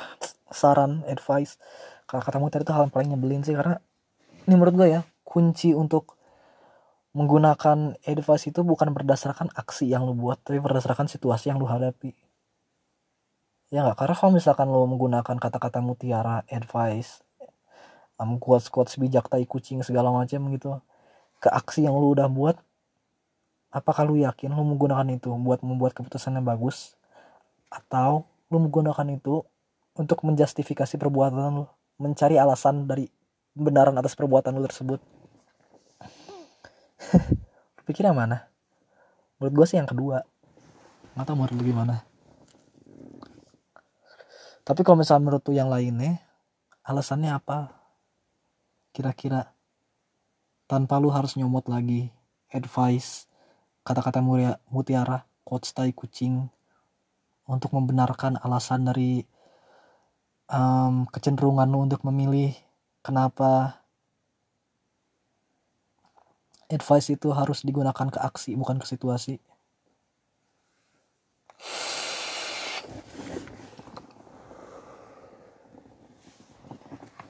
saran 0.49 1.03
advice 1.05 1.59
kata 2.07 2.23
katamu 2.23 2.47
tadi 2.47 2.63
itu 2.63 2.71
hal 2.71 2.87
yang 2.87 2.93
paling 2.95 3.09
nyebelin 3.11 3.43
sih 3.43 3.51
karena 3.51 3.83
ini 4.47 4.55
menurut 4.55 4.75
gue 4.79 4.87
ya 4.87 5.01
kunci 5.27 5.75
untuk 5.75 6.15
menggunakan 7.13 7.99
advice 8.07 8.49
itu 8.49 8.63
bukan 8.63 8.95
berdasarkan 8.95 9.51
aksi 9.53 9.91
yang 9.91 10.07
lu 10.07 10.15
buat 10.15 10.39
tapi 10.41 10.63
berdasarkan 10.63 11.11
situasi 11.11 11.51
yang 11.51 11.59
lu 11.59 11.67
hadapi 11.67 12.15
ya 13.73 13.81
nggak 13.81 13.97
karena 13.97 14.13
kalau 14.13 14.31
misalkan 14.37 14.69
lu 14.69 14.85
menggunakan 14.85 15.35
kata-kata 15.41 15.81
mutiara 15.81 16.45
advice 16.45 17.25
um, 18.21 18.37
quotes 18.37 18.69
quotes 18.69 19.01
bijak 19.01 19.25
tai 19.25 19.49
kucing 19.49 19.81
segala 19.81 20.13
macam 20.13 20.45
gitu 20.53 20.77
ke 21.41 21.49
aksi 21.49 21.89
yang 21.89 21.97
lu 21.97 22.13
udah 22.13 22.29
buat 22.29 22.61
apakah 23.73 24.05
lu 24.05 24.21
yakin 24.21 24.53
lu 24.53 24.61
menggunakan 24.61 25.09
itu 25.09 25.33
buat 25.41 25.65
membuat 25.65 25.97
keputusan 25.97 26.37
yang 26.37 26.45
bagus? 26.45 26.93
Atau 27.73 28.29
lu 28.53 28.61
menggunakan 28.61 29.09
itu 29.09 29.41
untuk 29.97 30.21
menjustifikasi 30.21 30.95
perbuatan 31.01 31.41
lu 31.57 31.65
mencari 31.97 32.37
alasan 32.37 32.85
dari 32.85 33.09
kebenaran 33.57 33.97
atas 33.97 34.13
perbuatan 34.13 34.53
lu 34.53 34.63
tersebut? 34.69 35.01
Pikir 37.89 38.07
mana? 38.13 38.47
Menurut 39.41 39.53
gue 39.57 39.65
sih 39.67 39.77
yang 39.81 39.89
kedua. 39.89 40.23
Nggak 41.17 41.25
tahu 41.27 41.35
menurut 41.35 41.59
gimana 41.59 42.12
tapi 44.63 44.81
kalau 44.83 44.99
misalnya 45.03 45.23
menurut 45.27 45.43
tuh 45.43 45.55
yang 45.55 45.67
lainnya 45.67 46.23
alasannya 46.87 47.35
apa? 47.35 47.71
Kira-kira 48.95 49.51
tanpa 50.67 50.99
lu 50.99 51.11
harus 51.11 51.35
nyomot 51.35 51.67
lagi 51.67 52.11
advice 52.51 53.27
kata-kata 53.83 54.23
mutiara 54.71 55.27
quotes 55.43 55.75
tai 55.75 55.91
kucing 55.91 56.47
untuk 57.43 57.75
membenarkan 57.75 58.39
alasan 58.39 58.87
dari 58.87 59.27
um, 60.47 61.03
kecenderungan 61.11 61.67
lu 61.67 61.83
untuk 61.83 61.99
memilih 62.07 62.55
kenapa 63.03 63.83
advice 66.71 67.11
itu 67.11 67.27
harus 67.35 67.67
digunakan 67.67 68.07
ke 68.07 68.19
aksi 68.23 68.55
bukan 68.55 68.79
ke 68.79 68.87
situasi 68.87 69.43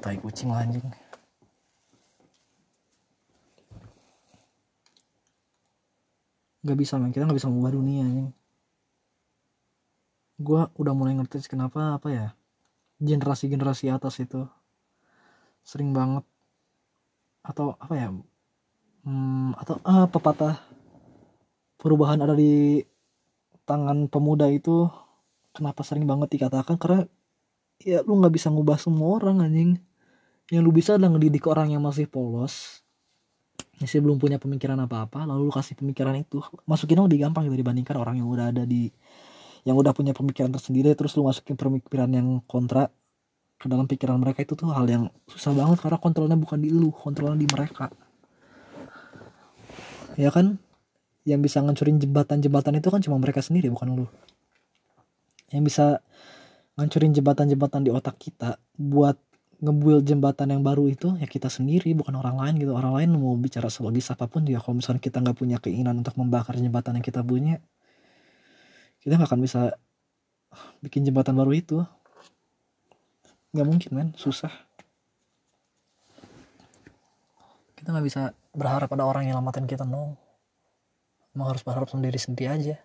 tai 0.03 0.19
kucing 0.19 0.51
lah 0.51 0.67
anjing. 0.67 0.83
Nggak 6.63 6.77
bisa 6.79 6.99
man 6.99 7.15
kita 7.15 7.23
nggak 7.23 7.39
bisa 7.39 7.47
mengubah 7.47 7.71
dunia 7.71 8.03
anjing. 8.03 8.29
Gue 10.43 10.67
udah 10.75 10.91
mulai 10.91 11.15
ngerti 11.15 11.47
kenapa 11.47 11.95
apa 11.95 12.07
ya 12.11 12.27
generasi-generasi 12.99 13.87
atas 13.95 14.19
itu 14.19 14.43
sering 15.63 15.95
banget 15.95 16.27
atau 17.43 17.79
apa 17.79 17.93
ya 17.95 18.07
hmm, 19.07 19.55
atau 19.55 19.79
ah, 19.87 20.07
pepatah 20.11 20.59
perubahan 21.79 22.19
ada 22.19 22.35
di 22.35 22.83
tangan 23.63 24.11
pemuda 24.11 24.51
itu 24.51 24.87
kenapa 25.55 25.83
sering 25.87 26.03
banget 26.03 26.35
dikatakan? 26.35 26.75
Karena 26.75 27.07
ya 27.79 28.03
lu 28.03 28.19
nggak 28.19 28.35
bisa 28.35 28.51
ngubah 28.51 28.75
semua 28.79 29.19
orang 29.19 29.43
anjing 29.43 29.79
yang 30.53 30.61
lu 30.61 30.69
bisa 30.69 31.01
adalah 31.01 31.17
ngedidik 31.17 31.49
orang 31.49 31.73
yang 31.73 31.81
masih 31.81 32.05
polos 32.05 32.85
masih 33.81 33.99
belum 33.99 34.21
punya 34.21 34.37
pemikiran 34.37 34.77
apa-apa 34.85 35.25
lalu 35.25 35.49
lu 35.49 35.53
kasih 35.53 35.75
pemikiran 35.75 36.15
itu. 36.15 36.39
Masukin 36.69 37.03
lebih 37.03 37.25
gampang 37.25 37.49
gitu 37.49 37.57
dibandingkan 37.59 37.97
orang 37.97 38.21
yang 38.21 38.29
udah 38.29 38.53
ada 38.53 38.63
di 38.63 38.87
yang 39.67 39.75
udah 39.75 39.91
punya 39.91 40.15
pemikiran 40.15 40.51
tersendiri 40.55 40.95
terus 40.95 41.15
lu 41.19 41.27
masukin 41.27 41.59
pemikiran 41.59 42.07
yang 42.11 42.39
kontra 42.47 42.87
ke 43.59 43.65
dalam 43.67 43.83
pikiran 43.89 44.21
mereka. 44.21 44.45
Itu 44.45 44.53
tuh 44.55 44.71
hal 44.71 44.87
yang 44.87 45.11
susah 45.27 45.51
banget 45.51 45.83
karena 45.83 45.97
kontrolnya 45.99 46.37
bukan 46.39 46.63
di 46.63 46.69
lu 46.71 46.95
kontrolnya 46.95 47.39
di 47.43 47.47
mereka. 47.49 47.91
Ya 50.15 50.29
kan? 50.29 50.61
Yang 51.23 51.39
bisa 51.49 51.57
ngancurin 51.63 51.97
jembatan-jembatan 51.97 52.77
itu 52.77 52.87
kan 52.87 52.99
cuma 53.03 53.17
mereka 53.19 53.43
sendiri 53.43 53.67
bukan 53.67 53.99
lu. 53.99 54.05
Yang 55.51 55.63
bisa 55.71 55.85
ngancurin 56.79 57.11
jembatan-jembatan 57.15 57.81
di 57.83 57.91
otak 57.91 58.15
kita 58.19 58.59
buat 58.75 59.15
ngebuild 59.63 60.03
jembatan 60.03 60.51
yang 60.51 60.59
baru 60.59 60.91
itu 60.91 61.15
ya 61.15 61.23
kita 61.23 61.47
sendiri 61.47 61.95
bukan 61.95 62.19
orang 62.19 62.35
lain 62.35 62.53
gitu. 62.59 62.75
Orang 62.75 62.99
lain 62.99 63.15
mau 63.15 63.39
bicara 63.39 63.71
selogis 63.71 64.11
apa 64.11 64.27
pun 64.27 64.43
dia 64.43 64.59
kalau 64.59 64.83
misalnya 64.83 64.99
kita 64.99 65.23
nggak 65.23 65.37
punya 65.39 65.57
keinginan 65.63 66.03
untuk 66.03 66.19
membakar 66.19 66.59
jembatan 66.59 66.99
yang 66.99 67.05
kita 67.05 67.23
punya 67.23 67.63
kita 68.99 69.15
nggak 69.15 69.31
akan 69.31 69.39
bisa 69.39 69.61
bikin 70.83 71.07
jembatan 71.07 71.39
baru 71.39 71.51
itu. 71.55 71.79
Nggak 73.55 73.67
mungkin 73.67 73.89
men. 73.95 74.09
Susah. 74.19 74.51
Kita 77.79 77.95
nggak 77.95 78.05
bisa 78.05 78.35
berharap 78.51 78.91
pada 78.91 79.07
orang 79.07 79.31
yang 79.31 79.39
lamatin 79.39 79.63
kita 79.63 79.87
no. 79.87 80.19
Emang 81.31 81.55
harus 81.55 81.63
berharap 81.63 81.87
sendiri 81.87 82.19
sendiri 82.19 82.51
aja 82.51 82.77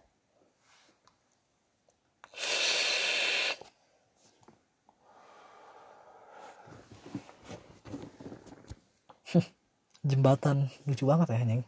jembatan. 10.18 10.66
Lucu 10.82 11.06
banget 11.06 11.30
ya 11.30 11.46
neng 11.46 11.62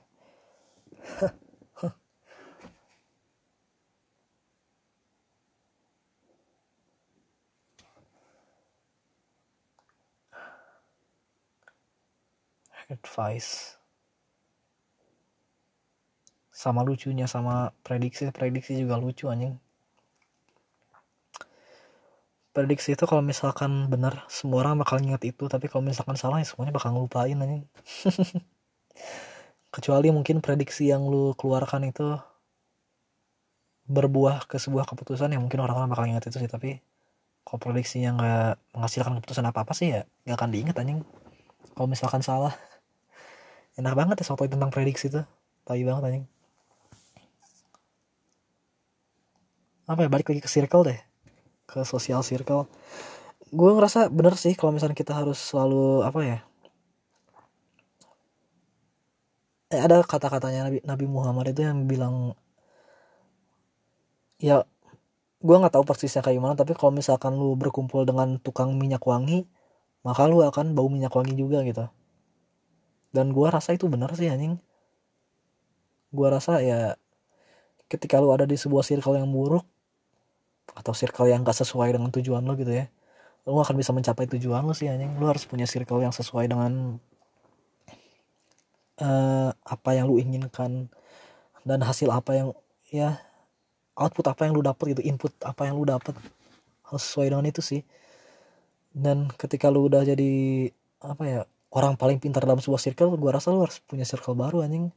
advice. 12.91 13.79
Sama 16.51 16.83
lucunya 16.85 17.25
sama 17.31 17.73
prediksi 17.87 18.29
prediksi 18.35 18.77
juga 18.83 18.99
lucu 19.01 19.31
anjing 19.31 19.57
prediksi 22.51 22.99
itu 22.99 23.05
kalau 23.07 23.23
misalkan 23.23 23.87
benar 23.87 24.27
semua 24.27 24.67
orang 24.67 24.83
bakal 24.83 24.99
ingat 24.99 25.23
itu. 25.27 25.47
Tapi 25.47 25.71
kalau 25.71 25.87
misalkan 25.87 26.19
salah 26.19 26.43
ya 26.43 26.47
semuanya 26.47 26.75
bakal 26.75 26.95
ngelupain 26.95 27.39
anjing. 27.39 27.65
Kecuali 29.75 30.11
mungkin 30.11 30.43
prediksi 30.43 30.91
yang 30.91 31.07
lu 31.07 31.33
keluarkan 31.39 31.87
itu 31.87 32.19
berbuah 33.91 34.47
ke 34.47 34.59
sebuah 34.59 34.87
keputusan 34.87 35.35
yang 35.35 35.43
mungkin 35.43 35.63
orang-orang 35.63 35.91
bakal 35.91 36.05
ingat 36.07 36.27
itu 36.27 36.43
sih. 36.43 36.51
Tapi 36.51 36.83
kalau 37.47 37.59
prediksi 37.63 38.03
yang 38.03 38.19
nggak 38.19 38.59
menghasilkan 38.75 39.19
keputusan 39.23 39.47
apa 39.47 39.63
apa 39.63 39.73
sih 39.75 39.95
ya 39.95 40.03
nggak 40.27 40.37
akan 40.37 40.51
diingat 40.51 40.77
anjing. 40.83 41.01
Kalau 41.79 41.87
misalkan 41.87 42.23
salah 42.23 42.55
enak 43.79 43.95
banget 43.95 44.17
ya 44.23 44.25
soal 44.27 44.51
tentang 44.51 44.75
prediksi 44.75 45.07
itu. 45.07 45.23
Tai 45.63 45.83
banget 45.87 46.03
anjing. 46.03 46.27
Apa 49.87 50.07
ya 50.07 50.11
balik 50.11 50.27
lagi 50.31 50.43
ke 50.43 50.51
circle 50.51 50.87
deh 50.87 51.10
ke 51.71 51.87
social 51.87 52.27
circle. 52.27 52.67
Gue 53.55 53.71
ngerasa 53.75 54.11
bener 54.11 54.35
sih 54.35 54.59
kalau 54.59 54.75
misalnya 54.75 54.99
kita 54.99 55.15
harus 55.15 55.39
selalu 55.39 56.03
apa 56.07 56.21
ya 56.27 56.39
eh, 59.71 59.81
ada 59.81 60.03
kata-katanya 60.03 60.67
Nabi, 60.67 60.79
Nabi 60.83 61.07
Muhammad 61.07 61.55
itu 61.55 61.63
yang 61.63 61.87
bilang 61.87 62.35
ya 64.43 64.67
gue 65.41 65.57
nggak 65.57 65.73
tahu 65.73 65.85
persisnya 65.87 66.21
kayak 66.21 66.37
gimana 66.37 66.55
tapi 66.59 66.77
kalau 66.77 66.93
misalkan 66.93 67.39
lu 67.39 67.57
berkumpul 67.57 68.05
dengan 68.05 68.37
tukang 68.43 68.77
minyak 68.77 69.01
wangi 69.07 69.47
maka 70.05 70.27
lu 70.29 70.43
akan 70.45 70.73
bau 70.73 70.89
minyak 70.89 71.13
wangi 71.13 71.37
juga 71.37 71.61
gitu. 71.61 71.85
Dan 73.13 73.37
gue 73.37 73.49
rasa 73.53 73.77
itu 73.77 73.85
bener 73.85 74.09
sih 74.17 74.33
anjing. 74.33 74.57
Gue 76.09 76.29
rasa 76.33 76.65
ya 76.65 76.97
ketika 77.93 78.17
lu 78.23 78.33
ada 78.33 78.49
di 78.49 78.57
sebuah 78.57 78.81
circle 78.81 79.21
yang 79.21 79.29
buruk 79.29 79.67
atau 80.75 80.93
circle 80.95 81.29
yang 81.31 81.43
gak 81.43 81.59
sesuai 81.59 81.95
dengan 81.95 82.11
tujuan 82.15 82.43
lo 82.47 82.55
gitu 82.59 82.71
ya. 82.71 82.87
Lo 83.47 83.59
akan 83.61 83.77
bisa 83.77 83.91
mencapai 83.91 84.29
tujuan 84.31 84.63
lo 84.65 84.75
sih 84.77 84.87
anjing. 84.91 85.17
Lo 85.19 85.31
harus 85.31 85.45
punya 85.49 85.67
circle 85.67 86.03
yang 86.05 86.15
sesuai 86.15 86.47
dengan 86.51 86.99
uh, 89.03 89.51
apa 89.55 89.91
yang 89.97 90.07
lo 90.07 90.17
inginkan. 90.21 90.89
Dan 91.67 91.79
hasil 91.85 92.09
apa 92.09 92.31
yang 92.37 92.49
ya 92.89 93.21
output 93.99 94.27
apa 94.33 94.49
yang 94.49 94.57
lo 94.57 94.63
dapet 94.65 94.97
gitu 94.97 95.03
input 95.05 95.33
apa 95.45 95.69
yang 95.69 95.77
lo 95.77 95.85
dapet. 95.85 96.15
Harus 96.87 97.03
sesuai 97.07 97.33
dengan 97.35 97.47
itu 97.49 97.61
sih. 97.61 97.83
Dan 98.91 99.31
ketika 99.35 99.71
lo 99.71 99.87
udah 99.87 100.03
jadi 100.07 100.33
apa 101.01 101.25
ya 101.25 101.41
orang 101.71 101.95
paling 101.95 102.19
pintar 102.19 102.43
dalam 102.45 102.59
sebuah 102.59 102.83
circle 102.83 103.15
gue 103.15 103.31
rasa 103.31 103.55
lo 103.55 103.63
harus 103.65 103.79
punya 103.87 104.03
circle 104.05 104.35
baru 104.35 104.67
anjing 104.67 104.91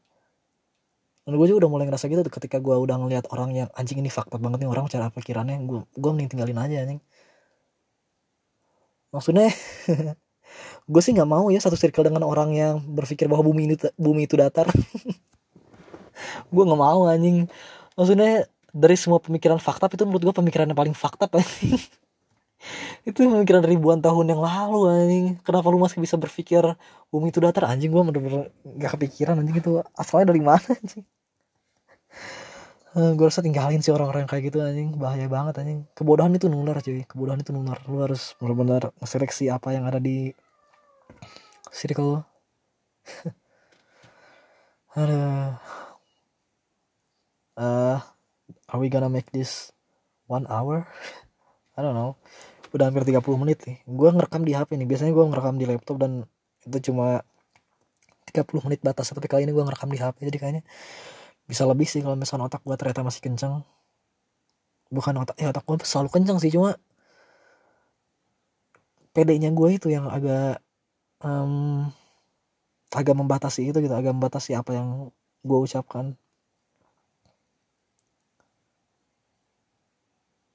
dan 1.24 1.34
gue 1.40 1.46
juga 1.48 1.68
udah 1.68 1.72
mulai 1.72 1.86
ngerasa 1.88 2.12
gitu 2.12 2.28
ketika 2.28 2.60
gue 2.60 2.76
udah 2.76 3.00
ngeliat 3.00 3.32
orang 3.32 3.56
yang 3.56 3.70
anjing 3.80 4.04
ini 4.04 4.12
fakta 4.12 4.36
banget 4.36 4.68
nih 4.68 4.70
orang 4.70 4.92
cara 4.92 5.08
pikirannya 5.08 5.64
gue 5.64 5.80
gue 5.96 6.12
mending 6.12 6.30
tinggalin 6.36 6.60
aja 6.60 6.76
anjing. 6.84 7.00
Maksudnya 9.16 9.48
gue 10.92 11.02
sih 11.02 11.16
nggak 11.16 11.30
mau 11.30 11.48
ya 11.48 11.64
satu 11.64 11.80
circle 11.80 12.12
dengan 12.12 12.28
orang 12.28 12.52
yang 12.52 12.76
berpikir 12.84 13.32
bahwa 13.32 13.48
bumi 13.48 13.72
ini 13.72 13.76
bumi 13.96 14.28
itu 14.28 14.36
datar. 14.36 14.68
Gue 16.54 16.64
nggak 16.66 16.78
mau 16.78 17.10
anjing. 17.10 17.50
Maksudnya 17.98 18.46
dari 18.74 18.98
semua 18.98 19.18
pemikiran 19.22 19.58
fakta 19.62 19.86
itu 19.90 20.06
menurut 20.06 20.34
gue 20.34 20.36
pemikiran 20.36 20.66
yang 20.66 20.78
paling 20.78 20.98
fakta 20.98 21.30
anjing 21.30 21.78
itu 23.04 23.20
pemikiran 23.28 23.64
ribuan 23.68 24.00
tahun 24.00 24.32
yang 24.32 24.42
lalu 24.42 24.80
anjing. 24.88 25.26
Kenapa 25.44 25.68
lu 25.68 25.80
masih 25.80 26.00
bisa 26.00 26.16
berpikir 26.16 26.64
bumi 27.12 27.30
itu 27.36 27.44
datar? 27.44 27.68
Anjing 27.68 27.92
gue 27.92 28.00
bener-bener 28.00 28.50
gak 28.80 28.96
kepikiran 28.96 29.40
anjing. 29.44 29.60
Itu 29.60 29.84
asalnya 29.96 30.32
dari 30.32 30.42
mana 30.42 30.64
anjing? 30.64 31.04
Eh, 32.94 33.12
gue 33.18 33.26
rasa 33.26 33.42
tinggalin 33.42 33.82
sih 33.84 33.92
orang-orang 33.92 34.30
kayak 34.30 34.54
gitu 34.54 34.64
anjing. 34.64 34.96
Bahaya 34.96 35.28
banget 35.28 35.60
anjing. 35.60 35.84
Kebodohan 35.92 36.32
itu 36.32 36.48
nular 36.48 36.80
cuy. 36.80 37.04
Kebodohan 37.04 37.44
itu 37.44 37.52
nular. 37.52 37.78
Lu 37.92 38.00
harus 38.00 38.38
benar-benar 38.40 38.96
seleksi 39.04 39.52
apa 39.52 39.76
yang 39.76 39.84
ada 39.84 40.00
di 40.00 40.32
circle 41.74 42.22
ada 44.94 45.58
uh, 47.58 47.98
are 48.70 48.80
we 48.80 48.88
gonna 48.88 49.10
make 49.10 49.28
this 49.34 49.74
one 50.30 50.46
hour? 50.48 50.88
I 51.76 51.82
don't 51.82 51.98
know 51.98 52.16
udah 52.74 52.90
hampir 52.90 53.06
30 53.06 53.22
menit 53.38 53.62
nih 53.70 53.78
gue 53.86 54.10
ngerekam 54.18 54.42
di 54.42 54.54
HP 54.58 54.70
nih. 54.82 54.88
Biasanya 54.90 55.14
gue 55.14 55.26
ngerekam 55.30 55.56
di 55.62 55.66
laptop 55.70 55.96
dan 56.02 56.26
itu 56.66 56.78
cuma 56.90 57.22
30 58.34 58.66
menit 58.66 58.82
batas. 58.82 59.14
Tapi 59.14 59.30
kali 59.30 59.46
ini 59.46 59.54
gue 59.54 59.64
ngerekam 59.64 59.90
di 59.94 60.02
HP 60.02 60.26
jadi 60.34 60.38
kayaknya 60.42 60.64
bisa 61.46 61.70
lebih 61.70 61.86
sih 61.86 62.02
kalau 62.02 62.18
misalnya 62.18 62.50
otak 62.50 62.66
gue 62.66 62.74
ternyata 62.74 63.06
masih 63.06 63.22
kenceng. 63.22 63.62
Bukan 64.90 65.14
otak 65.22 65.38
ya 65.38 65.54
otak 65.54 65.64
gue 65.70 65.78
selalu 65.86 66.10
kenceng 66.10 66.38
sih 66.42 66.50
cuma 66.50 66.74
pedenya 69.14 69.54
gue 69.54 69.70
itu 69.78 69.94
yang 69.94 70.10
agak 70.10 70.58
um, 71.22 71.94
agak 72.90 73.14
membatasi 73.14 73.70
itu 73.70 73.78
gitu 73.86 73.94
agak 73.94 74.18
membatasi 74.18 74.58
apa 74.58 74.74
yang 74.74 75.14
gue 75.46 75.60
ucapkan. 75.62 76.18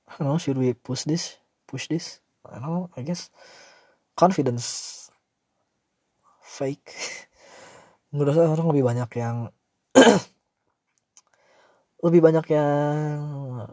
I 0.09 0.19
don't 0.19 0.35
know 0.35 0.41
should 0.43 0.59
we 0.59 0.75
push 0.75 1.07
this 1.07 1.39
push 1.69 1.93
this. 1.93 2.25
I 2.49 2.57
don't 2.57 2.73
know 2.73 2.89
I 2.97 3.05
guess. 3.05 3.29
Confidence. 4.17 5.07
Fake. 6.41 6.89
Menurut 8.17 8.33
saya 8.33 8.49
orang 8.49 8.73
lebih 8.73 8.85
banyak 8.89 9.11
yang 9.21 9.53
lebih 12.09 12.21
banyak 12.25 12.47
yang 12.49 13.69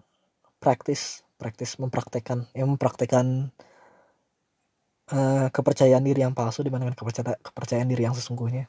praktis 0.60 1.24
praktis 1.40 1.80
mempraktekkan 1.80 2.52
yang 2.52 2.68
mempraktekkan 2.76 3.56
uh, 5.14 5.48
kepercayaan 5.54 6.04
diri 6.04 6.26
yang 6.26 6.36
palsu 6.36 6.66
dibandingkan 6.68 7.00
kepercayaan 7.00 7.40
kepercayaan 7.40 7.88
diri 7.88 8.04
yang 8.04 8.16
sesungguhnya. 8.18 8.68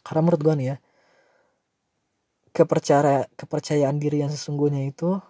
Karena 0.00 0.20
menurut 0.24 0.40
gue 0.40 0.54
nih 0.56 0.68
ya 0.72 0.76
kepercayaan 2.56 3.28
kepercayaan 3.36 3.96
diri 4.00 4.24
yang 4.24 4.32
sesungguhnya 4.32 4.88
itu 4.88 5.20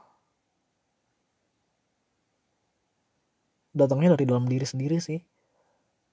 datangnya 3.77 4.17
dari 4.17 4.25
dalam 4.25 4.49
diri 4.49 4.65
sendiri 4.65 4.97
sih. 4.97 5.21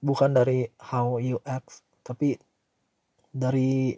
Bukan 0.04 0.36
dari 0.36 0.68
how 0.92 1.16
you 1.16 1.40
act 1.48 1.80
tapi 2.04 2.36
dari 3.32 3.96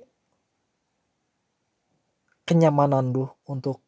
kenyamanan 2.46 3.10
lu 3.10 3.26
untuk 3.50 3.82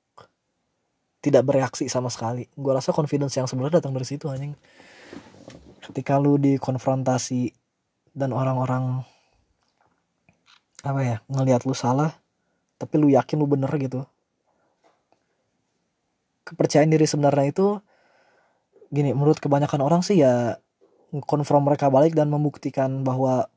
tidak 1.23 1.47
bereaksi 1.47 1.87
sama 1.87 2.11
sekali. 2.11 2.51
Gue 2.59 2.75
rasa 2.75 2.91
confidence 2.91 3.38
yang 3.38 3.47
sebenarnya 3.47 3.79
datang 3.79 3.95
dari 3.95 4.07
situ 4.07 4.27
anjing. 4.27 4.59
Ketika 5.79 6.19
lu 6.19 6.37
dikonfrontasi 6.37 7.55
dan 8.19 8.35
orang-orang 8.35 9.07
apa 10.83 11.01
ya 11.03 11.17
ngelihat 11.31 11.67
lu 11.67 11.75
salah 11.75 12.14
tapi 12.79 12.99
lu 12.99 13.11
yakin 13.11 13.38
lu 13.38 13.47
bener 13.47 13.71
gitu. 13.79 14.03
Kepercayaan 16.43 16.91
diri 16.91 17.07
sebenarnya 17.07 17.47
itu 17.51 17.67
gini 18.88 19.12
menurut 19.12 19.38
kebanyakan 19.40 19.81
orang 19.85 20.01
sih 20.05 20.20
ya 20.20 20.57
konfirm 21.24 21.64
mereka 21.64 21.88
balik 21.88 22.12
dan 22.12 22.29
membuktikan 22.29 23.05
bahwa 23.05 23.48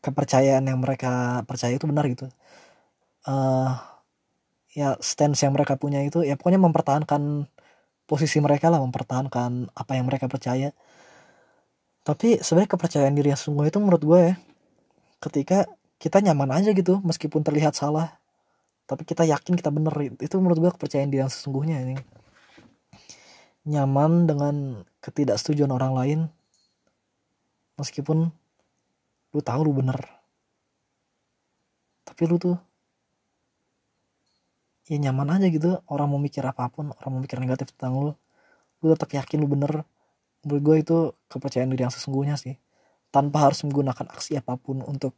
kepercayaan 0.00 0.64
yang 0.64 0.80
mereka 0.80 1.44
percaya 1.44 1.76
itu 1.76 1.84
benar 1.84 2.08
gitu. 2.08 2.28
Uh, 3.28 3.76
ya 4.72 4.96
stance 5.04 5.44
yang 5.44 5.52
mereka 5.52 5.76
punya 5.76 6.00
itu 6.00 6.24
ya 6.24 6.40
pokoknya 6.40 6.56
mempertahankan 6.62 7.44
posisi 8.08 8.40
mereka 8.40 8.72
lah 8.72 8.80
mempertahankan 8.80 9.68
apa 9.76 9.92
yang 9.96 10.08
mereka 10.08 10.24
percaya. 10.28 10.72
Tapi 12.00 12.40
sebenarnya 12.40 12.70
kepercayaan 12.72 13.12
diri 13.12 13.28
yang 13.32 13.40
sungguh 13.40 13.68
itu 13.68 13.76
menurut 13.76 14.02
gue 14.02 14.20
ya 14.32 14.34
ketika 15.20 15.68
kita 16.00 16.24
nyaman 16.24 16.48
aja 16.48 16.72
gitu 16.72 16.96
meskipun 17.04 17.44
terlihat 17.44 17.76
salah 17.76 18.16
tapi 18.88 19.04
kita 19.06 19.22
yakin 19.28 19.54
kita 19.54 19.70
bener 19.70 19.92
itu 20.18 20.34
menurut 20.40 20.58
gue 20.58 20.70
kepercayaan 20.74 21.12
diri 21.12 21.22
yang 21.22 21.30
sesungguhnya 21.30 21.76
ini 21.84 22.00
nyaman 23.70 24.26
dengan 24.26 24.82
ketidaksetujuan 24.98 25.70
orang 25.70 25.92
lain 25.94 26.20
meskipun 27.78 28.34
lu 29.30 29.40
tahu 29.40 29.70
lu 29.70 29.72
bener. 29.72 29.96
Tapi 32.02 32.22
lu 32.26 32.36
tuh 32.36 32.58
ya 34.90 34.98
nyaman 34.98 35.38
aja 35.38 35.46
gitu. 35.46 35.78
Orang 35.86 36.10
mau 36.10 36.18
mikir 36.18 36.42
apa 36.42 36.66
pun 36.66 36.90
orang 36.90 37.10
mau 37.14 37.22
mikir 37.22 37.38
negatif 37.38 37.70
tentang 37.78 37.94
lu 37.94 38.12
lu 38.82 38.86
tetap 38.90 39.14
yakin 39.14 39.38
lu 39.38 39.46
bener. 39.46 39.86
Menurut 40.42 40.62
gue 40.66 40.76
itu 40.82 40.96
kepercayaan 41.30 41.70
diri 41.70 41.86
yang 41.86 41.94
sesungguhnya 41.94 42.34
sih. 42.34 42.58
Tanpa 43.14 43.46
harus 43.46 43.62
menggunakan 43.62 44.10
aksi 44.10 44.42
apa 44.42 44.58
pun 44.58 44.82
untuk 44.82 45.14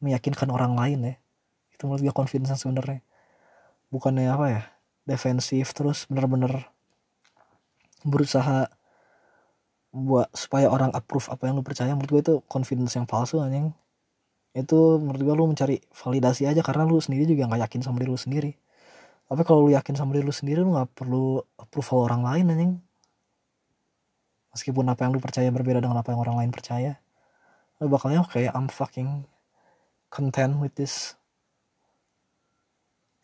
meyakinkan 0.00 0.48
orang 0.48 0.72
lain 0.72 0.98
ya. 1.04 1.14
Itu 1.76 1.84
menurut 1.84 2.02
gue 2.08 2.14
confidence 2.16 2.56
sebenarnya. 2.56 3.04
Bukannya 3.92 4.30
apa 4.32 4.46
ya 4.48 4.62
defensif 5.04 5.74
terus 5.76 6.06
bener-bener 6.06 6.70
berusaha 8.04 8.68
buat 9.90 10.30
supaya 10.30 10.70
orang 10.70 10.94
approve 10.94 11.26
apa 11.34 11.50
yang 11.50 11.58
lu 11.58 11.66
percaya 11.66 11.90
menurut 11.98 12.10
gue 12.10 12.22
itu 12.22 12.34
confidence 12.46 12.94
yang 12.94 13.06
palsu 13.10 13.42
anjing. 13.42 13.74
Itu 14.54 15.02
menurut 15.02 15.20
gue 15.22 15.34
lu 15.34 15.44
mencari 15.50 15.76
validasi 15.90 16.46
aja 16.46 16.62
karena 16.62 16.86
lu 16.86 17.02
sendiri 17.02 17.26
juga 17.26 17.50
nggak 17.50 17.66
yakin 17.66 17.80
sama 17.82 17.98
diri 17.98 18.10
lu 18.10 18.20
sendiri. 18.20 18.50
Tapi 19.30 19.42
kalau 19.46 19.66
lu 19.66 19.70
yakin 19.74 19.94
sama 19.98 20.14
diri 20.14 20.24
lu 20.26 20.34
sendiri 20.34 20.62
lu 20.62 20.74
nggak 20.74 20.90
perlu 20.94 21.42
approval 21.58 22.06
orang 22.06 22.22
lain 22.22 22.46
anjing. 22.54 22.72
Meskipun 24.54 24.86
apa 24.90 25.06
yang 25.06 25.14
lu 25.14 25.22
percaya 25.22 25.50
berbeda 25.50 25.82
dengan 25.82 25.98
apa 25.98 26.10
yang 26.14 26.22
orang 26.22 26.36
lain 26.42 26.50
percaya 26.54 26.98
lu 27.80 27.88
bakalnya 27.88 28.20
kayak 28.28 28.52
I'm 28.52 28.68
fucking 28.68 29.24
content 30.12 30.60
with 30.60 30.76
this 30.76 31.16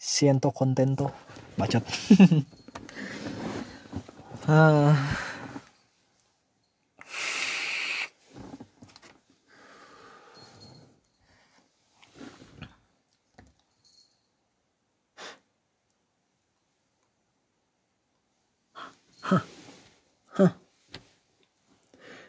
siento 0.00 0.48
contento. 0.50 1.12
Bacot 1.60 1.84
Uh, 4.46 4.94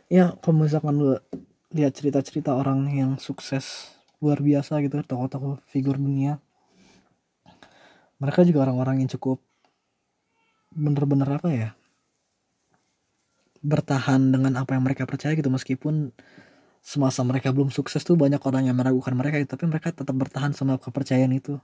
ya 0.10 0.34
kalau 0.42 0.66
misalkan 0.66 0.98
lu 0.98 1.14
lihat 1.70 1.94
cerita-cerita 1.94 2.58
orang 2.58 2.90
yang 2.98 3.12
sukses 3.22 3.94
luar 4.18 4.42
biasa 4.42 4.82
gitu 4.82 5.06
tokoh-tokoh 5.06 5.62
figur 5.70 6.02
dunia 6.02 6.42
mereka 8.18 8.42
juga 8.42 8.66
orang-orang 8.66 9.06
yang 9.06 9.14
cukup 9.14 9.38
bener-bener 10.74 11.30
apa 11.30 11.50
ya 11.54 11.70
bertahan 13.68 14.32
dengan 14.32 14.56
apa 14.64 14.80
yang 14.80 14.88
mereka 14.88 15.04
percaya 15.04 15.36
gitu 15.36 15.52
meskipun 15.52 16.16
semasa 16.80 17.20
mereka 17.28 17.52
belum 17.52 17.68
sukses 17.68 18.00
tuh 18.08 18.16
banyak 18.16 18.40
orang 18.40 18.72
yang 18.72 18.80
meragukan 18.80 19.12
mereka 19.12 19.44
tapi 19.44 19.68
mereka 19.68 19.92
tetap 19.92 20.16
bertahan 20.16 20.56
sama 20.56 20.80
kepercayaan 20.80 21.36
itu. 21.36 21.60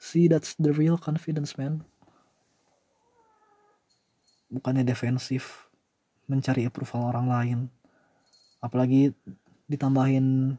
See 0.00 0.24
that's 0.32 0.56
the 0.56 0.72
real 0.72 0.96
confidence 0.96 1.60
man. 1.60 1.84
Bukannya 4.48 4.88
defensif 4.88 5.68
mencari 6.24 6.64
approval 6.64 7.12
orang 7.12 7.26
lain. 7.28 7.58
Apalagi 8.64 9.12
ditambahin 9.68 10.56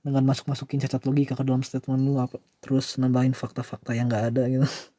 dengan 0.00 0.22
masuk-masukin 0.22 0.80
cacat 0.80 1.02
logika 1.04 1.34
ke 1.34 1.42
dalam 1.42 1.66
statement 1.66 1.98
lu 2.06 2.14
terus 2.62 2.94
nambahin 2.94 3.34
fakta-fakta 3.34 3.90
yang 3.90 4.06
gak 4.06 4.30
ada 4.30 4.46
gitu 4.46 4.62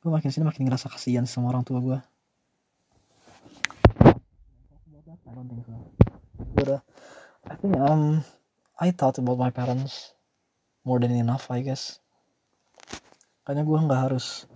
gue 0.00 0.10
makin 0.10 0.32
sini 0.32 0.48
makin 0.48 0.64
ngerasa 0.64 0.88
kasihan 0.88 1.28
sama 1.28 1.52
orang 1.52 1.64
tua 1.64 1.80
gue 1.84 1.98
udah 6.60 6.80
I 7.48 7.54
think 7.56 7.76
um 7.76 8.24
I 8.80 8.92
thought 8.96 9.20
about 9.20 9.36
my 9.36 9.52
parents 9.52 10.16
more 10.84 11.00
than 11.00 11.12
enough 11.12 11.48
I 11.52 11.60
guess. 11.60 12.00
Kayaknya 13.44 13.64
gue 13.68 13.78
nggak 13.84 14.00
harus 14.08 14.48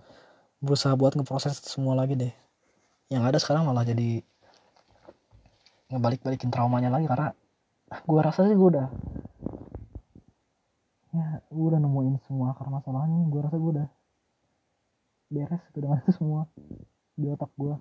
berusaha 0.64 0.96
buat 0.96 1.16
ngeproses 1.16 1.61
semua 1.61 1.92
lagi 1.96 2.16
deh. 2.16 2.33
Yang 3.12 3.22
ada 3.28 3.38
sekarang 3.40 3.68
malah 3.68 3.85
jadi 3.85 4.24
ngebalik-balikin 5.92 6.48
traumanya 6.48 6.88
lagi 6.88 7.04
karena 7.04 7.37
gue 7.92 8.20
rasa 8.20 8.48
sih 8.48 8.57
gue 8.57 8.68
udah 8.80 8.88
ya 11.14 11.26
gue 11.46 11.66
udah 11.68 11.80
nemuin 11.80 12.16
semua 12.24 12.57
akar 12.57 12.68
masalahnya. 12.72 13.28
Gue 13.28 13.40
rasa 13.44 13.57
gue 13.61 13.72
udah 13.80 13.88
beres 15.32 15.62
itu 15.72 15.78
dengan 15.80 15.98
itu 16.04 16.12
semua 16.14 16.46
di 17.14 17.26
otak 17.30 17.50
gue 17.56 17.76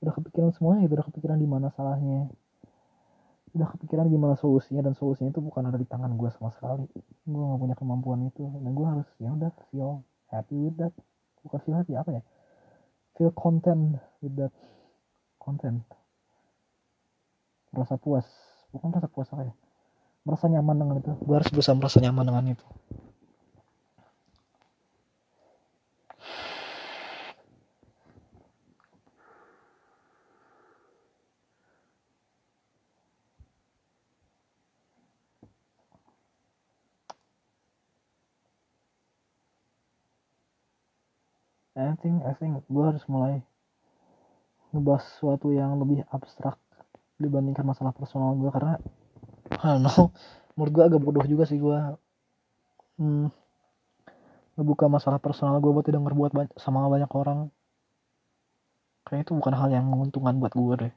udah 0.00 0.14
kepikiran 0.16 0.50
semuanya 0.56 0.88
itu 0.88 0.96
udah 0.96 1.06
kepikiran 1.12 1.36
di 1.36 1.48
mana 1.48 1.68
salahnya. 1.76 2.32
Udah 3.52 3.68
kepikiran 3.76 4.08
gimana 4.08 4.38
solusinya 4.38 4.80
dan 4.80 4.94
solusinya 4.96 5.28
itu 5.28 5.42
bukan 5.44 5.68
ada 5.68 5.76
di 5.76 5.84
tangan 5.84 6.16
gue 6.16 6.30
sama 6.32 6.48
sekali. 6.56 6.88
Gue 7.28 7.42
gak 7.44 7.60
punya 7.60 7.76
kemampuan 7.76 8.24
itu 8.24 8.48
dan 8.48 8.70
gue 8.72 8.86
harus 8.86 9.08
ya 9.20 9.28
udah 9.34 9.52
feel 9.68 10.00
happy 10.32 10.56
with 10.56 10.76
that. 10.80 10.94
Bukan 11.44 11.58
feel 11.66 11.76
happy 11.76 11.92
apa 12.00 12.10
ya? 12.16 12.22
Feel 13.18 13.32
content 13.36 14.00
with 14.24 14.34
that. 14.40 14.54
Content. 15.36 15.84
Merasa 17.76 18.00
puas. 18.00 18.24
Bukan 18.72 18.88
merasa 18.88 19.08
puas 19.10 19.28
apa 19.36 19.52
ya? 19.52 19.54
Merasa 20.24 20.48
nyaman 20.48 20.76
dengan 20.80 20.96
itu. 20.96 21.12
Gue 21.20 21.34
harus 21.36 21.50
berusaha 21.52 21.76
merasa 21.76 22.00
nyaman 22.00 22.24
dengan 22.24 22.44
itu 22.56 22.64
I 41.80 41.96
think 41.96 42.20
I 42.28 42.36
think 42.36 42.60
gue 42.68 42.84
harus 42.84 43.04
mulai 43.08 43.40
ngebahas 44.76 45.02
sesuatu 45.02 45.50
yang 45.50 45.80
lebih 45.80 46.04
abstrak 46.12 46.60
dibandingkan 47.16 47.64
masalah 47.64 47.96
personal 47.96 48.36
gue 48.36 48.50
karena 48.52 48.76
I 49.56 49.76
don't 49.76 49.88
know 49.88 50.12
menurut 50.54 50.72
gue 50.76 50.84
agak 50.84 51.00
bodoh 51.00 51.24
juga 51.24 51.48
sih 51.48 51.56
gue 51.56 51.78
hmm, 53.00 53.32
ngebuka 54.60 54.92
masalah 54.92 55.16
personal 55.16 55.56
gue 55.64 55.72
buat 55.72 55.88
tidak 55.88 56.04
ngerbuat 56.04 56.36
banyak, 56.36 56.52
sama 56.60 56.84
banyak 56.92 57.08
orang. 57.16 57.48
Kayak 59.08 59.24
itu 59.24 59.32
bukan 59.32 59.56
hal 59.56 59.72
yang 59.72 59.88
menguntungkan 59.88 60.36
buat 60.36 60.52
gue 60.52 60.74
deh. 60.86 60.92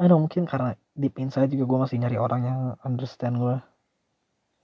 I 0.00 0.08
mungkin 0.10 0.48
karena 0.48 0.74
deep 0.96 1.20
inside 1.22 1.52
juga 1.52 1.68
gue 1.70 1.78
masih 1.86 1.96
nyari 2.02 2.16
orang 2.16 2.40
yang 2.42 2.60
understand 2.82 3.36
gue 3.38 3.56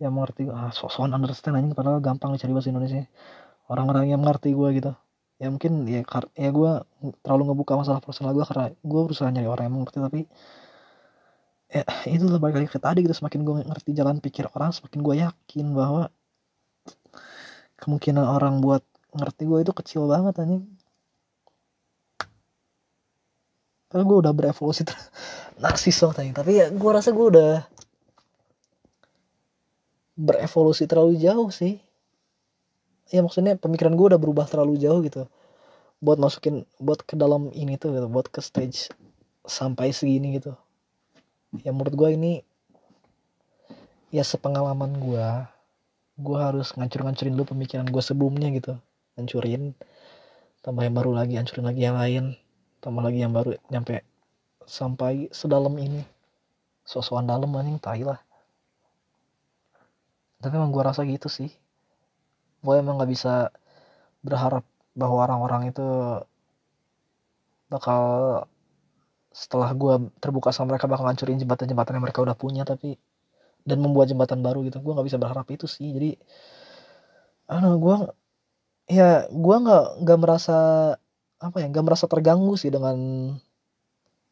yang 0.00 0.12
mengerti 0.12 0.48
ah 0.48 0.72
sok-sokan 0.72 1.12
understand 1.12 1.60
aja 1.60 1.72
padahal 1.76 2.00
gampang 2.00 2.32
dicari 2.32 2.52
bahasa 2.52 2.72
Indonesia 2.72 3.04
orang-orang 3.70 4.10
yang 4.10 4.20
mengerti 4.22 4.54
gue 4.54 4.68
gitu. 4.78 4.92
Ya 5.36 5.52
mungkin 5.52 5.84
ya 5.84 6.00
ya 6.32 6.50
gue 6.50 6.72
terlalu 7.20 7.52
ngebuka 7.52 7.76
masalah 7.76 8.00
personal 8.00 8.32
gue 8.32 8.44
karena 8.48 8.72
gue 8.72 9.00
berusaha 9.04 9.28
nyari 9.28 9.48
orang 9.50 9.68
yang 9.68 9.74
mengerti 9.76 9.98
tapi 10.00 10.20
ya 11.66 11.82
itu 12.08 12.24
tuh 12.24 12.40
balik 12.40 12.62
lagi 12.62 12.70
ke 12.70 12.80
tadi 12.80 13.04
gitu 13.04 13.12
semakin 13.12 13.40
gue 13.42 13.54
ngerti 13.68 13.90
jalan 13.92 14.16
pikir 14.22 14.48
orang 14.54 14.70
semakin 14.72 15.00
gue 15.02 15.14
yakin 15.28 15.66
bahwa 15.76 16.08
kemungkinan 17.76 18.24
orang 18.24 18.64
buat 18.64 18.80
ngerti 19.12 19.42
gue 19.44 19.58
itu 19.60 19.72
kecil 19.76 20.08
banget 20.08 20.40
anjing. 20.40 20.64
Karena 23.92 24.02
gue 24.08 24.18
udah 24.24 24.32
berevolusi 24.32 24.82
narsis 25.62 25.96
dong 26.00 26.16
tadi 26.16 26.32
tapi 26.32 26.60
ya 26.60 26.72
gue 26.72 26.90
rasa 26.90 27.12
gue 27.12 27.26
udah 27.28 27.52
berevolusi 30.16 30.88
terlalu 30.88 31.20
jauh 31.20 31.52
sih 31.52 31.85
ya 33.10 33.22
maksudnya 33.22 33.54
pemikiran 33.54 33.94
gue 33.94 34.06
udah 34.14 34.20
berubah 34.20 34.46
terlalu 34.50 34.78
jauh 34.82 35.00
gitu. 35.04 35.30
Buat 36.02 36.18
masukin 36.20 36.66
buat 36.76 37.00
ke 37.02 37.16
dalam 37.16 37.48
ini 37.54 37.78
tuh 37.80 37.94
gitu 37.94 38.06
buat 38.10 38.28
ke 38.28 38.42
stage 38.42 38.90
sampai 39.46 39.94
segini 39.94 40.38
gitu. 40.38 40.52
Ya 41.62 41.70
menurut 41.70 41.94
gue 41.94 42.08
ini 42.12 42.32
ya 44.10 44.26
sepengalaman 44.26 44.98
gue 44.98 45.26
gue 46.16 46.38
harus 46.40 46.72
ngancur-ngancurin 46.74 47.36
dulu 47.36 47.56
pemikiran 47.56 47.86
gue 47.86 48.02
sebelumnya 48.02 48.50
gitu. 48.52 48.74
Hancurin 49.16 49.72
tambah 50.60 50.82
yang 50.82 50.96
baru 50.98 51.14
lagi 51.14 51.38
hancurin 51.38 51.70
lagi 51.70 51.82
yang 51.86 51.96
lain 51.96 52.24
tambah 52.82 53.02
lagi 53.02 53.22
yang 53.22 53.32
baru 53.32 53.56
nyampe 53.70 54.02
sampai 54.66 55.30
sedalam 55.30 55.72
ini. 55.78 56.02
Sosokan 56.86 57.26
dalam 57.26 57.50
anjing 57.50 57.82
tai 57.82 58.06
lah. 58.06 58.22
Tapi 60.38 60.54
emang 60.54 60.70
gue 60.70 60.82
rasa 60.84 61.02
gitu 61.02 61.26
sih 61.26 61.50
gue 62.66 62.74
emang 62.82 62.98
nggak 62.98 63.12
bisa 63.14 63.54
berharap 64.26 64.66
bahwa 64.98 65.18
orang-orang 65.30 65.70
itu 65.70 65.86
bakal 67.70 68.02
setelah 69.30 69.70
gue 69.76 70.10
terbuka 70.18 70.50
sama 70.50 70.74
mereka 70.74 70.88
bakal 70.88 71.04
ngancurin 71.06 71.38
jembatan-jembatan 71.38 72.00
yang 72.00 72.04
mereka 72.08 72.24
udah 72.24 72.34
punya 72.34 72.64
tapi 72.64 72.96
dan 73.66 73.78
membuat 73.82 74.08
jembatan 74.10 74.40
baru 74.40 74.64
gitu. 74.66 74.78
Gue 74.80 74.94
nggak 74.96 75.06
bisa 75.06 75.18
berharap 75.20 75.46
itu 75.52 75.66
sih. 75.68 75.92
Jadi 75.92 76.10
anu 77.52 77.78
gue 77.78 77.96
ya 78.90 79.26
gue 79.30 79.56
nggak 79.62 79.84
nggak 80.02 80.18
merasa 80.18 80.56
apa 81.36 81.56
ya 81.62 81.66
nggak 81.68 81.84
merasa 81.86 82.06
terganggu 82.10 82.54
sih 82.56 82.72
dengan 82.72 82.96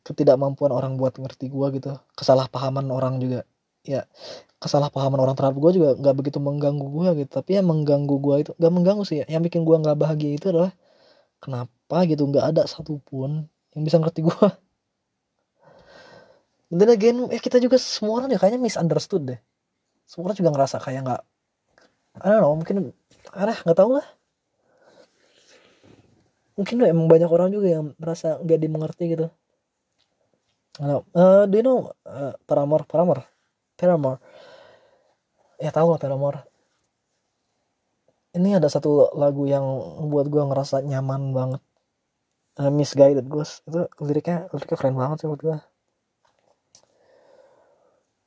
ketidakmampuan 0.06 0.72
orang 0.72 0.96
buat 0.96 1.14
ngerti 1.20 1.52
gue 1.52 1.66
gitu. 1.78 1.90
Kesalahpahaman 2.16 2.88
orang 2.88 3.20
juga 3.20 3.44
ya 3.84 4.08
kesalahpahaman 4.64 5.20
orang 5.20 5.36
terhadap 5.36 5.60
gue 5.60 5.72
juga 5.76 5.88
nggak 6.00 6.16
begitu 6.16 6.38
mengganggu 6.40 6.88
gue 6.88 7.08
gitu. 7.24 7.30
Tapi 7.36 7.60
yang 7.60 7.68
mengganggu 7.68 8.16
gue 8.16 8.36
itu 8.40 8.50
nggak 8.56 8.72
mengganggu 8.72 9.04
sih 9.04 9.20
yang 9.28 9.44
bikin 9.44 9.62
gue 9.68 9.76
nggak 9.76 9.96
bahagia 10.00 10.40
itu 10.40 10.48
adalah 10.48 10.72
kenapa 11.38 12.08
gitu? 12.08 12.24
Nggak 12.24 12.44
ada 12.56 12.62
satupun 12.64 13.44
yang 13.76 13.82
bisa 13.84 14.00
ngerti 14.00 14.24
gue 14.24 14.48
dan 16.72 16.88
again 16.96 17.28
ya 17.28 17.38
kita 17.38 17.60
juga 17.60 17.76
semua 17.76 18.24
orang 18.24 18.32
ya 18.32 18.40
kayaknya 18.40 18.60
misunderstood 18.64 19.28
deh. 19.28 19.40
Semua 20.08 20.32
orang 20.32 20.38
juga 20.40 20.50
ngerasa 20.56 20.76
kayak 20.80 21.00
nggak 21.04 21.22
I 22.24 22.26
don't 22.32 22.40
know 22.40 22.56
mungkin 22.56 22.96
aneh 23.36 23.58
nggak 23.60 23.78
tahu 23.78 24.00
lah. 24.00 24.06
Mungkin 26.56 26.86
emang 26.86 27.10
banyak 27.10 27.28
orang 27.28 27.50
juga 27.52 27.68
yang 27.68 27.92
merasa 28.00 28.40
nggak 28.40 28.58
dimengerti 28.62 29.04
gitu. 29.12 29.26
Uh, 30.80 31.46
do 31.46 31.54
you 31.54 31.62
know 31.62 31.92
uh, 32.02 32.34
Paramore? 32.48 32.82
Paramore 32.86 33.33
Paramore 33.74 34.18
ya 35.62 35.70
tahu 35.70 35.94
lah 35.94 36.00
Paramore 36.00 36.40
ini 38.34 38.58
ada 38.58 38.66
satu 38.66 39.14
lagu 39.14 39.46
yang 39.46 39.62
buat 40.10 40.26
gue 40.26 40.42
ngerasa 40.42 40.82
nyaman 40.82 41.30
banget. 41.30 41.62
Uh, 42.58 42.70
Misguided 42.70 43.30
Ghost. 43.30 43.62
Itu 43.62 43.86
liriknya 44.02 44.50
liriknya 44.50 44.74
keren 44.78 44.98
banget 44.98 45.22
sih 45.22 45.30
buat 45.30 45.42
gue 45.42 45.58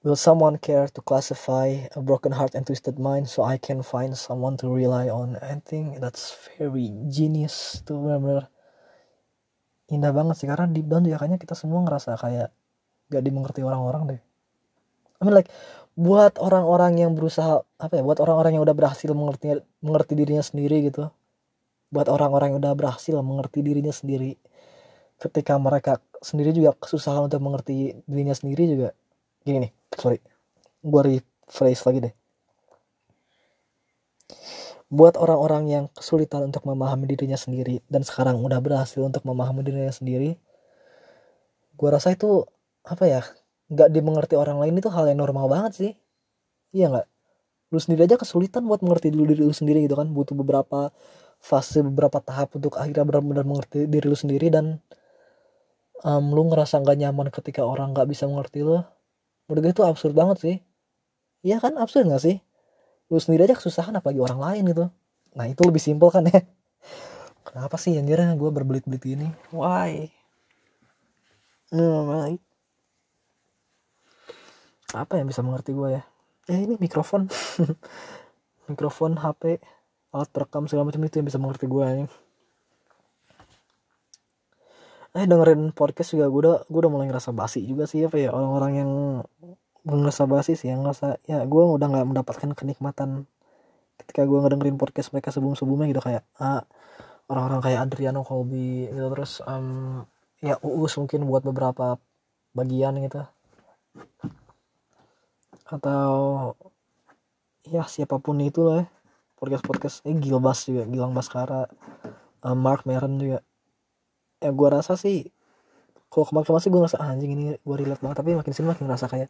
Will 0.07 0.15
someone 0.15 0.55
care 0.55 0.87
to 0.95 1.03
classify 1.03 1.67
a 1.91 1.99
broken 1.99 2.31
heart 2.31 2.55
and 2.55 2.63
twisted 2.63 2.95
mind 2.95 3.27
so 3.27 3.43
I 3.43 3.59
can 3.59 3.83
find 3.83 4.15
someone 4.15 4.55
to 4.63 4.71
rely 4.71 5.11
on? 5.11 5.35
I 5.43 5.59
think 5.59 5.99
that's 5.99 6.31
very 6.55 6.95
genius 7.11 7.83
tuh 7.83 7.99
benar-benar 7.99 8.47
indah 9.91 10.15
banget 10.15 10.39
sih 10.39 10.47
karena 10.47 10.71
deep 10.71 10.87
down 10.87 11.03
juga 11.03 11.19
kayaknya 11.19 11.43
kita 11.43 11.59
semua 11.59 11.83
ngerasa 11.83 12.15
kayak 12.23 12.55
gak 13.11 13.23
dimengerti 13.25 13.67
orang-orang 13.67 14.15
deh. 14.15 14.21
I 15.17 15.25
mean 15.25 15.33
like 15.33 15.49
buat 15.97 16.37
orang-orang 16.37 17.01
yang 17.01 17.11
berusaha 17.17 17.65
apa 17.81 17.93
ya 17.97 18.03
buat 18.05 18.21
orang-orang 18.21 18.57
yang 18.57 18.63
udah 18.63 18.77
berhasil 18.77 19.09
mengerti 19.17 19.57
mengerti 19.81 20.13
dirinya 20.13 20.45
sendiri 20.45 20.89
gitu. 20.89 21.09
Buat 21.89 22.11
orang-orang 22.11 22.53
yang 22.53 22.59
udah 22.61 22.73
berhasil 22.77 23.15
mengerti 23.23 23.65
dirinya 23.65 23.93
sendiri. 23.95 24.37
Ketika 25.17 25.57
mereka 25.57 25.97
sendiri 26.21 26.53
juga 26.53 26.77
kesusahan 26.77 27.25
untuk 27.25 27.41
mengerti 27.41 27.97
dirinya 28.05 28.35
sendiri 28.37 28.63
juga. 28.69 28.89
Gini 29.41 29.69
nih 29.69 29.71
sorry. 29.97 30.21
Gue 30.85 31.01
rephrase 31.01 31.83
lagi 31.87 31.99
deh. 32.05 32.13
Buat 34.87 35.19
orang-orang 35.19 35.63
yang 35.67 35.85
kesulitan 35.91 36.47
untuk 36.47 36.63
memahami 36.63 37.09
dirinya 37.09 37.35
sendiri 37.35 37.81
dan 37.91 38.05
sekarang 38.07 38.39
udah 38.39 38.61
berhasil 38.61 39.01
untuk 39.03 39.25
memahami 39.25 39.65
dirinya 39.65 39.91
sendiri 39.91 40.39
gue 41.77 41.89
rasa 41.93 42.17
itu 42.17 42.41
apa 42.81 43.05
ya 43.05 43.21
nggak 43.67 43.89
dimengerti 43.91 44.35
orang 44.39 44.57
lain 44.63 44.79
itu 44.79 44.87
hal 44.87 45.07
yang 45.11 45.19
normal 45.19 45.51
banget 45.51 45.73
sih. 45.75 45.91
Iya 46.71 46.91
nggak? 46.91 47.07
Lu 47.71 47.79
sendiri 47.83 48.07
aja 48.07 48.15
kesulitan 48.15 48.63
buat 48.63 48.79
mengerti 48.79 49.11
dulu 49.11 49.27
diri 49.27 49.43
lu 49.43 49.55
sendiri 49.55 49.83
gitu 49.83 49.99
kan. 49.99 50.07
Butuh 50.11 50.35
beberapa 50.39 50.91
fase 51.37 51.83
beberapa 51.83 52.17
tahap 52.23 52.55
untuk 52.55 52.79
akhirnya 52.79 53.03
benar-benar 53.03 53.45
mengerti 53.45 53.85
diri 53.85 54.07
lu 54.07 54.17
sendiri 54.17 54.47
dan 54.49 54.79
um, 56.07 56.31
lu 56.31 56.47
ngerasa 56.47 56.79
nggak 56.81 56.97
nyaman 56.97 57.27
ketika 57.29 57.67
orang 57.67 57.91
nggak 57.91 58.07
bisa 58.07 58.25
mengerti 58.25 58.63
lu. 58.63 58.79
Menurut 59.47 59.61
gue 59.63 59.73
itu 59.75 59.83
absurd 59.83 60.15
banget 60.15 60.37
sih. 60.43 60.55
Iya 61.43 61.59
kan? 61.59 61.75
Absurd 61.75 62.07
nggak 62.07 62.23
sih? 62.23 62.39
Lu 63.11 63.19
sendiri 63.19 63.47
aja 63.47 63.55
kesusahan 63.55 63.95
apalagi 63.95 64.19
orang 64.23 64.39
lain 64.39 64.63
gitu. 64.71 64.85
Nah 65.35 65.45
itu 65.47 65.61
lebih 65.67 65.83
simpel 65.83 66.07
kan 66.11 66.27
ya. 66.27 66.39
Kenapa 67.47 67.75
sih 67.79 67.95
anjir 67.99 68.19
gue 68.19 68.49
berbelit-belit 68.51 69.03
ini 69.07 69.27
why? 69.51 70.11
Hmm, 71.67 72.39
apa 74.95 75.19
yang 75.19 75.27
bisa 75.27 75.43
mengerti 75.43 75.75
gue 75.75 75.99
ya? 75.99 76.03
Eh 76.47 76.63
ini 76.63 76.79
mikrofon. 76.79 77.27
Mikrofon 78.71 79.15
HP 79.19 79.59
alat 80.11 80.29
perekam 80.31 80.67
segala 80.67 80.91
macam 80.91 81.03
itu 81.03 81.19
yang 81.19 81.27
bisa 81.27 81.39
mengerti 81.39 81.67
gue 81.67 81.83
ya. 81.83 82.07
Eh 85.17 85.25
dengerin 85.27 85.71
podcast 85.75 86.15
juga 86.15 86.31
gue 86.31 86.39
udah 86.47 86.57
gue 86.67 86.79
udah 86.79 86.91
mulai 86.91 87.07
ngerasa 87.11 87.35
basi 87.35 87.63
juga 87.63 87.87
sih 87.87 88.03
apa 88.07 88.15
ya 88.19 88.31
orang-orang 88.31 88.71
yang 88.79 88.91
ngerasa 89.87 90.27
basi 90.27 90.59
sih 90.59 90.67
yang 90.67 90.83
ngerasa 90.83 91.23
ya 91.23 91.47
gue 91.47 91.63
udah 91.63 91.87
nggak 91.87 92.07
mendapatkan 92.11 92.51
kenikmatan 92.55 93.23
ketika 94.03 94.27
gue 94.27 94.39
ngedengerin 94.43 94.75
podcast 94.75 95.15
mereka 95.15 95.31
sebelum 95.31 95.55
sebelumnya 95.55 95.87
gitu 95.89 96.03
kayak 96.03 96.23
ah, 96.37 96.63
orang-orang 97.31 97.59
kayak 97.63 97.79
Adriano 97.87 98.21
Colby 98.27 98.91
gitu 98.91 99.07
terus 99.15 99.39
um, 99.47 100.03
ya 100.43 100.59
Uus 100.61 100.95
mungkin 100.99 101.23
buat 101.25 101.41
beberapa 101.43 101.97
bagian 102.51 102.99
gitu 103.03 103.23
atau 105.67 106.55
ya 107.67 107.83
siapa 107.83 108.17
pun 108.23 108.39
itu 108.39 108.63
lah 108.63 108.83
ya. 108.83 108.85
podcast 109.37 109.63
podcast 109.69 109.95
eh 110.07 110.17
Gilbas 110.17 110.65
juga 110.65 110.89
Gilang 110.89 111.13
Baskara 111.13 111.69
uh, 112.41 112.57
Mark 112.57 112.87
Maron 112.87 113.19
juga. 113.21 113.39
Ya 114.41 114.49
gue 114.49 114.69
rasa 114.71 114.97
sih 114.97 115.29
kalau 116.07 116.25
kemarin-kemarin 116.25 116.63
sih 116.63 116.71
gue 116.71 116.79
ngerasa 116.81 116.97
ah, 117.03 117.11
anjing 117.13 117.31
ini 117.35 117.43
gue 117.59 117.75
relate 117.75 118.01
banget. 118.01 118.17
Tapi 118.23 118.29
makin 118.33 118.53
sini 118.55 118.67
makin 118.71 118.83
ngerasa 118.89 119.05
kayak 119.11 119.29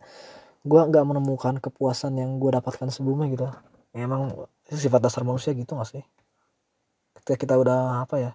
gue 0.64 0.82
nggak 0.94 1.04
menemukan 1.04 1.60
kepuasan 1.60 2.16
yang 2.16 2.40
gue 2.40 2.52
dapatkan 2.54 2.88
sebelumnya 2.94 3.28
gitu. 3.34 3.46
Ya, 3.98 4.06
emang 4.06 4.32
sifat 4.70 5.02
dasar 5.02 5.26
manusia 5.26 5.58
gitu 5.58 5.74
gak 5.74 5.90
sih? 5.90 6.04
Ketika 7.18 7.36
kita 7.36 7.54
udah 7.58 8.06
apa 8.06 8.16
ya 8.22 8.32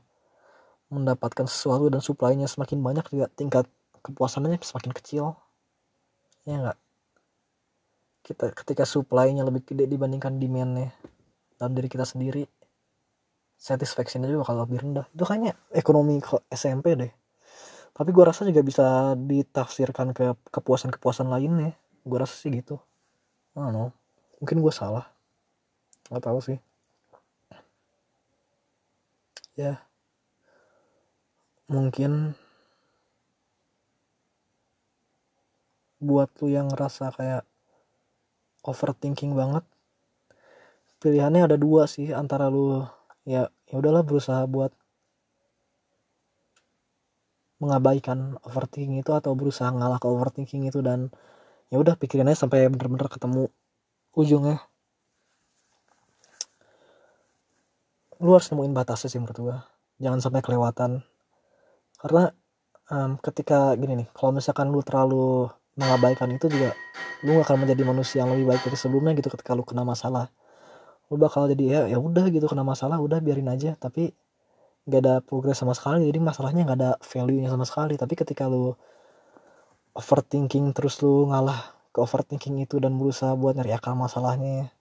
mendapatkan 0.91 1.47
sesuatu 1.49 1.89
dan 1.89 2.03
supply-nya 2.05 2.51
semakin 2.51 2.83
banyak 2.83 3.07
juga 3.09 3.31
tingkat 3.33 3.65
kepuasannya 4.03 4.59
semakin 4.61 4.93
kecil. 4.93 5.25
Ya 6.45 6.59
enggak 6.59 6.79
kita 8.23 8.55
ketika 8.55 8.87
supply-nya 8.87 9.43
lebih 9.43 9.67
gede 9.67 9.91
dibandingkan 9.91 10.39
demand-nya 10.39 10.95
dalam 11.59 11.73
diri 11.75 11.91
kita 11.91 12.07
sendiri 12.07 12.47
satisfaction-nya 13.63 14.27
juga 14.27 14.51
kalau 14.51 14.67
lebih 14.67 14.83
rendah. 14.83 15.07
Itu 15.15 15.23
kayaknya 15.23 15.55
ekonomi 15.71 16.19
SMP 16.51 16.99
deh. 16.99 17.13
Tapi 17.95 18.11
gue 18.11 18.25
rasa 18.27 18.43
juga 18.43 18.59
bisa 18.67 19.15
ditafsirkan 19.15 20.11
ke 20.11 20.35
kepuasan-kepuasan 20.51 21.31
lainnya. 21.31 21.79
Gue 22.03 22.19
rasa 22.19 22.35
sih 22.35 22.51
gitu. 22.51 22.83
Don't 23.55 23.71
know. 23.71 23.95
Mungkin 24.43 24.59
gue 24.59 24.75
salah. 24.75 25.07
Nggak 26.11 26.25
tahu 26.27 26.39
sih. 26.43 26.59
Ya. 29.55 29.79
Mungkin 31.71 32.35
buat 36.03 36.35
lu 36.43 36.51
yang 36.51 36.67
ngerasa 36.67 37.15
kayak 37.15 37.47
overthinking 38.63 39.35
banget. 39.35 39.65
Pilihannya 41.03 41.51
ada 41.51 41.57
dua 41.59 41.91
sih 41.91 42.15
antara 42.15 42.47
lu 42.47 42.87
ya 43.27 43.51
ya 43.67 43.75
udahlah 43.79 44.07
berusaha 44.07 44.47
buat 44.47 44.71
mengabaikan 47.63 48.39
overthinking 48.43 48.99
itu 48.99 49.15
atau 49.15 49.39
berusaha 49.39 49.71
ngalah 49.71 50.03
ke 50.03 50.07
overthinking 50.11 50.67
itu 50.67 50.83
dan 50.83 51.15
ya 51.71 51.79
udah 51.79 51.95
pikirinnya 51.95 52.35
sampai 52.35 52.67
bener-bener 52.67 53.07
ketemu 53.07 53.51
ujungnya. 54.19 54.59
Lu 58.19 58.35
harus 58.35 58.51
nemuin 58.51 58.75
batasnya 58.75 59.09
sih 59.11 59.19
menurut 59.23 59.39
gua. 59.39 59.57
Jangan 60.03 60.19
sampai 60.23 60.43
kelewatan. 60.43 61.07
Karena 61.99 62.35
um, 62.91 63.19
ketika 63.23 63.79
gini 63.79 64.05
nih 64.05 64.09
kalau 64.11 64.35
misalkan 64.35 64.71
lu 64.75 64.83
terlalu 64.83 65.51
mengabaikan 65.79 66.29
itu 66.35 66.47
juga 66.53 66.77
lu 67.23 67.39
gak 67.39 67.49
akan 67.49 67.65
menjadi 67.67 67.83
manusia 67.87 68.19
yang 68.27 68.35
lebih 68.35 68.51
baik 68.51 68.63
dari 68.67 68.77
sebelumnya 68.77 69.13
gitu 69.17 69.31
ketika 69.31 69.55
lu 69.55 69.63
kena 69.63 69.87
masalah. 69.87 70.29
Lu 71.09 71.17
bakal 71.21 71.47
jadi 71.53 71.65
ya 71.65 71.81
ya 71.97 71.99
udah 72.03 72.27
gitu 72.29 72.51
kena 72.51 72.67
masalah 72.67 72.99
udah 72.99 73.23
biarin 73.23 73.49
aja. 73.49 73.79
Tapi 73.79 74.11
nggak 74.83 75.01
ada 75.07 75.15
progres 75.23 75.63
sama 75.63 75.79
sekali 75.79 76.11
jadi 76.11 76.19
masalahnya 76.19 76.67
nggak 76.67 76.79
ada 76.83 76.91
value 77.01 77.39
nya 77.41 77.51
sama 77.53 77.65
sekali. 77.65 77.95
Tapi 77.95 78.15
ketika 78.19 78.51
lu 78.51 78.75
overthinking 79.95 80.73
terus 80.73 80.99
lu 81.05 81.29
ngalah 81.31 81.77
ke 81.93 82.01
overthinking 82.01 82.65
itu 82.65 82.81
dan 82.81 82.97
berusaha 82.97 83.37
buat 83.37 83.53
nyari 83.57 83.77
akal 83.77 83.93
masalahnya 83.93 84.73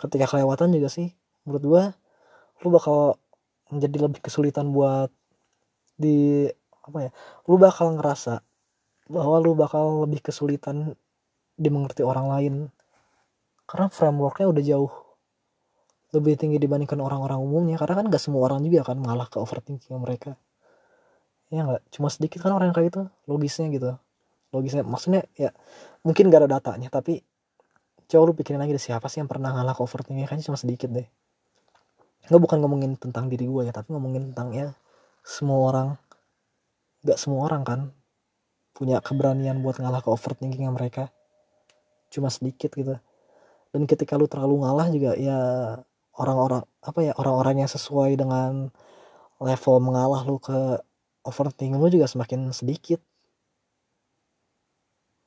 ketika 0.00 0.26
kelewatan 0.26 0.72
juga 0.74 0.88
sih 0.90 1.12
menurut 1.44 1.62
gua 1.64 1.84
lu 2.64 2.72
bakal 2.72 3.20
menjadi 3.68 4.08
lebih 4.08 4.20
kesulitan 4.24 4.72
buat 4.72 5.12
di 6.00 6.48
apa 6.84 6.98
ya 7.08 7.10
lu 7.46 7.60
bakal 7.60 7.94
ngerasa 8.00 8.40
bahwa 9.08 9.36
lu 9.40 9.52
bakal 9.52 10.08
lebih 10.08 10.24
kesulitan 10.24 10.96
dimengerti 11.54 12.00
orang 12.00 12.26
lain. 12.30 12.54
Karena 13.64 13.88
frameworknya 13.88 14.46
udah 14.48 14.62
jauh 14.64 14.92
lebih 16.14 16.38
tinggi 16.38 16.56
dibandingkan 16.60 17.00
orang-orang 17.00 17.40
umumnya. 17.40 17.76
Karena 17.76 18.04
kan 18.04 18.06
gak 18.12 18.22
semua 18.22 18.46
orang 18.48 18.64
juga 18.64 18.84
akan 18.86 18.96
malah 19.00 19.28
ke 19.28 19.36
overthinking 19.40 19.96
mereka. 20.00 20.36
Ya 21.52 21.64
nggak? 21.64 21.82
Cuma 21.92 22.08
sedikit 22.08 22.42
kan 22.42 22.56
orang 22.56 22.72
yang 22.72 22.76
kayak 22.76 22.88
itu 22.92 23.02
logisnya 23.28 23.68
gitu. 23.70 23.90
Logisnya 24.54 24.82
maksudnya 24.86 25.26
ya 25.34 25.50
mungkin 26.06 26.30
gak 26.30 26.46
ada 26.46 26.60
datanya 26.60 26.88
tapi 26.88 27.20
coba 28.04 28.22
lu 28.30 28.32
pikirin 28.36 28.60
lagi 28.60 28.76
deh 28.76 28.82
siapa 28.82 29.08
sih 29.08 29.24
yang 29.24 29.30
pernah 29.32 29.50
ngalah 29.50 29.72
ke 29.72 29.80
overthinking 29.80 30.28
kayaknya 30.28 30.44
cuma 30.46 30.58
sedikit 30.60 30.92
deh. 30.92 31.08
Nggak 32.24 32.40
bukan 32.40 32.58
ngomongin 32.64 32.96
tentang 32.96 33.28
diri 33.28 33.44
gue 33.44 33.68
ya 33.68 33.72
tapi 33.72 33.92
ngomongin 33.92 34.32
tentang 34.32 34.52
ya 34.56 34.72
semua 35.24 35.58
orang. 35.72 35.88
Gak 37.04 37.20
semua 37.20 37.44
orang 37.44 37.62
kan 37.68 37.80
punya 38.74 38.98
keberanian 38.98 39.62
buat 39.62 39.78
ngalah 39.78 40.02
ke 40.02 40.10
overthinking 40.10 40.66
mereka. 40.74 41.08
Cuma 42.10 42.28
sedikit 42.28 42.74
gitu. 42.74 42.98
Dan 43.70 43.86
ketika 43.86 44.18
lu 44.18 44.26
terlalu 44.26 44.66
ngalah 44.66 44.90
juga 44.90 45.14
ya 45.14 45.38
orang-orang 46.14 46.62
apa 46.82 47.00
ya 47.02 47.12
orang-orang 47.18 47.66
yang 47.66 47.70
sesuai 47.70 48.18
dengan 48.18 48.70
level 49.38 49.76
mengalah 49.82 50.22
lu 50.26 50.38
ke 50.42 50.82
overthinking 51.22 51.78
lu 51.78 51.88
juga 51.88 52.10
semakin 52.10 52.50
sedikit. 52.50 52.98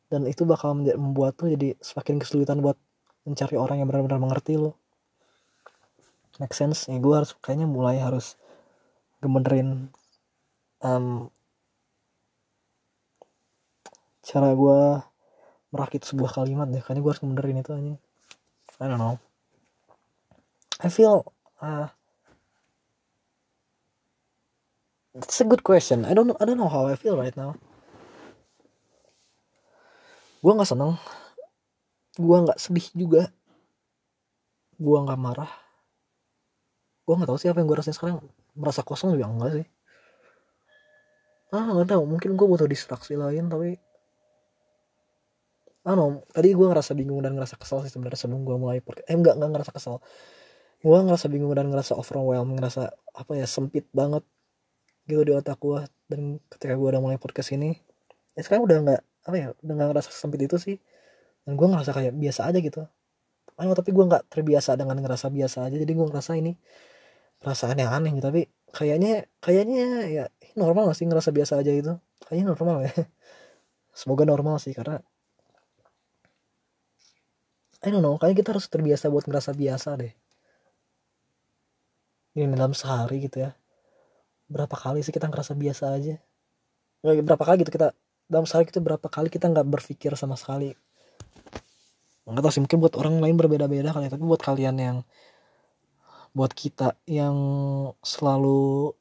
Dan 0.08 0.28
itu 0.28 0.48
bakal 0.48 0.76
membuat 0.76 1.36
tuh 1.36 1.52
jadi 1.52 1.76
semakin 1.80 2.20
kesulitan 2.20 2.64
buat 2.64 2.80
mencari 3.28 3.60
orang 3.60 3.84
yang 3.84 3.88
benar-benar 3.92 4.20
mengerti 4.20 4.56
lo 4.56 4.76
make 6.40 6.54
sense? 6.54 6.86
Ya 6.88 6.98
gue 7.02 7.14
harus 7.14 7.34
kayaknya 7.42 7.68
mulai 7.68 7.98
harus 8.00 8.38
gemenerin 9.22 9.90
um, 10.82 11.30
cara 14.28 14.52
gue 14.52 14.80
merakit 15.72 16.04
sebuah 16.04 16.36
kalimat 16.36 16.68
deh 16.68 16.84
kayaknya 16.84 17.02
gue 17.04 17.12
harus 17.16 17.24
gemenerin 17.24 17.64
itu 17.64 17.72
aja 17.72 17.96
I 18.84 18.86
don't 18.92 19.00
know 19.00 19.16
I 20.84 20.92
feel 20.92 21.32
uh, 21.64 21.88
it's 25.18 25.42
a 25.42 25.48
good 25.50 25.66
question. 25.66 26.06
I 26.06 26.14
don't 26.14 26.30
know 26.30 26.38
I 26.38 26.46
don't 26.46 26.62
know 26.62 26.70
how 26.70 26.86
I 26.86 26.94
feel 26.94 27.18
right 27.18 27.34
now. 27.34 27.58
Gue 30.38 30.54
nggak 30.54 30.70
seneng, 30.70 31.02
gue 32.14 32.38
nggak 32.46 32.62
sedih 32.62 32.88
juga, 32.94 33.34
gue 34.78 34.98
nggak 35.02 35.18
marah. 35.18 35.50
Gue 37.10 37.18
nggak 37.18 37.30
tahu 37.34 37.40
sih 37.42 37.50
apa 37.50 37.58
yang 37.58 37.68
gue 37.68 37.78
rasain 37.82 37.98
sekarang. 37.98 38.22
Merasa 38.54 38.86
kosong 38.86 39.18
juga 39.18 39.26
enggak 39.26 39.52
sih. 39.58 39.66
Ah 41.50 41.74
nggak 41.74 41.90
tahu. 41.90 42.04
Mungkin 42.06 42.38
gue 42.38 42.48
butuh 42.48 42.70
distraksi 42.70 43.18
lain 43.18 43.50
tapi 43.50 43.82
ah 45.88 45.96
no, 45.96 46.28
tadi 46.36 46.52
gue 46.52 46.68
ngerasa 46.68 46.92
bingung 47.00 47.24
dan 47.24 47.32
ngerasa 47.40 47.56
kesel 47.56 47.80
sih 47.88 47.92
sebenarnya 47.96 48.20
sebelum 48.20 48.44
gue 48.44 48.58
mulai 48.60 48.84
podcast. 48.84 49.08
Eh 49.08 49.16
enggak 49.16 49.40
enggak 49.40 49.52
ngerasa 49.56 49.72
kesel. 49.72 49.96
Gue 50.84 50.98
ngerasa 51.00 51.28
bingung 51.32 51.54
dan 51.56 51.72
ngerasa 51.72 51.96
overwhelmed 51.96 52.60
ngerasa 52.60 52.92
apa 53.16 53.32
ya 53.40 53.48
sempit 53.48 53.88
banget 53.96 54.24
gitu 55.08 55.24
di 55.24 55.32
otak 55.32 55.58
gue 55.64 55.88
dan 56.12 56.44
ketika 56.52 56.76
gue 56.76 56.88
udah 56.92 57.00
mulai 57.00 57.16
podcast 57.16 57.56
ini 57.56 57.80
ya 58.36 58.44
sekarang 58.44 58.68
udah 58.68 58.78
nggak 58.84 59.02
apa 59.32 59.36
ya 59.40 59.48
udah 59.64 59.74
nggak 59.80 59.90
ngerasa 59.96 60.10
sempit 60.12 60.44
itu 60.44 60.60
sih. 60.60 60.76
Dan 61.48 61.56
gue 61.56 61.68
ngerasa 61.72 61.92
kayak 61.96 62.14
biasa 62.20 62.42
aja 62.52 62.60
gitu. 62.60 62.84
Ayo, 63.58 63.72
tapi 63.74 63.90
gue 63.96 64.04
nggak 64.06 64.28
terbiasa 64.28 64.76
dengan 64.76 65.00
ngerasa 65.00 65.32
biasa 65.32 65.72
aja. 65.72 65.76
Jadi 65.80 65.92
gue 65.96 66.06
ngerasa 66.12 66.36
ini 66.36 66.54
perasaan 67.40 67.78
yang 67.80 67.94
aneh 67.94 68.18
tapi 68.18 68.50
kayaknya 68.74 69.30
kayaknya 69.40 70.10
ya 70.10 70.26
normal 70.58 70.90
sih 70.98 71.06
ngerasa 71.06 71.30
biasa 71.30 71.62
aja 71.62 71.72
itu 71.72 71.94
kayaknya 72.28 72.46
normal 72.52 72.78
ya. 72.86 72.94
Semoga 74.00 74.28
normal 74.28 74.60
sih 74.60 74.76
karena 74.76 75.00
I 77.86 77.94
don't 77.94 78.02
know 78.02 78.18
kayaknya 78.18 78.42
kita 78.42 78.50
harus 78.58 78.66
terbiasa 78.72 79.12
buat 79.14 79.26
ngerasa 79.30 79.54
biasa 79.54 79.90
deh. 80.02 80.14
Ini 82.38 82.54
dalam 82.54 82.74
sehari 82.74 83.26
gitu 83.26 83.42
ya. 83.46 83.54
Berapa 84.50 84.74
kali 84.74 85.02
sih 85.02 85.14
kita 85.14 85.30
ngerasa 85.30 85.54
biasa 85.54 85.94
aja? 85.94 86.16
Berapa 87.02 87.44
kali 87.44 87.62
gitu 87.66 87.74
kita 87.74 87.94
dalam 88.26 88.46
sehari 88.50 88.66
kita 88.70 88.82
berapa 88.82 89.06
kali 89.06 89.30
kita 89.30 89.50
nggak 89.50 89.68
berpikir 89.70 90.14
sama 90.18 90.34
sekali. 90.38 90.74
Nggak 92.28 92.44
tahu 92.44 92.52
sih 92.52 92.62
mungkin 92.62 92.80
buat 92.82 92.94
orang 93.00 93.24
lain 93.24 93.36
berbeda-beda 93.40 93.94
kali 93.94 94.10
ya 94.10 94.12
tapi 94.14 94.26
buat 94.26 94.42
kalian 94.42 94.76
yang 94.78 94.98
buat 96.38 96.52
kita 96.54 96.94
yang 97.10 97.38
selalu 98.06 98.94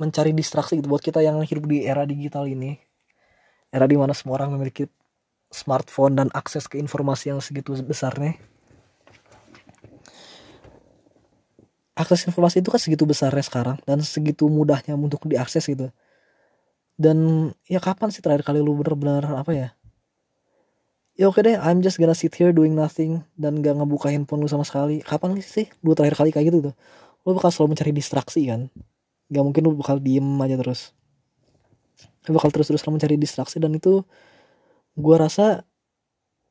mencari 0.00 0.32
distraksi 0.32 0.80
gitu 0.80 0.88
buat 0.88 1.04
kita 1.04 1.20
yang 1.20 1.36
hidup 1.44 1.68
di 1.68 1.84
era 1.84 2.08
digital 2.08 2.48
ini 2.48 2.80
era 3.68 3.84
di 3.84 4.00
mana 4.00 4.16
semua 4.16 4.40
orang 4.40 4.56
memiliki 4.56 4.88
smartphone 5.50 6.14
dan 6.16 6.28
akses 6.30 6.70
ke 6.70 6.78
informasi 6.78 7.34
yang 7.34 7.42
segitu 7.42 7.74
besarnya. 7.82 8.38
Akses 11.98 12.24
informasi 12.24 12.64
itu 12.64 12.70
kan 12.72 12.80
segitu 12.80 13.04
besarnya 13.04 13.44
sekarang 13.44 13.76
dan 13.84 14.00
segitu 14.00 14.48
mudahnya 14.48 14.96
untuk 14.96 15.26
diakses 15.26 15.66
gitu. 15.68 15.90
Dan 16.96 17.50
ya 17.66 17.82
kapan 17.82 18.08
sih 18.14 18.22
terakhir 18.24 18.46
kali 18.46 18.62
lu 18.62 18.78
bener-bener 18.78 19.26
apa 19.36 19.52
ya? 19.52 19.68
Ya 21.18 21.28
oke 21.28 21.44
deh 21.44 21.60
I'm 21.60 21.84
just 21.84 22.00
gonna 22.00 22.16
sit 22.16 22.32
here 22.32 22.54
doing 22.54 22.72
nothing 22.72 23.20
dan 23.36 23.60
gak 23.60 23.76
ngebuka 23.76 24.08
handphone 24.08 24.40
lu 24.40 24.48
sama 24.48 24.64
sekali. 24.64 25.04
Kapan 25.04 25.36
sih 25.44 25.68
lu 25.84 25.92
terakhir 25.92 26.16
kali 26.16 26.30
kayak 26.32 26.48
gitu 26.48 26.72
tuh? 26.72 26.74
Lu 27.28 27.36
bakal 27.36 27.52
selalu 27.52 27.76
mencari 27.76 27.92
distraksi 27.92 28.48
kan? 28.48 28.72
Gak 29.28 29.44
mungkin 29.44 29.62
lu 29.68 29.76
bakal 29.76 30.00
diem 30.00 30.24
aja 30.40 30.56
terus. 30.56 30.96
Lu 32.24 32.36
bakal 32.36 32.48
terus-terus 32.48 32.80
mencari 32.88 33.20
distraksi 33.20 33.60
dan 33.60 33.76
itu 33.76 34.00
gua 34.98 35.26
rasa 35.26 35.64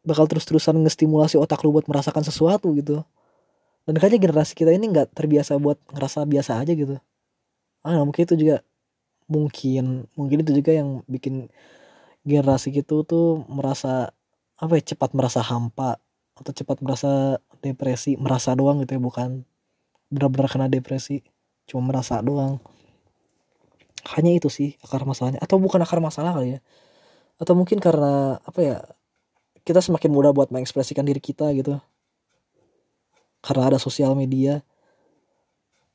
bakal 0.03 0.25
terus-terusan 0.25 0.79
ngestimulasi 0.85 1.35
otak 1.35 1.61
lu 1.63 1.75
buat 1.75 1.85
merasakan 1.87 2.23
sesuatu 2.23 2.71
gitu. 2.75 3.03
Dan 3.83 3.97
kayaknya 3.97 4.29
generasi 4.29 4.53
kita 4.53 4.71
ini 4.71 4.91
nggak 4.91 5.17
terbiasa 5.17 5.57
buat 5.57 5.79
ngerasa 5.91 6.23
biasa 6.29 6.61
aja 6.61 6.73
gitu. 6.77 6.97
Ah 7.83 8.01
mungkin 8.03 8.23
itu 8.27 8.35
juga 8.37 8.57
mungkin 9.29 10.09
mungkin 10.17 10.37
itu 10.43 10.51
juga 10.57 10.71
yang 10.73 11.05
bikin 11.05 11.49
generasi 12.27 12.73
gitu 12.75 13.05
tuh 13.05 13.45
merasa 13.47 14.11
apa 14.59 14.73
ya 14.77 14.83
cepat 14.93 15.15
merasa 15.15 15.39
hampa 15.45 16.01
atau 16.35 16.51
cepat 16.51 16.81
merasa 16.83 17.39
depresi 17.63 18.15
merasa 18.19 18.55
doang 18.55 18.83
gitu 18.83 18.99
ya 18.99 19.01
bukan 19.01 19.29
benar-benar 20.11 20.47
kena 20.51 20.67
depresi 20.71 21.21
cuma 21.69 21.89
merasa 21.93 22.19
doang. 22.23 22.59
Hanya 24.15 24.31
itu 24.33 24.49
sih 24.49 24.75
akar 24.81 25.03
masalahnya 25.05 25.39
atau 25.43 25.59
bukan 25.61 25.81
akar 25.83 25.99
masalah 26.01 26.33
kali 26.35 26.57
ya 26.57 26.59
atau 27.39 27.53
mungkin 27.55 27.79
karena 27.79 28.37
apa 28.43 28.59
ya 28.59 28.77
kita 29.63 29.79
semakin 29.79 30.11
mudah 30.11 30.35
buat 30.35 30.51
mengekspresikan 30.51 31.07
diri 31.07 31.23
kita 31.23 31.49
gitu. 31.55 31.79
Karena 33.39 33.71
ada 33.71 33.79
sosial 33.79 34.11
media. 34.13 34.59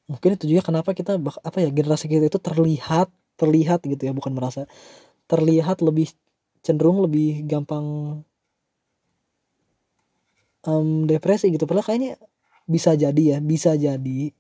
Mungkin 0.09 0.37
itu 0.37 0.49
juga 0.57 0.65
kenapa 0.65 0.97
kita 0.97 1.21
apa 1.21 1.59
ya 1.61 1.69
generasi 1.69 2.09
kita 2.09 2.29
itu 2.29 2.41
terlihat 2.41 3.09
terlihat 3.37 3.85
gitu 3.85 4.03
ya 4.09 4.13
bukan 4.17 4.33
merasa. 4.33 4.65
Terlihat 5.29 5.85
lebih 5.85 6.13
cenderung 6.65 7.05
lebih 7.05 7.45
gampang 7.45 8.21
um, 10.65 11.05
depresi 11.05 11.53
gitu. 11.53 11.69
Padahal 11.69 11.85
kayaknya 11.85 12.13
bisa 12.65 12.97
jadi 12.97 13.37
ya 13.37 13.39
bisa 13.45 13.77
jadi 13.77 14.33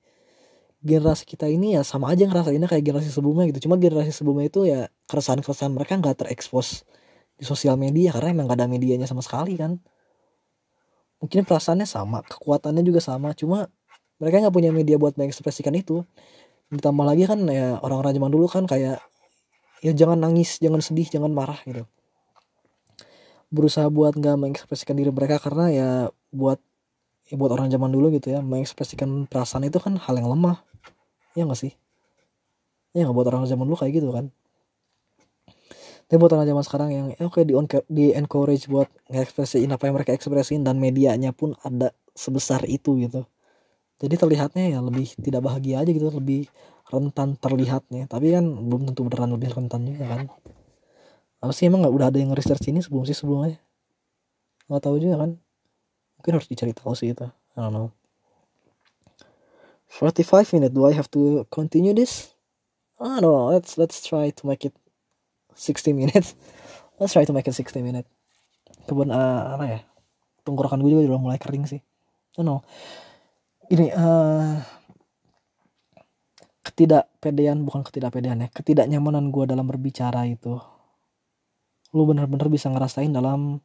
generasi 0.84 1.24
kita 1.24 1.48
ini 1.48 1.80
ya 1.80 1.82
sama 1.82 2.12
aja 2.12 2.28
ngerasainnya 2.28 2.68
kayak 2.68 2.84
generasi 2.84 3.08
sebelumnya 3.08 3.48
gitu. 3.48 3.66
Cuma 3.66 3.80
generasi 3.80 4.12
sebelumnya 4.12 4.52
itu 4.52 4.68
ya 4.68 4.92
keresahan-keresahan 5.08 5.72
mereka 5.72 5.96
nggak 5.96 6.20
terekspos 6.20 6.84
di 7.40 7.44
sosial 7.48 7.80
media 7.80 8.12
karena 8.14 8.36
emang 8.36 8.46
gak 8.46 8.60
ada 8.60 8.68
medianya 8.68 9.08
sama 9.08 9.24
sekali 9.24 9.56
kan. 9.56 9.80
Mungkin 11.24 11.48
perasaannya 11.48 11.88
sama 11.88 12.20
kekuatannya 12.20 12.84
juga 12.84 13.00
sama 13.00 13.32
cuma 13.32 13.72
mereka 14.20 14.44
nggak 14.44 14.54
punya 14.54 14.70
media 14.76 15.00
buat 15.00 15.16
mengekspresikan 15.16 15.72
itu. 15.72 16.04
Ditambah 16.68 17.04
lagi 17.08 17.24
kan 17.24 17.40
ya 17.48 17.80
orang-orang 17.80 18.12
zaman 18.20 18.30
dulu 18.30 18.46
kan 18.46 18.68
kayak 18.68 19.00
ya 19.80 19.92
jangan 19.96 20.20
nangis 20.20 20.60
jangan 20.60 20.84
sedih 20.84 21.08
jangan 21.08 21.32
marah 21.32 21.58
gitu. 21.64 21.88
Berusaha 23.48 23.88
buat 23.88 24.20
nggak 24.20 24.36
mengekspresikan 24.36 25.00
diri 25.00 25.08
mereka 25.08 25.40
karena 25.40 25.72
ya 25.72 25.88
buat 26.28 26.60
ya 27.28 27.34
buat 27.40 27.52
orang 27.56 27.72
zaman 27.72 27.88
dulu 27.88 28.12
gitu 28.12 28.36
ya 28.36 28.44
mengekspresikan 28.44 29.24
perasaan 29.24 29.64
itu 29.64 29.80
kan 29.80 29.96
hal 29.96 30.14
yang 30.20 30.28
lemah. 30.28 30.60
Ya 31.32 31.48
nggak 31.48 31.60
sih? 31.60 31.72
Ya 32.92 33.08
nggak 33.08 33.16
buat 33.16 33.28
orang 33.32 33.48
zaman 33.48 33.64
dulu 33.64 33.80
kayak 33.80 34.02
gitu 34.02 34.12
kan? 34.12 34.28
Tapi 36.04 36.20
buat 36.20 36.32
orang 36.36 36.44
zaman 36.44 36.64
sekarang 36.64 36.88
yang 36.92 37.06
ya 37.16 37.24
oke 37.24 37.40
di 37.42 37.56
di 37.88 38.12
encourage 38.12 38.68
buat 38.68 38.92
ngekspresiin 39.08 39.72
apa 39.72 39.88
yang 39.88 39.96
mereka 39.96 40.12
ekspresiin 40.12 40.60
dan 40.60 40.76
medianya 40.76 41.32
pun 41.32 41.56
ada 41.64 41.96
sebesar 42.12 42.68
itu 42.68 43.00
gitu. 43.00 43.24
Jadi 44.04 44.14
terlihatnya 44.20 44.64
ya 44.68 44.78
lebih 44.84 45.08
tidak 45.24 45.48
bahagia 45.48 45.80
aja 45.80 45.88
gitu 45.88 46.12
lebih 46.12 46.44
rentan 46.92 47.40
terlihatnya. 47.40 48.04
Tapi 48.04 48.36
kan 48.36 48.44
belum 48.44 48.92
tentu 48.92 49.08
beneran 49.08 49.32
lebih 49.32 49.48
rentan 49.56 49.88
juga 49.88 50.04
kan? 50.12 50.20
Apa 51.40 51.52
sih 51.56 51.72
emang 51.72 51.88
nggak 51.88 51.94
udah 51.96 52.06
ada 52.12 52.18
yang 52.20 52.36
research 52.36 52.68
ini 52.68 52.84
sebelum 52.84 53.08
sih 53.08 53.16
sebelumnya? 53.16 53.56
Nggak 54.68 54.82
tahu 54.84 54.96
juga 55.00 55.16
kan 55.24 55.30
mungkin 56.24 56.40
harus 56.40 56.48
dicari 56.48 56.72
tahu 56.72 56.96
sih 56.96 57.12
itu. 57.12 57.28
I 57.28 57.60
don't 57.60 57.76
know. 57.76 57.92
45 59.92 60.56
minutes 60.56 60.72
do 60.72 60.88
I 60.88 60.96
have 60.96 61.12
to 61.12 61.44
continue 61.52 61.92
this? 61.92 62.32
I 62.96 63.20
don't 63.20 63.28
know. 63.28 63.52
Let's 63.52 63.76
let's 63.76 64.00
try 64.00 64.32
to 64.32 64.42
make 64.48 64.64
it 64.64 64.72
60 65.52 65.92
minutes. 65.92 66.32
Let's 66.96 67.12
try 67.12 67.28
to 67.28 67.34
make 67.36 67.44
it 67.44 67.52
60 67.52 67.84
minutes. 67.84 68.08
Kebun 68.88 69.12
uh, 69.12 69.58
apa 69.58 69.64
ya? 69.68 69.80
Tenggorokan 70.48 70.80
gue 70.80 70.96
juga 70.96 71.12
udah 71.12 71.20
mulai 71.20 71.36
kering 71.36 71.68
sih. 71.68 71.84
I 71.84 72.34
don't 72.40 72.48
know. 72.48 72.60
Ini 73.68 73.92
uh, 73.92 74.64
ketidakpedean 76.64 77.68
bukan 77.68 77.84
ketidakpedean 77.84 78.46
ya. 78.46 78.48
Ketidaknyamanan 78.48 79.28
gue 79.28 79.44
dalam 79.44 79.68
berbicara 79.68 80.24
itu. 80.24 80.56
Lu 81.92 82.08
bener-bener 82.08 82.48
bisa 82.48 82.72
ngerasain 82.72 83.12
dalam 83.12 83.60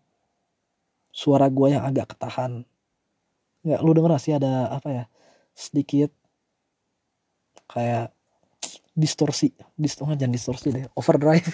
suara 1.20 1.52
gue 1.52 1.76
yang 1.76 1.84
agak 1.84 2.16
ketahan. 2.16 2.64
Nggak 3.68 3.80
lu 3.84 3.92
denger 3.92 4.12
sih 4.24 4.34
ada 4.40 4.72
apa 4.72 4.88
ya 4.88 5.04
sedikit 5.52 6.16
kayak 7.68 8.16
distorsi 8.96 9.52
distorsi 9.76 10.16
jangan 10.16 10.32
distorsi 10.32 10.68
deh 10.72 10.88
overdrive. 10.96 11.52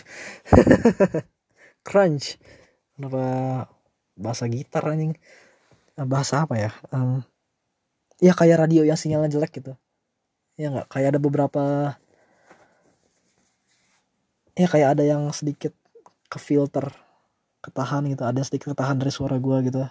Crunch. 1.87 2.37
Kenapa 2.93 3.25
bahasa 4.13 4.45
gitar 4.45 4.85
anjing? 4.85 5.17
Bahasa 5.97 6.45
apa 6.45 6.55
ya? 6.61 6.71
Um, 6.93 7.25
ya 8.21 8.37
kayak 8.37 8.69
radio 8.69 8.85
yang 8.85 8.97
sinyalnya 9.01 9.33
jelek 9.33 9.65
gitu. 9.65 9.73
Ya 10.61 10.69
nggak 10.69 10.93
kayak 10.93 11.17
ada 11.17 11.19
beberapa 11.19 11.63
ya 14.55 14.67
kayak 14.69 14.95
ada 14.95 15.03
yang 15.03 15.33
sedikit 15.35 15.75
ke 16.29 16.37
filter 16.37 17.04
ketahan 17.65 18.05
gitu 18.05 18.23
ada 18.23 18.41
sedikit 18.45 18.77
ketahan 18.77 19.01
dari 19.01 19.11
suara 19.13 19.41
gue 19.41 19.57
gitu. 19.67 19.81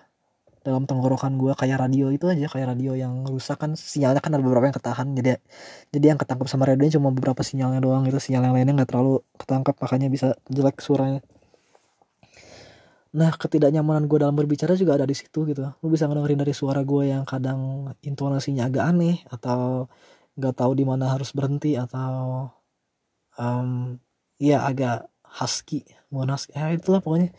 Dalam 0.65 0.89
tenggorokan 0.89 1.37
gue 1.37 1.53
kayak 1.53 1.77
radio 1.77 2.09
itu 2.09 2.25
aja 2.25 2.49
kayak 2.49 2.73
radio 2.73 2.97
yang 2.97 3.29
rusak 3.29 3.61
kan 3.61 3.77
sinyalnya 3.77 4.25
kan 4.25 4.33
ada 4.33 4.41
beberapa 4.41 4.71
yang 4.71 4.77
ketahan. 4.77 5.13
Jadi 5.13 5.37
jadi 5.93 6.07
yang 6.15 6.19
ketangkap 6.23 6.47
sama 6.49 6.65
radionya 6.71 6.97
cuma 6.97 7.13
beberapa 7.13 7.43
sinyalnya 7.45 7.85
doang 7.85 8.07
gitu 8.09 8.17
sinyal 8.17 8.49
yang 8.49 8.55
lainnya 8.57 8.75
nggak 8.81 8.91
terlalu 8.95 9.21
ketangkap 9.37 9.75
makanya 9.77 10.09
bisa 10.09 10.27
jelek 10.49 10.81
suaranya. 10.81 11.21
Nah 13.15 13.31
ketidaknyamanan 13.37 14.09
gue 14.09 14.19
dalam 14.19 14.35
berbicara 14.35 14.75
juga 14.75 14.97
ada 14.97 15.07
di 15.07 15.15
situ 15.15 15.45
gitu. 15.47 15.63
Lu 15.85 15.87
bisa 15.93 16.09
ngedengerin 16.09 16.41
dari 16.41 16.55
suara 16.57 16.81
gue 16.81 17.13
yang 17.13 17.29
kadang 17.29 17.93
intonasinya 18.01 18.67
agak 18.71 18.85
aneh 18.89 19.21
atau 19.29 19.87
nggak 20.35 20.55
tahu 20.59 20.73
di 20.75 20.85
mana 20.87 21.15
harus 21.15 21.31
berhenti 21.31 21.79
atau 21.79 22.51
um, 23.39 23.99
ya 24.39 24.67
agak 24.67 25.07
husky 25.23 25.83
bukan 26.11 26.35
husky 26.35 26.55
ya 26.55 26.71
itulah 26.75 27.03
pokoknya 27.03 27.35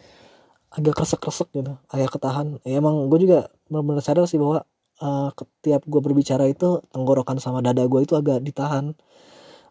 agak 0.72 0.93
kresek-kresek 0.97 1.49
gitu. 1.53 1.78
Agak 1.91 2.16
ketahan. 2.16 2.61
Ya, 2.66 2.82
emang 2.82 3.09
gue 3.11 3.20
juga 3.22 3.51
benar-benar 3.70 4.03
sadar 4.05 4.26
sih 4.26 4.39
bahwa 4.41 4.66
uh, 5.01 5.30
tiap 5.61 5.84
gue 5.86 6.01
berbicara 6.01 6.47
itu 6.49 6.82
tenggorokan 6.93 7.38
sama 7.41 7.61
dada 7.61 7.86
gue 7.86 8.01
itu 8.01 8.13
agak 8.18 8.41
ditahan. 8.41 8.95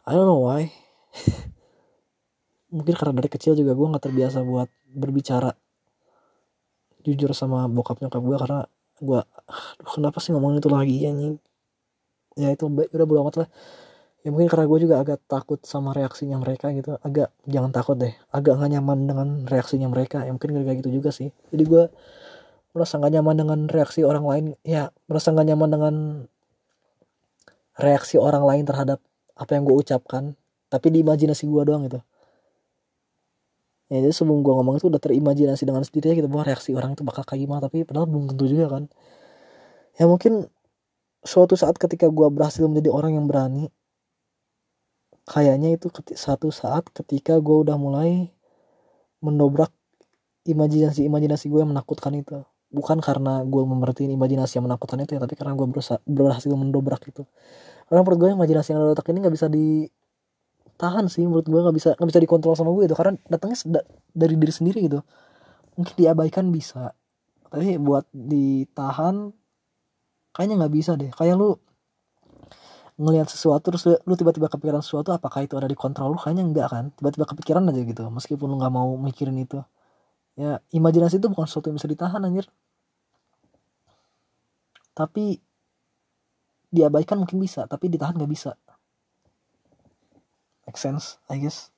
I 0.04 0.12
don't 0.12 0.28
know 0.28 0.44
why. 0.44 0.70
Mungkin 2.74 2.94
karena 2.98 3.14
dari 3.18 3.30
kecil 3.30 3.54
juga 3.54 3.72
gue 3.72 3.86
nggak 3.86 4.04
terbiasa 4.10 4.42
buat 4.42 4.68
berbicara 4.94 5.54
jujur 7.04 7.30
sama 7.36 7.68
bokap 7.68 8.00
nyokap 8.00 8.22
gue 8.24 8.36
karena 8.40 8.60
gue 9.04 9.20
aduh 9.20 9.92
kenapa 9.92 10.18
sih 10.24 10.32
ngomongin 10.32 10.64
itu 10.64 10.70
lagi 10.72 10.96
ya 11.04 11.10
nih 11.12 11.36
ya 12.40 12.48
itu 12.56 12.64
udah 12.66 13.06
bodo 13.06 13.20
amat 13.28 13.34
lah 13.44 13.48
ya 14.24 14.32
mungkin 14.32 14.48
karena 14.48 14.64
gue 14.64 14.78
juga 14.88 14.96
agak 15.04 15.20
takut 15.28 15.60
sama 15.68 15.92
reaksinya 15.92 16.40
mereka 16.40 16.72
gitu. 16.72 16.96
Agak 17.04 17.28
jangan 17.44 17.70
takut 17.76 18.00
deh. 18.00 18.16
Agak 18.32 18.56
gak 18.56 18.72
nyaman 18.72 18.98
dengan 19.04 19.28
reaksinya 19.44 19.92
mereka. 19.92 20.24
Ya 20.24 20.32
mungkin 20.32 20.56
kayak 20.64 20.80
gitu 20.80 20.90
juga 20.96 21.12
sih. 21.12 21.28
Jadi 21.52 21.64
gue 21.68 21.84
merasa 22.72 22.96
gak 22.96 23.12
nyaman 23.12 23.36
dengan 23.36 23.60
reaksi 23.68 24.00
orang 24.00 24.24
lain. 24.24 24.44
Ya 24.64 24.88
merasa 25.12 25.28
gak 25.28 25.44
nyaman 25.44 25.68
dengan 25.68 25.94
reaksi 27.76 28.16
orang 28.16 28.48
lain 28.48 28.64
terhadap 28.64 28.98
apa 29.36 29.50
yang 29.52 29.68
gue 29.68 29.76
ucapkan. 29.76 30.32
Tapi 30.72 30.86
di 30.88 31.04
imajinasi 31.04 31.44
gue 31.44 31.62
doang 31.68 31.84
gitu. 31.84 32.00
Ya 33.92 34.00
jadi 34.00 34.14
sebelum 34.16 34.40
gue 34.40 34.56
ngomong 34.56 34.80
itu 34.80 34.88
udah 34.88 35.04
terimajinasi 35.04 35.68
dengan 35.68 35.84
sendirinya 35.84 36.16
gitu. 36.16 36.28
Bahwa 36.32 36.48
reaksi 36.48 36.72
orang 36.72 36.96
itu 36.96 37.04
bakal 37.04 37.28
kayak 37.28 37.44
gimana. 37.44 37.60
Tapi 37.68 37.84
padahal 37.84 38.08
belum 38.08 38.32
tentu 38.32 38.48
juga 38.48 38.72
kan. 38.72 38.88
Ya 40.00 40.08
mungkin 40.08 40.48
suatu 41.20 41.60
saat 41.60 41.76
ketika 41.76 42.08
gue 42.08 42.28
berhasil 42.32 42.64
menjadi 42.64 42.88
orang 42.88 43.20
yang 43.20 43.28
berani 43.28 43.68
kayaknya 45.24 45.76
itu 45.76 45.88
satu 46.14 46.52
saat 46.52 46.88
ketika 46.92 47.40
gue 47.40 47.56
udah 47.64 47.76
mulai 47.80 48.32
mendobrak 49.24 49.72
imajinasi 50.44 51.08
imajinasi 51.08 51.48
gue 51.48 51.60
yang 51.64 51.72
menakutkan 51.72 52.12
itu. 52.16 52.44
Bukan 52.74 52.98
karena 52.98 53.46
gue 53.46 53.62
memerhatiin 53.62 54.12
imajinasi 54.12 54.60
yang 54.60 54.66
menakutkan 54.68 55.00
itu 55.00 55.16
ya 55.16 55.20
tapi 55.22 55.34
karena 55.38 55.56
gue 55.56 55.66
berusaha 55.68 55.98
berhasil 56.04 56.52
mendobrak 56.52 57.08
itu. 57.08 57.24
Karena 57.88 58.00
menurut 58.04 58.18
gue 58.20 58.28
imajinasi 58.36 58.68
yang 58.76 58.80
ada 58.84 58.92
otak 58.92 59.08
ini 59.12 59.18
nggak 59.24 59.34
bisa 59.34 59.46
ditahan 59.48 61.06
sih 61.08 61.24
menurut 61.24 61.46
gue 61.48 61.60
nggak 61.60 61.76
bisa 61.76 61.90
nggak 61.96 62.08
bisa 62.10 62.20
dikontrol 62.20 62.54
sama 62.58 62.70
gue 62.76 62.84
itu. 62.90 62.96
Karena 62.98 63.16
datangnya 63.30 63.80
dari 64.12 64.34
diri 64.36 64.52
sendiri 64.52 64.78
gitu. 64.84 65.00
Mungkin 65.80 65.94
diabaikan 65.96 66.52
bisa 66.52 66.92
tapi 67.54 67.78
buat 67.78 68.10
ditahan 68.10 69.30
kayaknya 70.34 70.54
nggak 70.58 70.74
bisa 70.74 70.98
deh. 70.98 71.14
Kayak 71.14 71.38
lu 71.38 71.54
ngelihat 72.94 73.26
sesuatu 73.26 73.74
terus 73.74 73.82
lu 74.06 74.14
tiba-tiba 74.14 74.46
kepikiran 74.46 74.78
sesuatu 74.78 75.10
apakah 75.10 75.42
itu 75.42 75.58
ada 75.58 75.66
di 75.66 75.74
kontrol 75.74 76.14
lu? 76.14 76.18
Kayaknya 76.18 76.44
enggak 76.46 76.68
kan? 76.70 76.84
Tiba-tiba 76.94 77.26
kepikiran 77.26 77.66
aja 77.70 77.80
gitu 77.82 78.02
meskipun 78.10 78.46
lu 78.46 78.56
nggak 78.60 78.74
mau 78.74 78.94
mikirin 78.98 79.34
itu. 79.38 79.58
Ya 80.38 80.62
imajinasi 80.70 81.18
itu 81.18 81.26
bukan 81.30 81.46
sesuatu 81.46 81.70
yang 81.70 81.78
bisa 81.78 81.90
ditahan 81.90 82.22
anjir. 82.22 82.46
Tapi 84.94 85.42
diabaikan 86.74 87.22
mungkin 87.22 87.38
bisa 87.42 87.66
tapi 87.66 87.90
ditahan 87.90 88.14
nggak 88.14 88.30
bisa. 88.30 88.54
Make 90.66 90.78
sense 90.78 91.18
I 91.26 91.42
guess. 91.42 91.74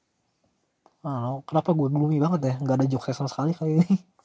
Oh, 1.07 1.47
kenapa 1.47 1.71
gue 1.71 1.87
gloomy 1.87 2.19
banget 2.19 2.41
ya? 2.45 2.55
Nggak 2.61 2.77
ada 2.83 2.87
jokes 2.91 3.14
sama 3.14 3.31
sekali 3.31 3.55
kali 3.55 3.79
ini. 3.79 3.95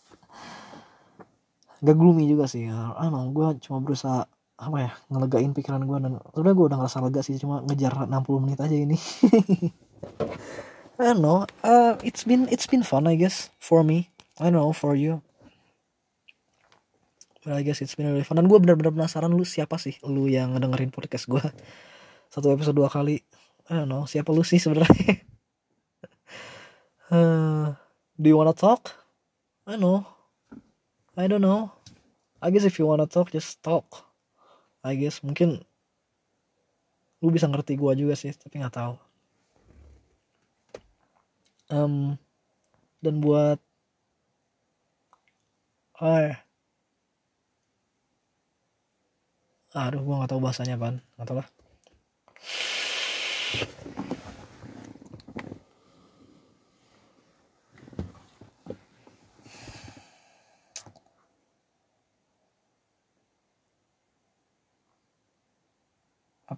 Gak 1.82 1.98
gloomy 1.98 2.30
juga 2.30 2.46
sih 2.46 2.70
ya. 2.70 2.94
I 2.94 3.10
don't 3.10 3.34
gue 3.34 3.58
cuma 3.66 3.82
berusaha 3.82 4.30
apa 4.62 4.78
ya 4.78 4.93
ngelegain 5.09 5.57
pikiran 5.57 5.89
gue 5.89 5.97
dan 5.97 6.22
sebenarnya 6.38 6.53
gue 6.53 6.66
udah 6.70 6.78
ngerasa 6.86 7.01
lega 7.01 7.26
sih 7.26 7.34
cuma 7.41 7.66
ngejar 7.66 8.05
60 8.05 8.45
menit 8.45 8.62
aja 8.62 8.78
ini. 8.78 8.93
I 11.01 11.01
don't 11.01 11.26
know 11.26 11.49
uh, 11.66 11.97
it's 12.05 12.22
been 12.22 12.45
it's 12.53 12.70
been 12.70 12.86
fun 12.86 13.09
I 13.09 13.18
guess 13.18 13.49
for 13.57 13.82
me. 13.82 14.14
I 14.38 14.53
don't 14.53 14.62
know 14.62 14.70
for 14.70 14.93
you. 14.93 15.26
But 17.41 17.57
I 17.57 17.66
guess 17.66 17.82
it's 17.82 17.97
been 17.97 18.05
really 18.05 18.22
fun. 18.22 18.38
Dan 18.38 18.45
gue 18.45 18.59
benar-benar 18.62 18.93
penasaran 18.93 19.34
lu 19.34 19.41
siapa 19.41 19.82
sih 19.82 19.97
lu 20.05 20.30
yang 20.30 20.53
ngedengerin 20.53 20.93
podcast 20.93 21.26
gue 21.26 21.41
satu 22.34 22.53
episode 22.53 22.78
dua 22.78 22.93
kali. 22.93 23.18
I 23.66 23.74
don't 23.74 23.89
know 23.89 24.05
siapa 24.05 24.30
lu 24.30 24.45
sih 24.45 24.62
sebenarnya? 24.62 25.26
Uh, 27.12 27.76
do 28.16 28.32
you 28.32 28.39
wanna 28.39 28.55
talk? 28.55 28.95
I 29.68 29.76
don't 29.76 29.84
know. 29.84 30.07
I 31.20 31.28
don't 31.28 31.43
know. 31.43 31.76
I 32.39 32.55
guess 32.55 32.64
if 32.64 32.80
you 32.80 32.88
wanna 32.88 33.03
talk 33.03 33.36
just 33.36 33.59
talk 33.59 34.11
I 34.82 34.98
guess 34.98 35.22
mungkin 35.22 35.62
lu 37.22 37.30
bisa 37.30 37.46
ngerti 37.46 37.78
gua 37.78 37.94
juga 37.94 38.18
sih 38.18 38.34
tapi 38.34 38.58
nggak 38.58 38.76
tahu. 38.76 38.94
Um, 41.72 42.20
dan 43.00 43.24
buat 43.24 43.62
oh, 46.02 46.34
aduh 49.72 50.02
gua 50.04 50.16
nggak 50.20 50.32
tahu 50.36 50.42
bahasanya 50.44 50.76
pan 50.76 51.00
nggak 51.16 51.28
tahu 51.30 51.38
lah 51.40 51.61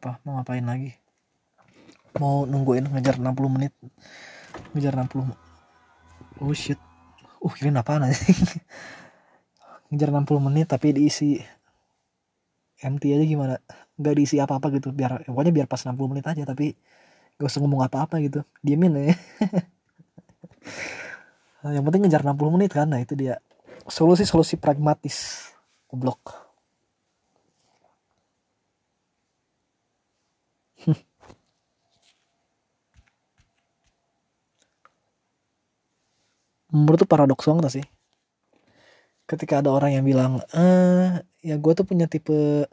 apa? 0.04 0.20
Mau 0.28 0.36
ngapain 0.36 0.68
lagi? 0.68 0.92
Mau 2.20 2.44
nungguin 2.44 2.92
ngejar 2.92 3.24
60 3.24 3.56
menit. 3.56 3.72
Ngejar 4.76 5.00
60 5.00 5.32
oh 6.44 6.52
shit. 6.52 6.76
Uh 7.40 7.48
kirain 7.56 7.80
apaan 7.80 8.08
aja 8.08 8.20
ngejar 9.88 10.12
60 10.12 10.28
menit 10.44 10.68
tapi 10.68 10.92
diisi 10.92 11.40
empty 12.84 13.16
aja 13.16 13.24
gimana? 13.24 13.56
Nggak 13.96 14.14
diisi 14.20 14.44
apa-apa 14.44 14.76
gitu. 14.76 14.92
Biar 14.92 15.24
pokoknya 15.24 15.56
biar 15.56 15.68
pas 15.72 15.80
60 15.80 15.96
menit 16.12 16.28
aja 16.28 16.44
tapi 16.44 16.76
gak 17.40 17.48
usah 17.48 17.64
ngomong 17.64 17.88
apa-apa 17.88 18.20
gitu. 18.20 18.44
Diemin 18.60 19.00
ya. 19.00 19.16
Yang 21.80 21.84
penting 21.88 22.02
ngejar 22.04 22.28
60 22.28 22.56
menit 22.60 22.76
kan. 22.76 22.92
Nah 22.92 23.00
itu 23.00 23.16
dia. 23.16 23.40
Solusi-solusi 23.88 24.60
pragmatis. 24.60 25.48
Goblok 25.88 26.43
menurut 36.74 37.06
tuh 37.06 37.10
paradoks 37.10 37.46
banget 37.46 37.80
sih? 37.80 37.86
Ketika 39.30 39.62
ada 39.62 39.70
orang 39.72 39.96
yang 39.96 40.04
bilang 40.04 40.42
eh 40.52 41.22
ya 41.46 41.56
gue 41.56 41.74
tuh 41.78 41.86
punya 41.86 42.10
tipe 42.10 42.66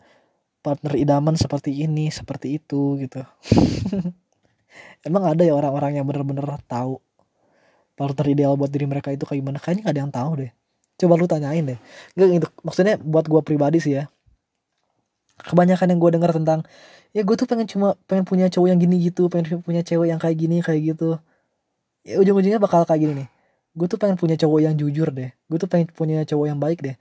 partner 0.64 0.96
idaman 0.96 1.36
seperti 1.36 1.84
ini 1.84 2.08
seperti 2.08 2.56
itu 2.58 2.96
gitu. 2.98 3.20
Emang 5.06 5.28
ada 5.28 5.44
ya 5.44 5.52
orang-orang 5.52 6.00
yang 6.00 6.08
bener-bener 6.08 6.44
tahu 6.64 6.98
partner 7.94 8.26
ideal 8.32 8.56
buat 8.56 8.72
diri 8.72 8.88
mereka 8.88 9.12
itu 9.12 9.28
kayak 9.28 9.44
gimana? 9.44 9.58
Kayaknya 9.60 9.82
gak 9.84 9.94
ada 9.94 10.02
yang 10.02 10.12
tahu 10.12 10.30
deh. 10.40 10.50
Coba 11.00 11.12
lu 11.20 11.26
tanyain 11.28 11.64
deh. 11.64 11.78
Nggak 12.16 12.28
gitu. 12.40 12.46
Maksudnya 12.64 12.94
buat 13.00 13.28
gue 13.28 13.40
pribadi 13.44 13.78
sih 13.80 14.00
ya. 14.00 14.08
Kebanyakan 15.40 15.96
yang 15.96 16.00
gue 16.00 16.10
dengar 16.12 16.32
tentang 16.32 16.60
ya 17.16 17.24
gue 17.24 17.36
tuh 17.36 17.48
pengen 17.48 17.68
cuma 17.68 17.96
pengen 18.04 18.24
punya 18.28 18.46
cowok 18.52 18.68
yang 18.70 18.78
gini 18.78 18.96
gitu 19.02 19.26
pengen 19.26 19.64
punya 19.64 19.82
cewek 19.82 20.12
yang 20.12 20.20
kayak 20.20 20.36
gini 20.36 20.60
kayak 20.64 20.96
gitu. 20.96 21.16
Ya 22.04 22.16
ujung-ujungnya 22.20 22.60
bakal 22.60 22.84
kayak 22.88 23.00
gini 23.04 23.14
nih 23.24 23.28
gue 23.74 23.86
tuh 23.86 23.98
pengen 24.00 24.18
punya 24.18 24.36
cowok 24.38 24.60
yang 24.66 24.74
jujur 24.74 25.08
deh. 25.14 25.30
Gue 25.46 25.58
tuh 25.62 25.68
pengen 25.70 25.88
punya 25.94 26.22
cowok 26.26 26.46
yang 26.50 26.60
baik 26.60 26.82
deh. 26.82 26.96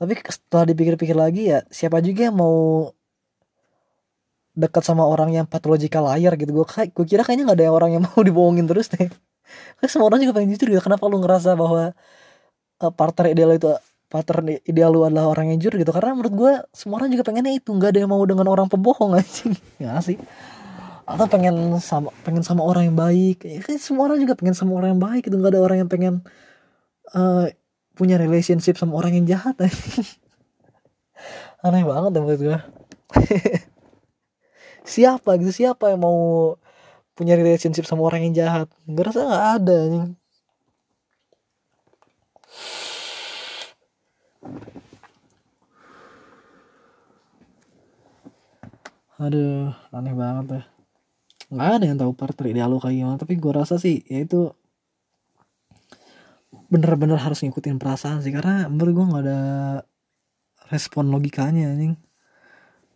Tapi 0.00 0.12
setelah 0.26 0.64
dipikir-pikir 0.70 1.16
lagi 1.16 1.52
ya 1.52 1.58
siapa 1.68 2.00
juga 2.00 2.30
yang 2.30 2.36
mau 2.40 2.88
dekat 4.56 4.82
sama 4.82 5.06
orang 5.06 5.30
yang 5.36 5.46
patological 5.46 6.10
liar 6.10 6.34
gitu. 6.34 6.50
Gue 6.50 6.66
kayak 6.66 6.90
gue 6.96 7.06
kira 7.06 7.22
kayaknya 7.22 7.52
nggak 7.52 7.58
ada 7.62 7.64
yang 7.70 7.76
orang 7.76 7.90
yang 7.98 8.02
mau 8.08 8.20
dibohongin 8.22 8.66
terus 8.66 8.90
deh. 8.90 9.08
Kan 9.78 9.88
semua 9.90 10.10
orang 10.10 10.22
juga 10.22 10.40
pengen 10.40 10.50
jujur 10.54 10.68
gitu. 10.74 10.82
Kenapa 10.82 11.06
lu 11.06 11.18
ngerasa 11.22 11.54
bahwa 11.54 11.94
uh, 12.82 12.92
partner 12.94 13.26
ideal 13.34 13.50
itu 13.54 13.70
partner 14.10 14.58
ideal 14.66 14.90
lu 14.90 15.06
adalah 15.06 15.30
orang 15.30 15.54
yang 15.54 15.58
jujur 15.62 15.78
gitu? 15.78 15.90
Karena 15.94 16.18
menurut 16.18 16.34
gue 16.34 16.52
semua 16.74 17.02
orang 17.02 17.10
juga 17.14 17.22
pengennya 17.26 17.54
itu. 17.54 17.70
Nggak 17.70 17.90
ada 17.94 17.98
yang 18.02 18.10
mau 18.10 18.22
dengan 18.26 18.46
orang 18.50 18.66
pembohong 18.66 19.14
anjing. 19.20 19.54
Ya 19.78 19.94
sih 20.02 20.18
atau 21.10 21.26
pengen 21.26 21.74
sama 21.82 22.14
pengen 22.22 22.46
sama 22.46 22.62
orang 22.62 22.92
yang 22.92 22.98
baik. 22.98 23.42
Ya 23.42 23.60
kan 23.66 23.76
semua 23.82 24.06
orang 24.06 24.22
juga 24.22 24.38
pengen 24.38 24.54
sama 24.54 24.78
orang 24.78 24.94
yang 24.94 25.02
baik 25.02 25.26
itu 25.26 25.34
nggak 25.34 25.58
ada 25.58 25.62
orang 25.62 25.78
yang 25.82 25.90
pengen 25.90 26.14
uh, 27.10 27.50
punya 27.98 28.14
relationship 28.16 28.78
sama 28.78 28.94
orang 28.94 29.18
yang 29.18 29.26
jahat. 29.26 29.58
Aneh 31.66 31.84
banget 31.84 32.10
deh 32.16 32.22
menurut 32.22 32.40
gue 32.40 32.58
siapa 34.94 35.36
gitu? 35.42 35.52
Siapa 35.52 35.92
yang 35.92 36.00
mau 36.00 36.56
punya 37.18 37.36
relationship 37.36 37.84
sama 37.84 38.06
orang 38.06 38.30
yang 38.30 38.34
jahat? 38.46 38.68
Gue 38.86 39.04
rasa 39.04 39.26
nggak 39.26 39.46
ada 39.60 39.76
nih 39.90 40.02
aduh 49.20 49.68
aneh 49.92 50.16
banget 50.16 50.44
deh 50.48 50.79
nggak 51.50 51.70
ada 51.76 51.84
yang 51.84 51.98
tahu 51.98 52.12
partner 52.14 52.46
ideal 52.46 52.70
lo 52.70 52.78
kayak 52.78 52.96
gimana 52.96 53.18
tapi 53.18 53.34
gue 53.34 53.52
rasa 53.52 53.74
sih 53.76 54.06
ya 54.06 54.22
itu 54.22 54.54
bener-bener 56.70 57.18
harus 57.18 57.42
ngikutin 57.42 57.82
perasaan 57.82 58.22
sih 58.22 58.30
karena 58.30 58.70
menurut 58.70 58.92
gue 58.94 59.06
nggak 59.10 59.24
ada 59.26 59.40
respon 60.70 61.10
logikanya 61.10 61.74
anjing. 61.74 61.98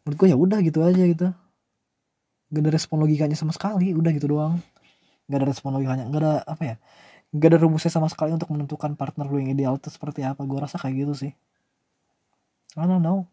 Menurut 0.06 0.16
gue 0.16 0.28
ya 0.30 0.36
udah 0.38 0.58
gitu 0.62 0.80
aja 0.86 1.02
gitu. 1.04 1.28
Gak 2.54 2.62
ada 2.62 2.70
respon 2.70 3.02
logikanya 3.02 3.34
sama 3.34 3.50
sekali 3.50 3.90
udah 3.92 4.10
gitu 4.14 4.30
doang. 4.30 4.62
Gak 5.26 5.38
ada 5.42 5.46
respon 5.50 5.74
logikanya 5.74 6.06
gak 6.08 6.22
ada 6.22 6.32
apa 6.46 6.62
ya 6.62 6.76
gak 7.34 7.50
ada 7.50 7.58
rumusnya 7.66 7.90
sama 7.90 8.06
sekali 8.06 8.30
untuk 8.30 8.46
menentukan 8.54 8.94
partner 8.94 9.26
lu 9.26 9.42
yang 9.42 9.50
ideal 9.50 9.74
itu 9.74 9.90
seperti 9.90 10.22
apa. 10.22 10.46
Gue 10.46 10.62
rasa 10.62 10.78
kayak 10.78 10.94
gitu 11.02 11.14
sih. 11.26 11.32
I 12.78 12.86
don't 12.86 13.02
know 13.02 13.26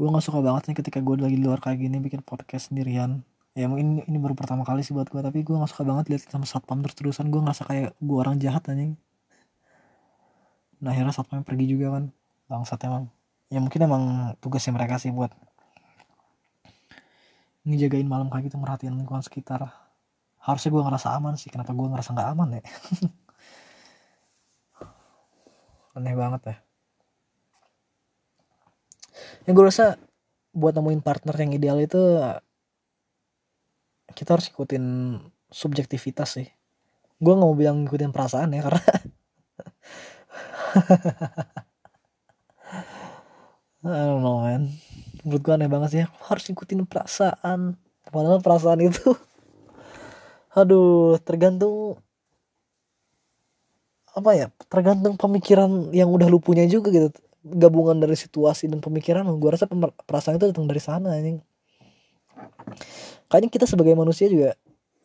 gue 0.00 0.08
nggak 0.08 0.24
suka 0.24 0.40
banget 0.40 0.72
nih 0.72 0.76
ketika 0.80 0.98
gue 1.04 1.12
lagi 1.20 1.36
di 1.36 1.44
luar 1.44 1.60
kayak 1.60 1.76
gini 1.76 2.00
bikin 2.00 2.24
podcast 2.24 2.72
sendirian. 2.72 3.20
Ya 3.52 3.68
mungkin 3.68 4.00
ini 4.08 4.16
baru 4.16 4.32
pertama 4.32 4.64
kali 4.64 4.80
sih 4.80 4.96
buat 4.96 5.12
gue 5.12 5.20
tapi 5.20 5.44
gue 5.44 5.52
nggak 5.52 5.68
suka 5.68 5.84
banget 5.84 6.08
lihat 6.08 6.24
sama 6.24 6.48
satpam 6.48 6.80
terus 6.80 6.96
terusan 6.96 7.28
gue 7.28 7.36
ngerasa 7.36 7.68
kayak 7.68 7.92
gue 8.00 8.16
orang 8.16 8.40
jahat 8.40 8.64
anjing. 8.72 8.96
Nah 10.80 10.96
akhirnya 10.96 11.12
satpam 11.12 11.44
pergi 11.44 11.76
juga 11.76 12.00
kan. 12.00 12.08
Bangsat 12.48 12.80
emang. 12.88 13.12
Ya 13.52 13.60
mungkin 13.60 13.80
emang 13.84 14.04
tugasnya 14.40 14.72
mereka 14.72 14.96
sih 14.96 15.12
buat 15.12 15.36
ngejagain 17.68 18.08
malam 18.08 18.32
kayak 18.32 18.48
gitu 18.48 18.56
merhatiin 18.56 18.96
lingkungan 18.96 19.20
sekitar. 19.20 19.68
Harusnya 20.40 20.72
gue 20.72 20.80
ngerasa 20.80 21.12
aman 21.12 21.36
sih. 21.36 21.52
Kenapa 21.52 21.76
gue 21.76 21.84
ngerasa 21.92 22.16
nggak 22.16 22.28
aman 22.32 22.48
ya? 22.56 22.62
Aneh 26.00 26.16
banget 26.16 26.42
ya 26.48 26.69
yang 29.46 29.54
gue 29.56 29.66
rasa 29.66 29.96
buat 30.50 30.74
nemuin 30.74 31.02
partner 31.02 31.34
yang 31.38 31.54
ideal 31.54 31.78
itu 31.78 31.98
kita 34.14 34.34
harus 34.34 34.50
ikutin 34.50 35.16
subjektivitas 35.50 36.38
sih. 36.38 36.48
Gue 37.20 37.32
nggak 37.36 37.46
mau 37.46 37.56
bilang 37.58 37.84
ngikutin 37.84 38.10
perasaan 38.14 38.54
ya 38.54 38.62
karena 38.66 38.82
I 43.80 44.04
don't 44.06 44.20
know 44.20 44.44
man. 44.44 44.76
Menurut 45.24 45.42
gue 45.44 45.52
aneh 45.54 45.68
banget 45.70 45.88
sih 45.92 46.02
harus 46.04 46.44
ngikutin 46.48 46.86
perasaan. 46.88 47.76
Padahal 48.10 48.42
perasaan 48.42 48.80
itu 48.82 49.14
aduh 50.60 51.14
tergantung 51.22 52.02
apa 54.10 54.30
ya 54.34 54.46
tergantung 54.66 55.14
pemikiran 55.14 55.94
yang 55.94 56.10
udah 56.10 56.26
lu 56.26 56.42
punya 56.42 56.66
juga 56.66 56.90
gitu 56.90 57.14
gabungan 57.40 57.96
dari 57.96 58.16
situasi 58.16 58.68
dan 58.68 58.84
pemikiran 58.84 59.24
gue 59.24 59.50
rasa 59.50 59.64
perasaan 60.04 60.36
itu 60.36 60.52
datang 60.52 60.68
dari 60.68 60.82
sana 60.82 61.16
anjing. 61.16 61.40
Kayaknya 63.32 63.48
kita 63.52 63.64
sebagai 63.68 63.96
manusia 63.96 64.28
juga 64.28 64.56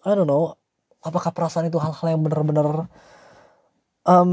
I 0.03 0.13
don't 0.13 0.27
know 0.27 0.55
apakah 0.99 1.31
perasaan 1.31 1.69
itu 1.69 1.77
hal-hal 1.79 2.17
yang 2.17 2.21
benar-benar 2.25 2.89
um, 4.03 4.31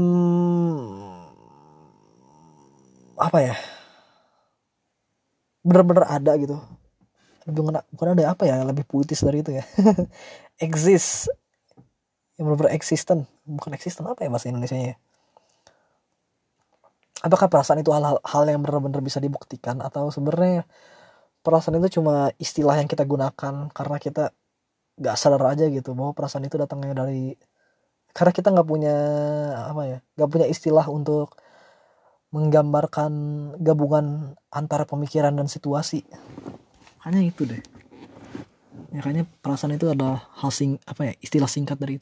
apa 3.15 3.37
ya 3.39 3.55
benar-benar 5.63 6.05
ada 6.11 6.35
gitu. 6.35 6.59
Bukan 7.43 7.75
bukan 7.91 8.07
ada 8.15 8.35
apa 8.35 8.43
ya 8.47 8.63
lebih 8.63 8.83
puitis 8.87 9.23
dari 9.23 9.43
itu 9.43 9.51
ya. 9.55 9.63
Exist. 10.65 11.31
Yang 12.35 12.43
benar-benar 12.49 12.73
eksisten 12.73 13.29
bukan 13.45 13.77
eksisten 13.77 14.09
apa 14.09 14.25
ya 14.25 14.29
bahasa 14.33 14.49
Indonesia 14.49 14.73
nya 14.73 14.97
apakah 17.23 17.47
perasaan 17.47 17.79
itu 17.79 17.89
hal-hal 17.95 18.19
hal 18.19 18.43
yang 18.45 18.59
benar-benar 18.59 18.99
bisa 18.99 19.23
dibuktikan? 19.23 19.79
Atau 19.79 20.11
sebenarnya 20.11 20.67
perasaan 21.41 21.79
itu 21.79 21.99
cuma 21.99 22.35
istilah 22.37 22.75
yang 22.77 22.91
kita 22.91 23.07
gunakan 23.07 23.71
karena 23.71 23.97
kita 23.97 24.35
nggak 24.99 25.15
sadar 25.17 25.41
aja 25.55 25.65
gitu 25.71 25.95
bahwa 25.97 26.13
perasaan 26.13 26.45
itu 26.45 26.59
datangnya 26.59 26.93
dari 26.93 27.33
karena 28.13 28.29
kita 28.29 28.53
nggak 28.53 28.67
punya 28.69 28.95
apa 29.73 29.81
ya 29.89 29.97
nggak 30.19 30.29
punya 30.29 30.45
istilah 30.45 30.85
untuk 30.85 31.33
menggambarkan 32.29 33.11
gabungan 33.61 34.37
antara 34.51 34.83
pemikiran 34.85 35.33
dan 35.33 35.47
situasi. 35.47 36.05
Hanya 37.05 37.21
itu 37.23 37.45
deh. 37.45 37.61
Ya 38.93 39.01
kayaknya 39.01 39.25
perasaan 39.41 39.73
itu 39.73 39.89
adalah 39.89 40.29
hal 40.37 40.53
sing 40.53 40.77
apa 40.85 41.09
ya 41.09 41.13
istilah 41.21 41.49
singkat 41.49 41.77
dari 41.77 41.97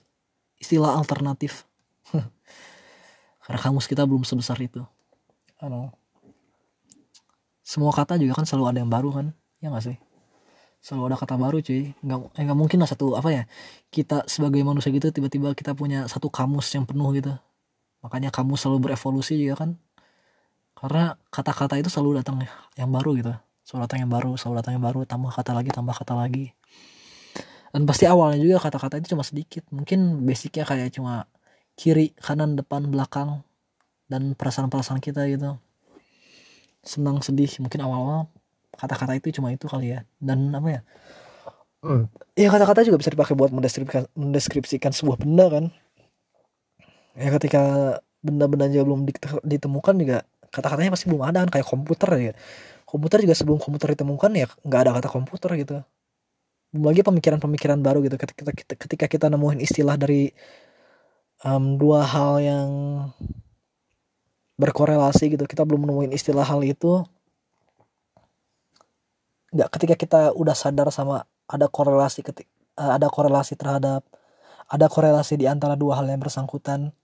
istilah 0.60 0.96
alternatif. 0.96 1.68
Karena 3.44 3.60
kamus 3.60 3.88
kita 3.88 4.08
belum 4.08 4.24
sebesar 4.24 4.56
itu 4.60 4.84
ano 5.62 6.02
semua 7.72 7.96
kata 7.96 8.20
juga 8.20 8.36
kan 8.36 8.44
selalu 8.44 8.66
ada 8.68 8.80
yang 8.84 8.92
baru 8.92 9.10
kan 9.16 9.26
ya 9.64 9.72
gak 9.72 9.86
sih? 9.88 9.98
Selalu 10.84 11.14
ada 11.14 11.18
kata 11.24 11.40
baru 11.40 11.64
cuy. 11.64 11.96
Nggak 12.04 12.20
eh, 12.36 12.44
nggak 12.44 12.58
mungkin 12.58 12.78
lah 12.84 12.90
satu 12.90 13.16
apa 13.16 13.30
ya 13.32 13.44
kita 13.94 14.26
sebagai 14.28 14.60
manusia 14.66 14.90
gitu 14.92 15.08
tiba-tiba 15.14 15.54
kita 15.54 15.78
punya 15.78 16.10
satu 16.10 16.28
kamus 16.28 16.68
yang 16.76 16.84
penuh 16.90 17.16
gitu. 17.16 17.32
Makanya 18.04 18.34
kamus 18.34 18.66
selalu 18.66 18.92
berevolusi 18.92 19.38
juga 19.40 19.64
kan. 19.64 19.80
Karena 20.74 21.16
kata-kata 21.30 21.78
itu 21.78 21.88
selalu 21.88 22.20
datang 22.20 22.42
yang 22.76 22.90
baru 22.90 23.14
gitu. 23.16 23.32
Selalu 23.62 23.82
datang 23.86 24.00
yang 24.04 24.12
baru 24.12 24.32
selalu 24.36 24.56
datang 24.60 24.74
yang 24.76 24.86
baru 24.90 25.00
tambah 25.06 25.32
kata 25.32 25.52
lagi 25.54 25.70
tambah 25.70 25.96
kata 25.96 26.14
lagi. 26.18 26.46
Dan 27.72 27.88
pasti 27.88 28.04
awalnya 28.10 28.42
juga 28.42 28.58
kata-kata 28.68 29.00
itu 29.00 29.16
cuma 29.16 29.24
sedikit. 29.24 29.64
Mungkin 29.72 30.26
basicnya 30.28 30.68
kayak 30.68 30.98
cuma 30.98 31.30
kiri 31.78 32.18
kanan 32.20 32.60
depan 32.60 32.90
belakang 32.90 33.46
dan 34.12 34.36
perasaan-perasaan 34.36 35.00
kita 35.00 35.24
gitu. 35.32 35.56
Senang 36.84 37.24
sedih 37.24 37.48
mungkin 37.64 37.80
awal-awal 37.80 38.28
kata-kata 38.76 39.16
itu 39.16 39.40
cuma 39.40 39.56
itu 39.56 39.72
kali 39.72 39.96
ya. 39.96 40.04
Dan 40.20 40.52
apa 40.52 40.68
ya? 40.68 40.82
Hmm. 41.82 42.06
ya 42.38 42.54
kata-kata 42.54 42.86
juga 42.86 43.02
bisa 43.02 43.10
dipakai 43.10 43.34
buat 43.34 43.50
mendeskripsikan, 43.50 44.06
mendeskripsikan 44.14 44.92
sebuah 44.94 45.18
benda 45.18 45.48
kan? 45.50 45.66
Ya 47.16 47.32
ketika 47.34 47.62
benda-benda 48.22 48.70
juga 48.70 48.84
belum 48.86 49.02
ditemukan 49.42 49.96
juga 49.98 50.18
kata-katanya 50.54 50.92
pasti 50.94 51.08
belum 51.10 51.24
ada 51.26 51.48
kan? 51.48 51.50
Kayak 51.50 51.68
komputer 51.72 52.10
ya. 52.20 52.34
Komputer 52.86 53.24
juga 53.24 53.34
sebelum 53.34 53.58
komputer 53.58 53.96
ditemukan 53.96 54.32
ya 54.36 54.46
nggak 54.68 54.82
ada 54.84 54.92
kata 55.00 55.08
komputer 55.10 55.50
gitu. 55.58 55.82
Belum 56.76 56.86
lagi 56.92 57.02
pemikiran-pemikiran 57.02 57.80
baru 57.82 58.04
gitu. 58.06 58.16
Ketika 58.20 58.52
kita, 58.52 58.74
ketika 58.78 59.06
kita 59.10 59.26
nemuin 59.32 59.60
istilah 59.64 59.98
dari 59.98 60.32
um, 61.46 61.82
dua 61.82 62.06
hal 62.06 62.34
yang 62.42 62.70
berkorelasi 64.62 65.34
gitu. 65.34 65.50
Kita 65.50 65.66
belum 65.66 65.90
nemuin 65.90 66.14
istilah 66.14 66.46
hal 66.46 66.62
itu. 66.62 67.02
Nggak 69.52 69.70
ketika 69.74 69.96
kita 69.98 70.22
udah 70.38 70.54
sadar 70.54 70.88
sama 70.94 71.26
ada 71.50 71.68
korelasi 71.68 72.22
ketik 72.24 72.48
uh, 72.80 72.96
ada 72.96 73.12
korelasi 73.12 73.60
terhadap 73.60 74.06
ada 74.72 74.88
korelasi 74.88 75.36
di 75.36 75.50
antara 75.50 75.76
dua 75.76 76.00
hal 76.00 76.08
yang 76.08 76.22
bersangkutan 76.24 76.96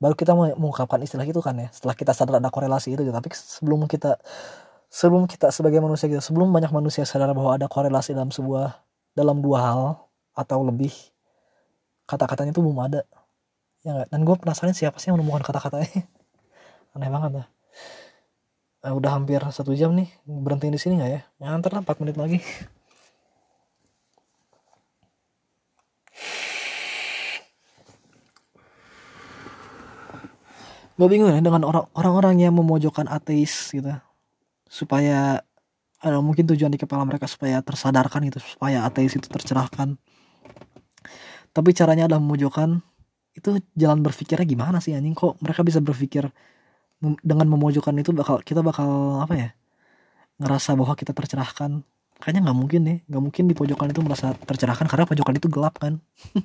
baru 0.00 0.12
kita 0.16 0.32
mau 0.36 0.48
mengungkapkan 0.56 1.00
istilah 1.00 1.24
itu 1.24 1.40
kan 1.40 1.56
ya. 1.56 1.68
Setelah 1.72 1.94
kita 1.96 2.12
sadar 2.12 2.42
ada 2.42 2.50
korelasi 2.52 2.92
itu 2.92 3.06
gitu. 3.06 3.14
Tapi 3.14 3.28
sebelum 3.32 3.86
kita 3.88 4.20
sebelum 4.90 5.24
kita 5.30 5.54
sebagai 5.54 5.78
manusia 5.78 6.10
gitu 6.10 6.18
sebelum 6.18 6.50
banyak 6.50 6.74
manusia 6.74 7.06
sadar 7.06 7.30
bahwa 7.30 7.54
ada 7.54 7.70
korelasi 7.70 8.12
dalam 8.12 8.34
sebuah 8.34 8.74
dalam 9.14 9.38
dua 9.40 9.58
hal 9.62 9.82
atau 10.34 10.66
lebih 10.66 10.90
kata-katanya 12.10 12.50
itu 12.52 12.60
belum 12.60 12.80
ada. 12.82 13.00
Ya 13.80 14.04
gak? 14.04 14.08
dan 14.12 14.20
gue 14.28 14.36
penasaran 14.36 14.76
siapa 14.76 15.00
sih 15.00 15.08
yang 15.08 15.16
menemukan 15.16 15.40
kata-katanya 15.40 16.04
aneh 16.96 17.10
banget 17.10 17.32
lah 17.42 17.46
uh, 18.84 18.94
udah 18.96 19.10
hampir 19.16 19.40
satu 19.52 19.72
jam 19.76 19.92
nih 19.96 20.08
berhenti 20.24 20.72
di 20.72 20.80
sini 20.80 21.00
nggak 21.00 21.10
ya? 21.10 21.20
Ya 21.40 21.48
antar 21.52 21.76
lah 21.76 21.82
4 21.84 22.00
menit 22.02 22.16
lagi. 22.16 22.38
Gue 31.00 31.08
bingung 31.08 31.32
ya 31.32 31.40
dengan 31.40 31.64
orang-orang 31.96 32.44
yang 32.44 32.52
memojokkan 32.52 33.08
ateis 33.08 33.72
gitu. 33.72 33.88
Supaya 34.68 35.40
ada 36.00 36.20
mungkin 36.20 36.44
tujuan 36.44 36.72
di 36.72 36.76
kepala 36.80 37.08
mereka 37.08 37.24
supaya 37.24 37.64
tersadarkan 37.64 38.28
gitu 38.28 38.40
supaya 38.44 38.84
ateis 38.84 39.16
itu 39.16 39.24
tercerahkan. 39.24 39.96
Tapi 41.56 41.70
caranya 41.72 42.04
adalah 42.04 42.20
memojokkan. 42.20 42.84
Itu 43.32 43.62
jalan 43.72 44.04
berpikirnya 44.04 44.44
gimana 44.44 44.76
sih 44.84 44.92
anjing? 44.92 45.16
Kok 45.16 45.40
mereka 45.40 45.64
bisa 45.64 45.80
berpikir 45.80 46.28
dengan 47.00 47.48
memojokkan 47.48 47.96
itu 47.96 48.12
bakal 48.12 48.44
kita 48.44 48.60
bakal 48.60 49.20
apa 49.24 49.34
ya 49.34 49.48
ngerasa 50.40 50.76
bahwa 50.76 50.94
kita 50.96 51.16
tercerahkan. 51.16 51.80
Kayaknya 52.20 52.40
nggak 52.48 52.58
mungkin 52.60 52.80
nih 52.84 52.98
nggak 53.08 53.22
mungkin 53.24 53.44
di 53.48 53.54
pojokan 53.56 53.88
itu 53.92 54.00
merasa 54.04 54.36
tercerahkan 54.36 54.84
karena 54.84 55.08
pojokan 55.08 55.34
itu 55.40 55.48
gelap 55.48 55.80
kan? 55.80 55.96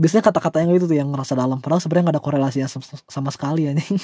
Biasanya 0.00 0.24
kata-kata 0.28 0.64
yang 0.64 0.76
itu 0.76 0.84
tuh 0.84 0.96
yang 0.96 1.08
ngerasa 1.08 1.32
dalam. 1.32 1.64
Padahal 1.64 1.80
sebenarnya 1.80 2.12
nggak 2.12 2.16
ada 2.20 2.24
korelasinya 2.24 2.68
sama 3.08 3.30
sekali 3.32 3.68
ya 3.68 3.72
nih 3.72 3.88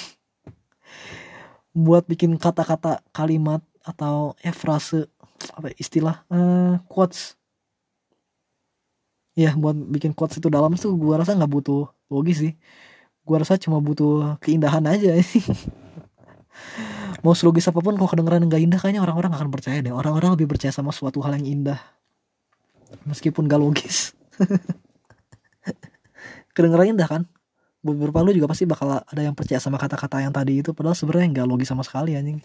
buat 1.87 2.09
bikin 2.09 2.41
kata-kata 2.41 3.05
kalimat 3.13 3.61
atau 3.85 4.33
ya 4.41 4.57
frase 4.57 5.13
apa 5.53 5.73
ya, 5.73 5.75
istilah 5.77 6.25
uh, 6.33 6.81
quotes. 6.89 7.37
Ya 9.37 9.53
buat 9.53 9.77
bikin 9.77 10.17
quotes 10.17 10.41
itu 10.41 10.49
dalam 10.49 10.73
tuh 10.81 10.97
gue 10.97 11.13
rasa 11.13 11.37
nggak 11.37 11.53
butuh 11.53 11.93
logis 12.09 12.41
sih 12.41 12.57
gua 13.27 13.43
rasa 13.43 13.59
cuma 13.59 13.83
butuh 13.83 14.39
keindahan 14.39 14.87
aja. 14.87 15.18
Mau 17.27 17.35
selogis 17.35 17.66
apa 17.66 17.83
pun 17.83 17.99
kalau 17.99 18.07
kedengeran 18.07 18.47
nggak 18.47 18.62
indah 18.62 18.79
kayaknya 18.79 19.03
orang-orang 19.03 19.35
akan 19.35 19.51
percaya 19.51 19.83
deh. 19.83 19.91
Orang-orang 19.91 20.39
lebih 20.39 20.47
percaya 20.47 20.70
sama 20.70 20.95
suatu 20.95 21.18
hal 21.27 21.35
yang 21.43 21.59
indah. 21.59 21.81
Meskipun 23.03 23.51
gak 23.51 23.59
logis. 23.59 24.14
Kedengeran 26.55 26.95
indah 26.95 27.11
kan? 27.11 27.27
Buat 27.83 27.99
beberapa 27.99 28.22
lu 28.22 28.31
juga 28.31 28.47
pasti 28.47 28.62
bakal 28.62 29.03
ada 29.03 29.22
yang 29.22 29.35
percaya 29.35 29.59
sama 29.59 29.74
kata-kata 29.74 30.22
yang 30.22 30.31
tadi 30.31 30.62
itu 30.62 30.70
padahal 30.70 30.95
sebenarnya 30.95 31.43
nggak 31.43 31.47
logis 31.51 31.66
sama 31.66 31.83
sekali 31.83 32.14
anjing. 32.14 32.39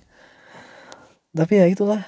Tapi 1.31 1.61
ya 1.61 1.69
itulah 1.69 2.01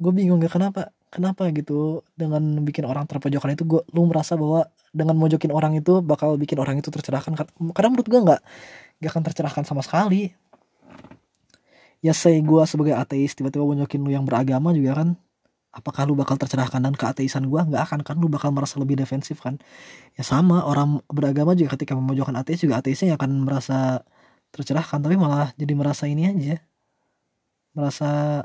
gue 0.00 0.12
bingung 0.14 0.38
gak 0.38 0.54
kenapa 0.54 0.94
kenapa 1.10 1.50
gitu? 1.50 2.06
Dengan 2.14 2.62
bikin 2.62 2.86
orang 2.86 3.04
terpojokan 3.04 3.52
itu 3.58 3.66
gue 3.66 3.82
lu 3.92 4.06
merasa 4.06 4.38
bahwa 4.38 4.70
dengan 4.94 5.18
mojokin 5.18 5.50
orang 5.50 5.76
itu 5.76 5.98
bakal 6.00 6.38
bikin 6.38 6.56
orang 6.62 6.78
itu 6.78 6.88
tercerahkan? 6.88 7.34
Karena 7.74 7.88
menurut 7.90 8.08
gue 8.08 8.20
nggak 8.22 8.40
nggak 9.02 9.10
akan 9.10 9.22
tercerahkan 9.26 9.64
sama 9.66 9.82
sekali. 9.82 10.30
Ya 12.00 12.16
saya 12.16 12.40
gue 12.40 12.62
sebagai 12.64 12.96
ateis 12.96 13.36
tiba-tiba 13.36 13.66
mojokin 13.66 14.00
lu 14.00 14.10
yang 14.14 14.24
beragama 14.24 14.72
juga 14.72 15.04
kan 15.04 15.08
apakah 15.70 16.06
lu 16.06 16.18
bakal 16.18 16.34
tercerahkan? 16.40 16.82
Dan 16.82 16.94
keateisan 16.96 17.46
gue 17.46 17.60
nggak 17.60 17.82
akan 17.90 18.00
kan 18.06 18.16
lu 18.18 18.26
bakal 18.30 18.50
merasa 18.54 18.78
lebih 18.80 18.98
defensif 18.98 19.42
kan? 19.42 19.58
Ya 20.16 20.22
sama 20.26 20.62
orang 20.64 21.02
beragama 21.10 21.54
juga 21.58 21.76
ketika 21.78 21.94
memojokkan 21.98 22.34
ateis 22.38 22.62
juga 22.62 22.80
ateisnya 22.80 23.14
akan 23.18 23.46
merasa 23.46 24.02
tercerahkan 24.50 24.98
tapi 25.02 25.14
malah 25.14 25.54
jadi 25.58 25.72
merasa 25.76 26.06
ini 26.10 26.26
aja. 26.26 26.56
Merasa 27.76 28.42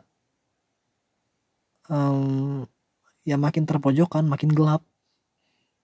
um, 1.89 2.65
ya 3.25 3.35
makin 3.35 3.65
terpojokan 3.65 4.25
makin 4.29 4.53
gelap 4.53 4.85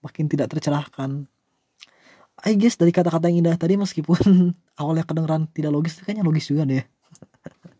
makin 0.02 0.26
tidak 0.26 0.50
tercerahkan. 0.50 1.30
I 2.42 2.58
guess 2.58 2.74
dari 2.74 2.90
kata-kata 2.90 3.30
yang 3.30 3.46
indah 3.46 3.54
tadi 3.54 3.78
meskipun 3.78 4.50
awalnya 4.80 5.06
kedengeran 5.06 5.46
tidak 5.54 5.70
logis 5.70 6.02
kayaknya 6.02 6.26
logis 6.26 6.50
juga 6.50 6.66
deh. 6.66 6.82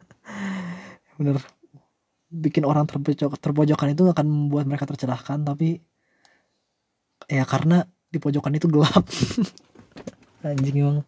Bener. 1.18 1.42
Bikin 2.32 2.64
orang 2.64 2.88
terpojok, 2.88 3.36
terpojokan 3.36 3.92
itu 3.92 4.08
akan 4.08 4.24
membuat 4.24 4.64
mereka 4.64 4.88
tercerahkan 4.88 5.44
tapi 5.44 5.84
ya 7.28 7.44
karena 7.44 7.84
di 8.08 8.16
pojokan 8.22 8.56
itu 8.56 8.70
gelap. 8.70 9.04
Anjing 10.46 10.78
emang. 10.78 10.98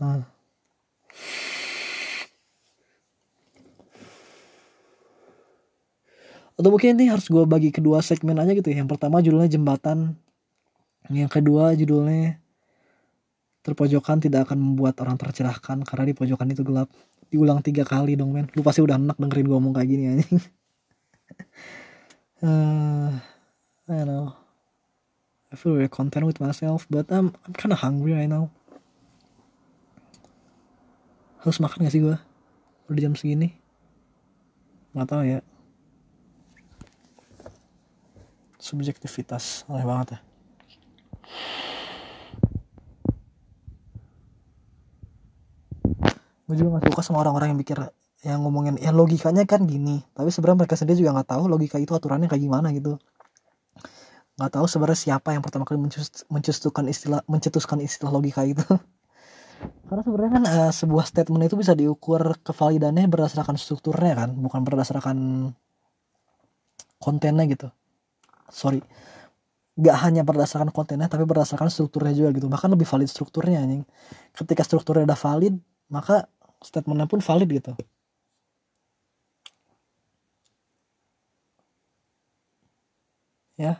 Nah. 0.00 0.37
Atau 6.58 6.74
mungkin 6.74 6.98
ini 6.98 7.06
harus 7.06 7.30
gue 7.30 7.46
bagi 7.46 7.70
kedua 7.70 8.02
segmen 8.02 8.34
aja 8.34 8.50
gitu 8.50 8.74
ya. 8.74 8.82
Yang 8.82 8.98
pertama 8.98 9.22
judulnya 9.22 9.46
jembatan. 9.46 10.18
Yang 11.06 11.38
kedua 11.38 11.78
judulnya 11.78 12.42
terpojokan 13.62 14.18
tidak 14.18 14.50
akan 14.50 14.58
membuat 14.58 14.98
orang 15.06 15.14
tercerahkan. 15.14 15.86
Karena 15.86 16.04
di 16.10 16.18
pojokan 16.18 16.50
itu 16.50 16.66
gelap. 16.66 16.90
Diulang 17.30 17.62
tiga 17.62 17.86
kali 17.86 18.18
dong 18.18 18.34
men. 18.34 18.50
Lu 18.58 18.66
pasti 18.66 18.82
udah 18.82 18.98
enak 18.98 19.22
dengerin 19.22 19.46
gue 19.46 19.54
ngomong 19.54 19.74
kayak 19.78 19.86
gini 19.86 20.04
aja 20.08 20.24
uh, 22.48 23.12
I 23.86 24.02
know. 24.02 24.34
I 25.52 25.54
feel 25.54 25.78
very 25.78 25.92
content 25.92 26.26
with 26.26 26.42
myself 26.42 26.90
but 26.90 27.06
I'm, 27.14 27.38
I'm 27.46 27.54
kinda 27.54 27.78
hungry 27.78 28.18
right 28.18 28.26
now. 28.26 28.50
Harus 31.44 31.62
makan 31.62 31.86
gak 31.86 31.94
sih 31.94 32.02
gue 32.02 32.18
udah 32.90 33.02
jam 33.04 33.14
segini? 33.14 33.54
Nggak 34.96 35.06
tahu 35.06 35.22
ya 35.22 35.38
subjektivitas 38.58 39.64
aneh 39.70 39.86
banget 39.86 40.18
ya. 40.18 40.20
Gue 46.48 46.54
juga 46.56 46.80
gak 46.80 46.90
suka 46.90 47.02
sama 47.04 47.18
orang-orang 47.22 47.54
yang 47.54 47.60
pikir 47.60 47.78
yang 48.26 48.42
ngomongin 48.42 48.74
ya 48.82 48.90
logikanya 48.90 49.46
kan 49.46 49.62
gini 49.62 50.02
tapi 50.10 50.34
sebenarnya 50.34 50.66
mereka 50.66 50.74
sendiri 50.74 50.98
juga 50.98 51.14
nggak 51.14 51.30
tahu 51.30 51.46
logika 51.46 51.78
itu 51.78 51.94
aturannya 51.94 52.26
kayak 52.26 52.42
gimana 52.42 52.74
gitu. 52.74 52.98
Nggak 54.34 54.50
tahu 54.58 54.66
sebenarnya 54.66 54.98
siapa 54.98 55.34
yang 55.34 55.42
pertama 55.42 55.62
kali 55.62 55.78
mencetuskan 56.30 56.84
istilah 56.90 57.22
mencetuskan 57.30 57.78
istilah 57.78 58.10
logika 58.10 58.42
itu. 58.42 58.62
Karena 59.86 60.02
sebenarnya 60.02 60.32
kan 60.34 60.44
uh, 60.46 60.72
sebuah 60.74 61.04
statement 61.06 61.46
itu 61.46 61.56
bisa 61.58 61.74
diukur 61.74 62.22
kevalidannya 62.42 63.06
berdasarkan 63.10 63.58
strukturnya 63.58 64.14
kan 64.14 64.30
bukan 64.38 64.62
berdasarkan 64.62 65.16
kontennya 67.02 67.46
gitu 67.50 67.68
sorry 68.50 68.80
gak 69.78 69.96
hanya 70.04 70.22
berdasarkan 70.26 70.70
kontennya 70.74 71.06
tapi 71.06 71.22
berdasarkan 71.22 71.70
strukturnya 71.70 72.12
juga 72.18 72.30
gitu. 72.34 72.46
Bahkan 72.50 72.68
lebih 72.74 72.86
valid 72.88 73.08
strukturnya 73.10 73.62
anjing. 73.62 73.82
Ketika 74.34 74.62
strukturnya 74.66 75.06
udah 75.08 75.18
valid 75.18 75.54
maka 75.88 76.26
statementnya 76.62 77.06
pun 77.06 77.20
valid 77.22 77.48
gitu. 77.48 77.72
Ya 83.58 83.72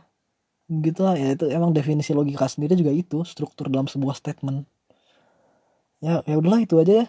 gitu 0.84 1.00
lah 1.06 1.16
ya 1.22 1.28
itu 1.36 1.46
emang 1.58 1.72
definisi 1.78 2.12
logika 2.18 2.46
sendiri 2.50 2.74
juga 2.80 2.92
itu 3.02 3.18
struktur 3.32 3.66
dalam 3.72 3.88
sebuah 3.92 4.14
statement. 4.20 4.66
Ya 5.98 6.22
ya 6.30 6.34
udahlah 6.38 6.60
itu 6.62 6.74
aja 6.82 6.92
ya. 7.04 7.06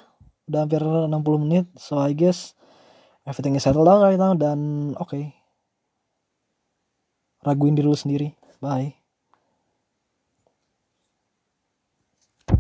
Udah 0.50 0.60
hampir 0.66 0.82
60 0.82 1.40
menit 1.46 1.66
so 1.78 2.02
I 2.02 2.14
guess 2.18 2.58
everything 3.28 3.56
is 3.58 3.64
settled 3.66 3.88
down 3.90 4.02
right 4.06 4.20
now 4.20 4.34
dan 4.38 4.60
oke. 5.00 5.10
okay 5.14 5.39
raguin 7.46 7.76
diri 7.76 7.88
lu 7.88 7.96
sendiri. 7.96 8.36
Bye 8.62 8.99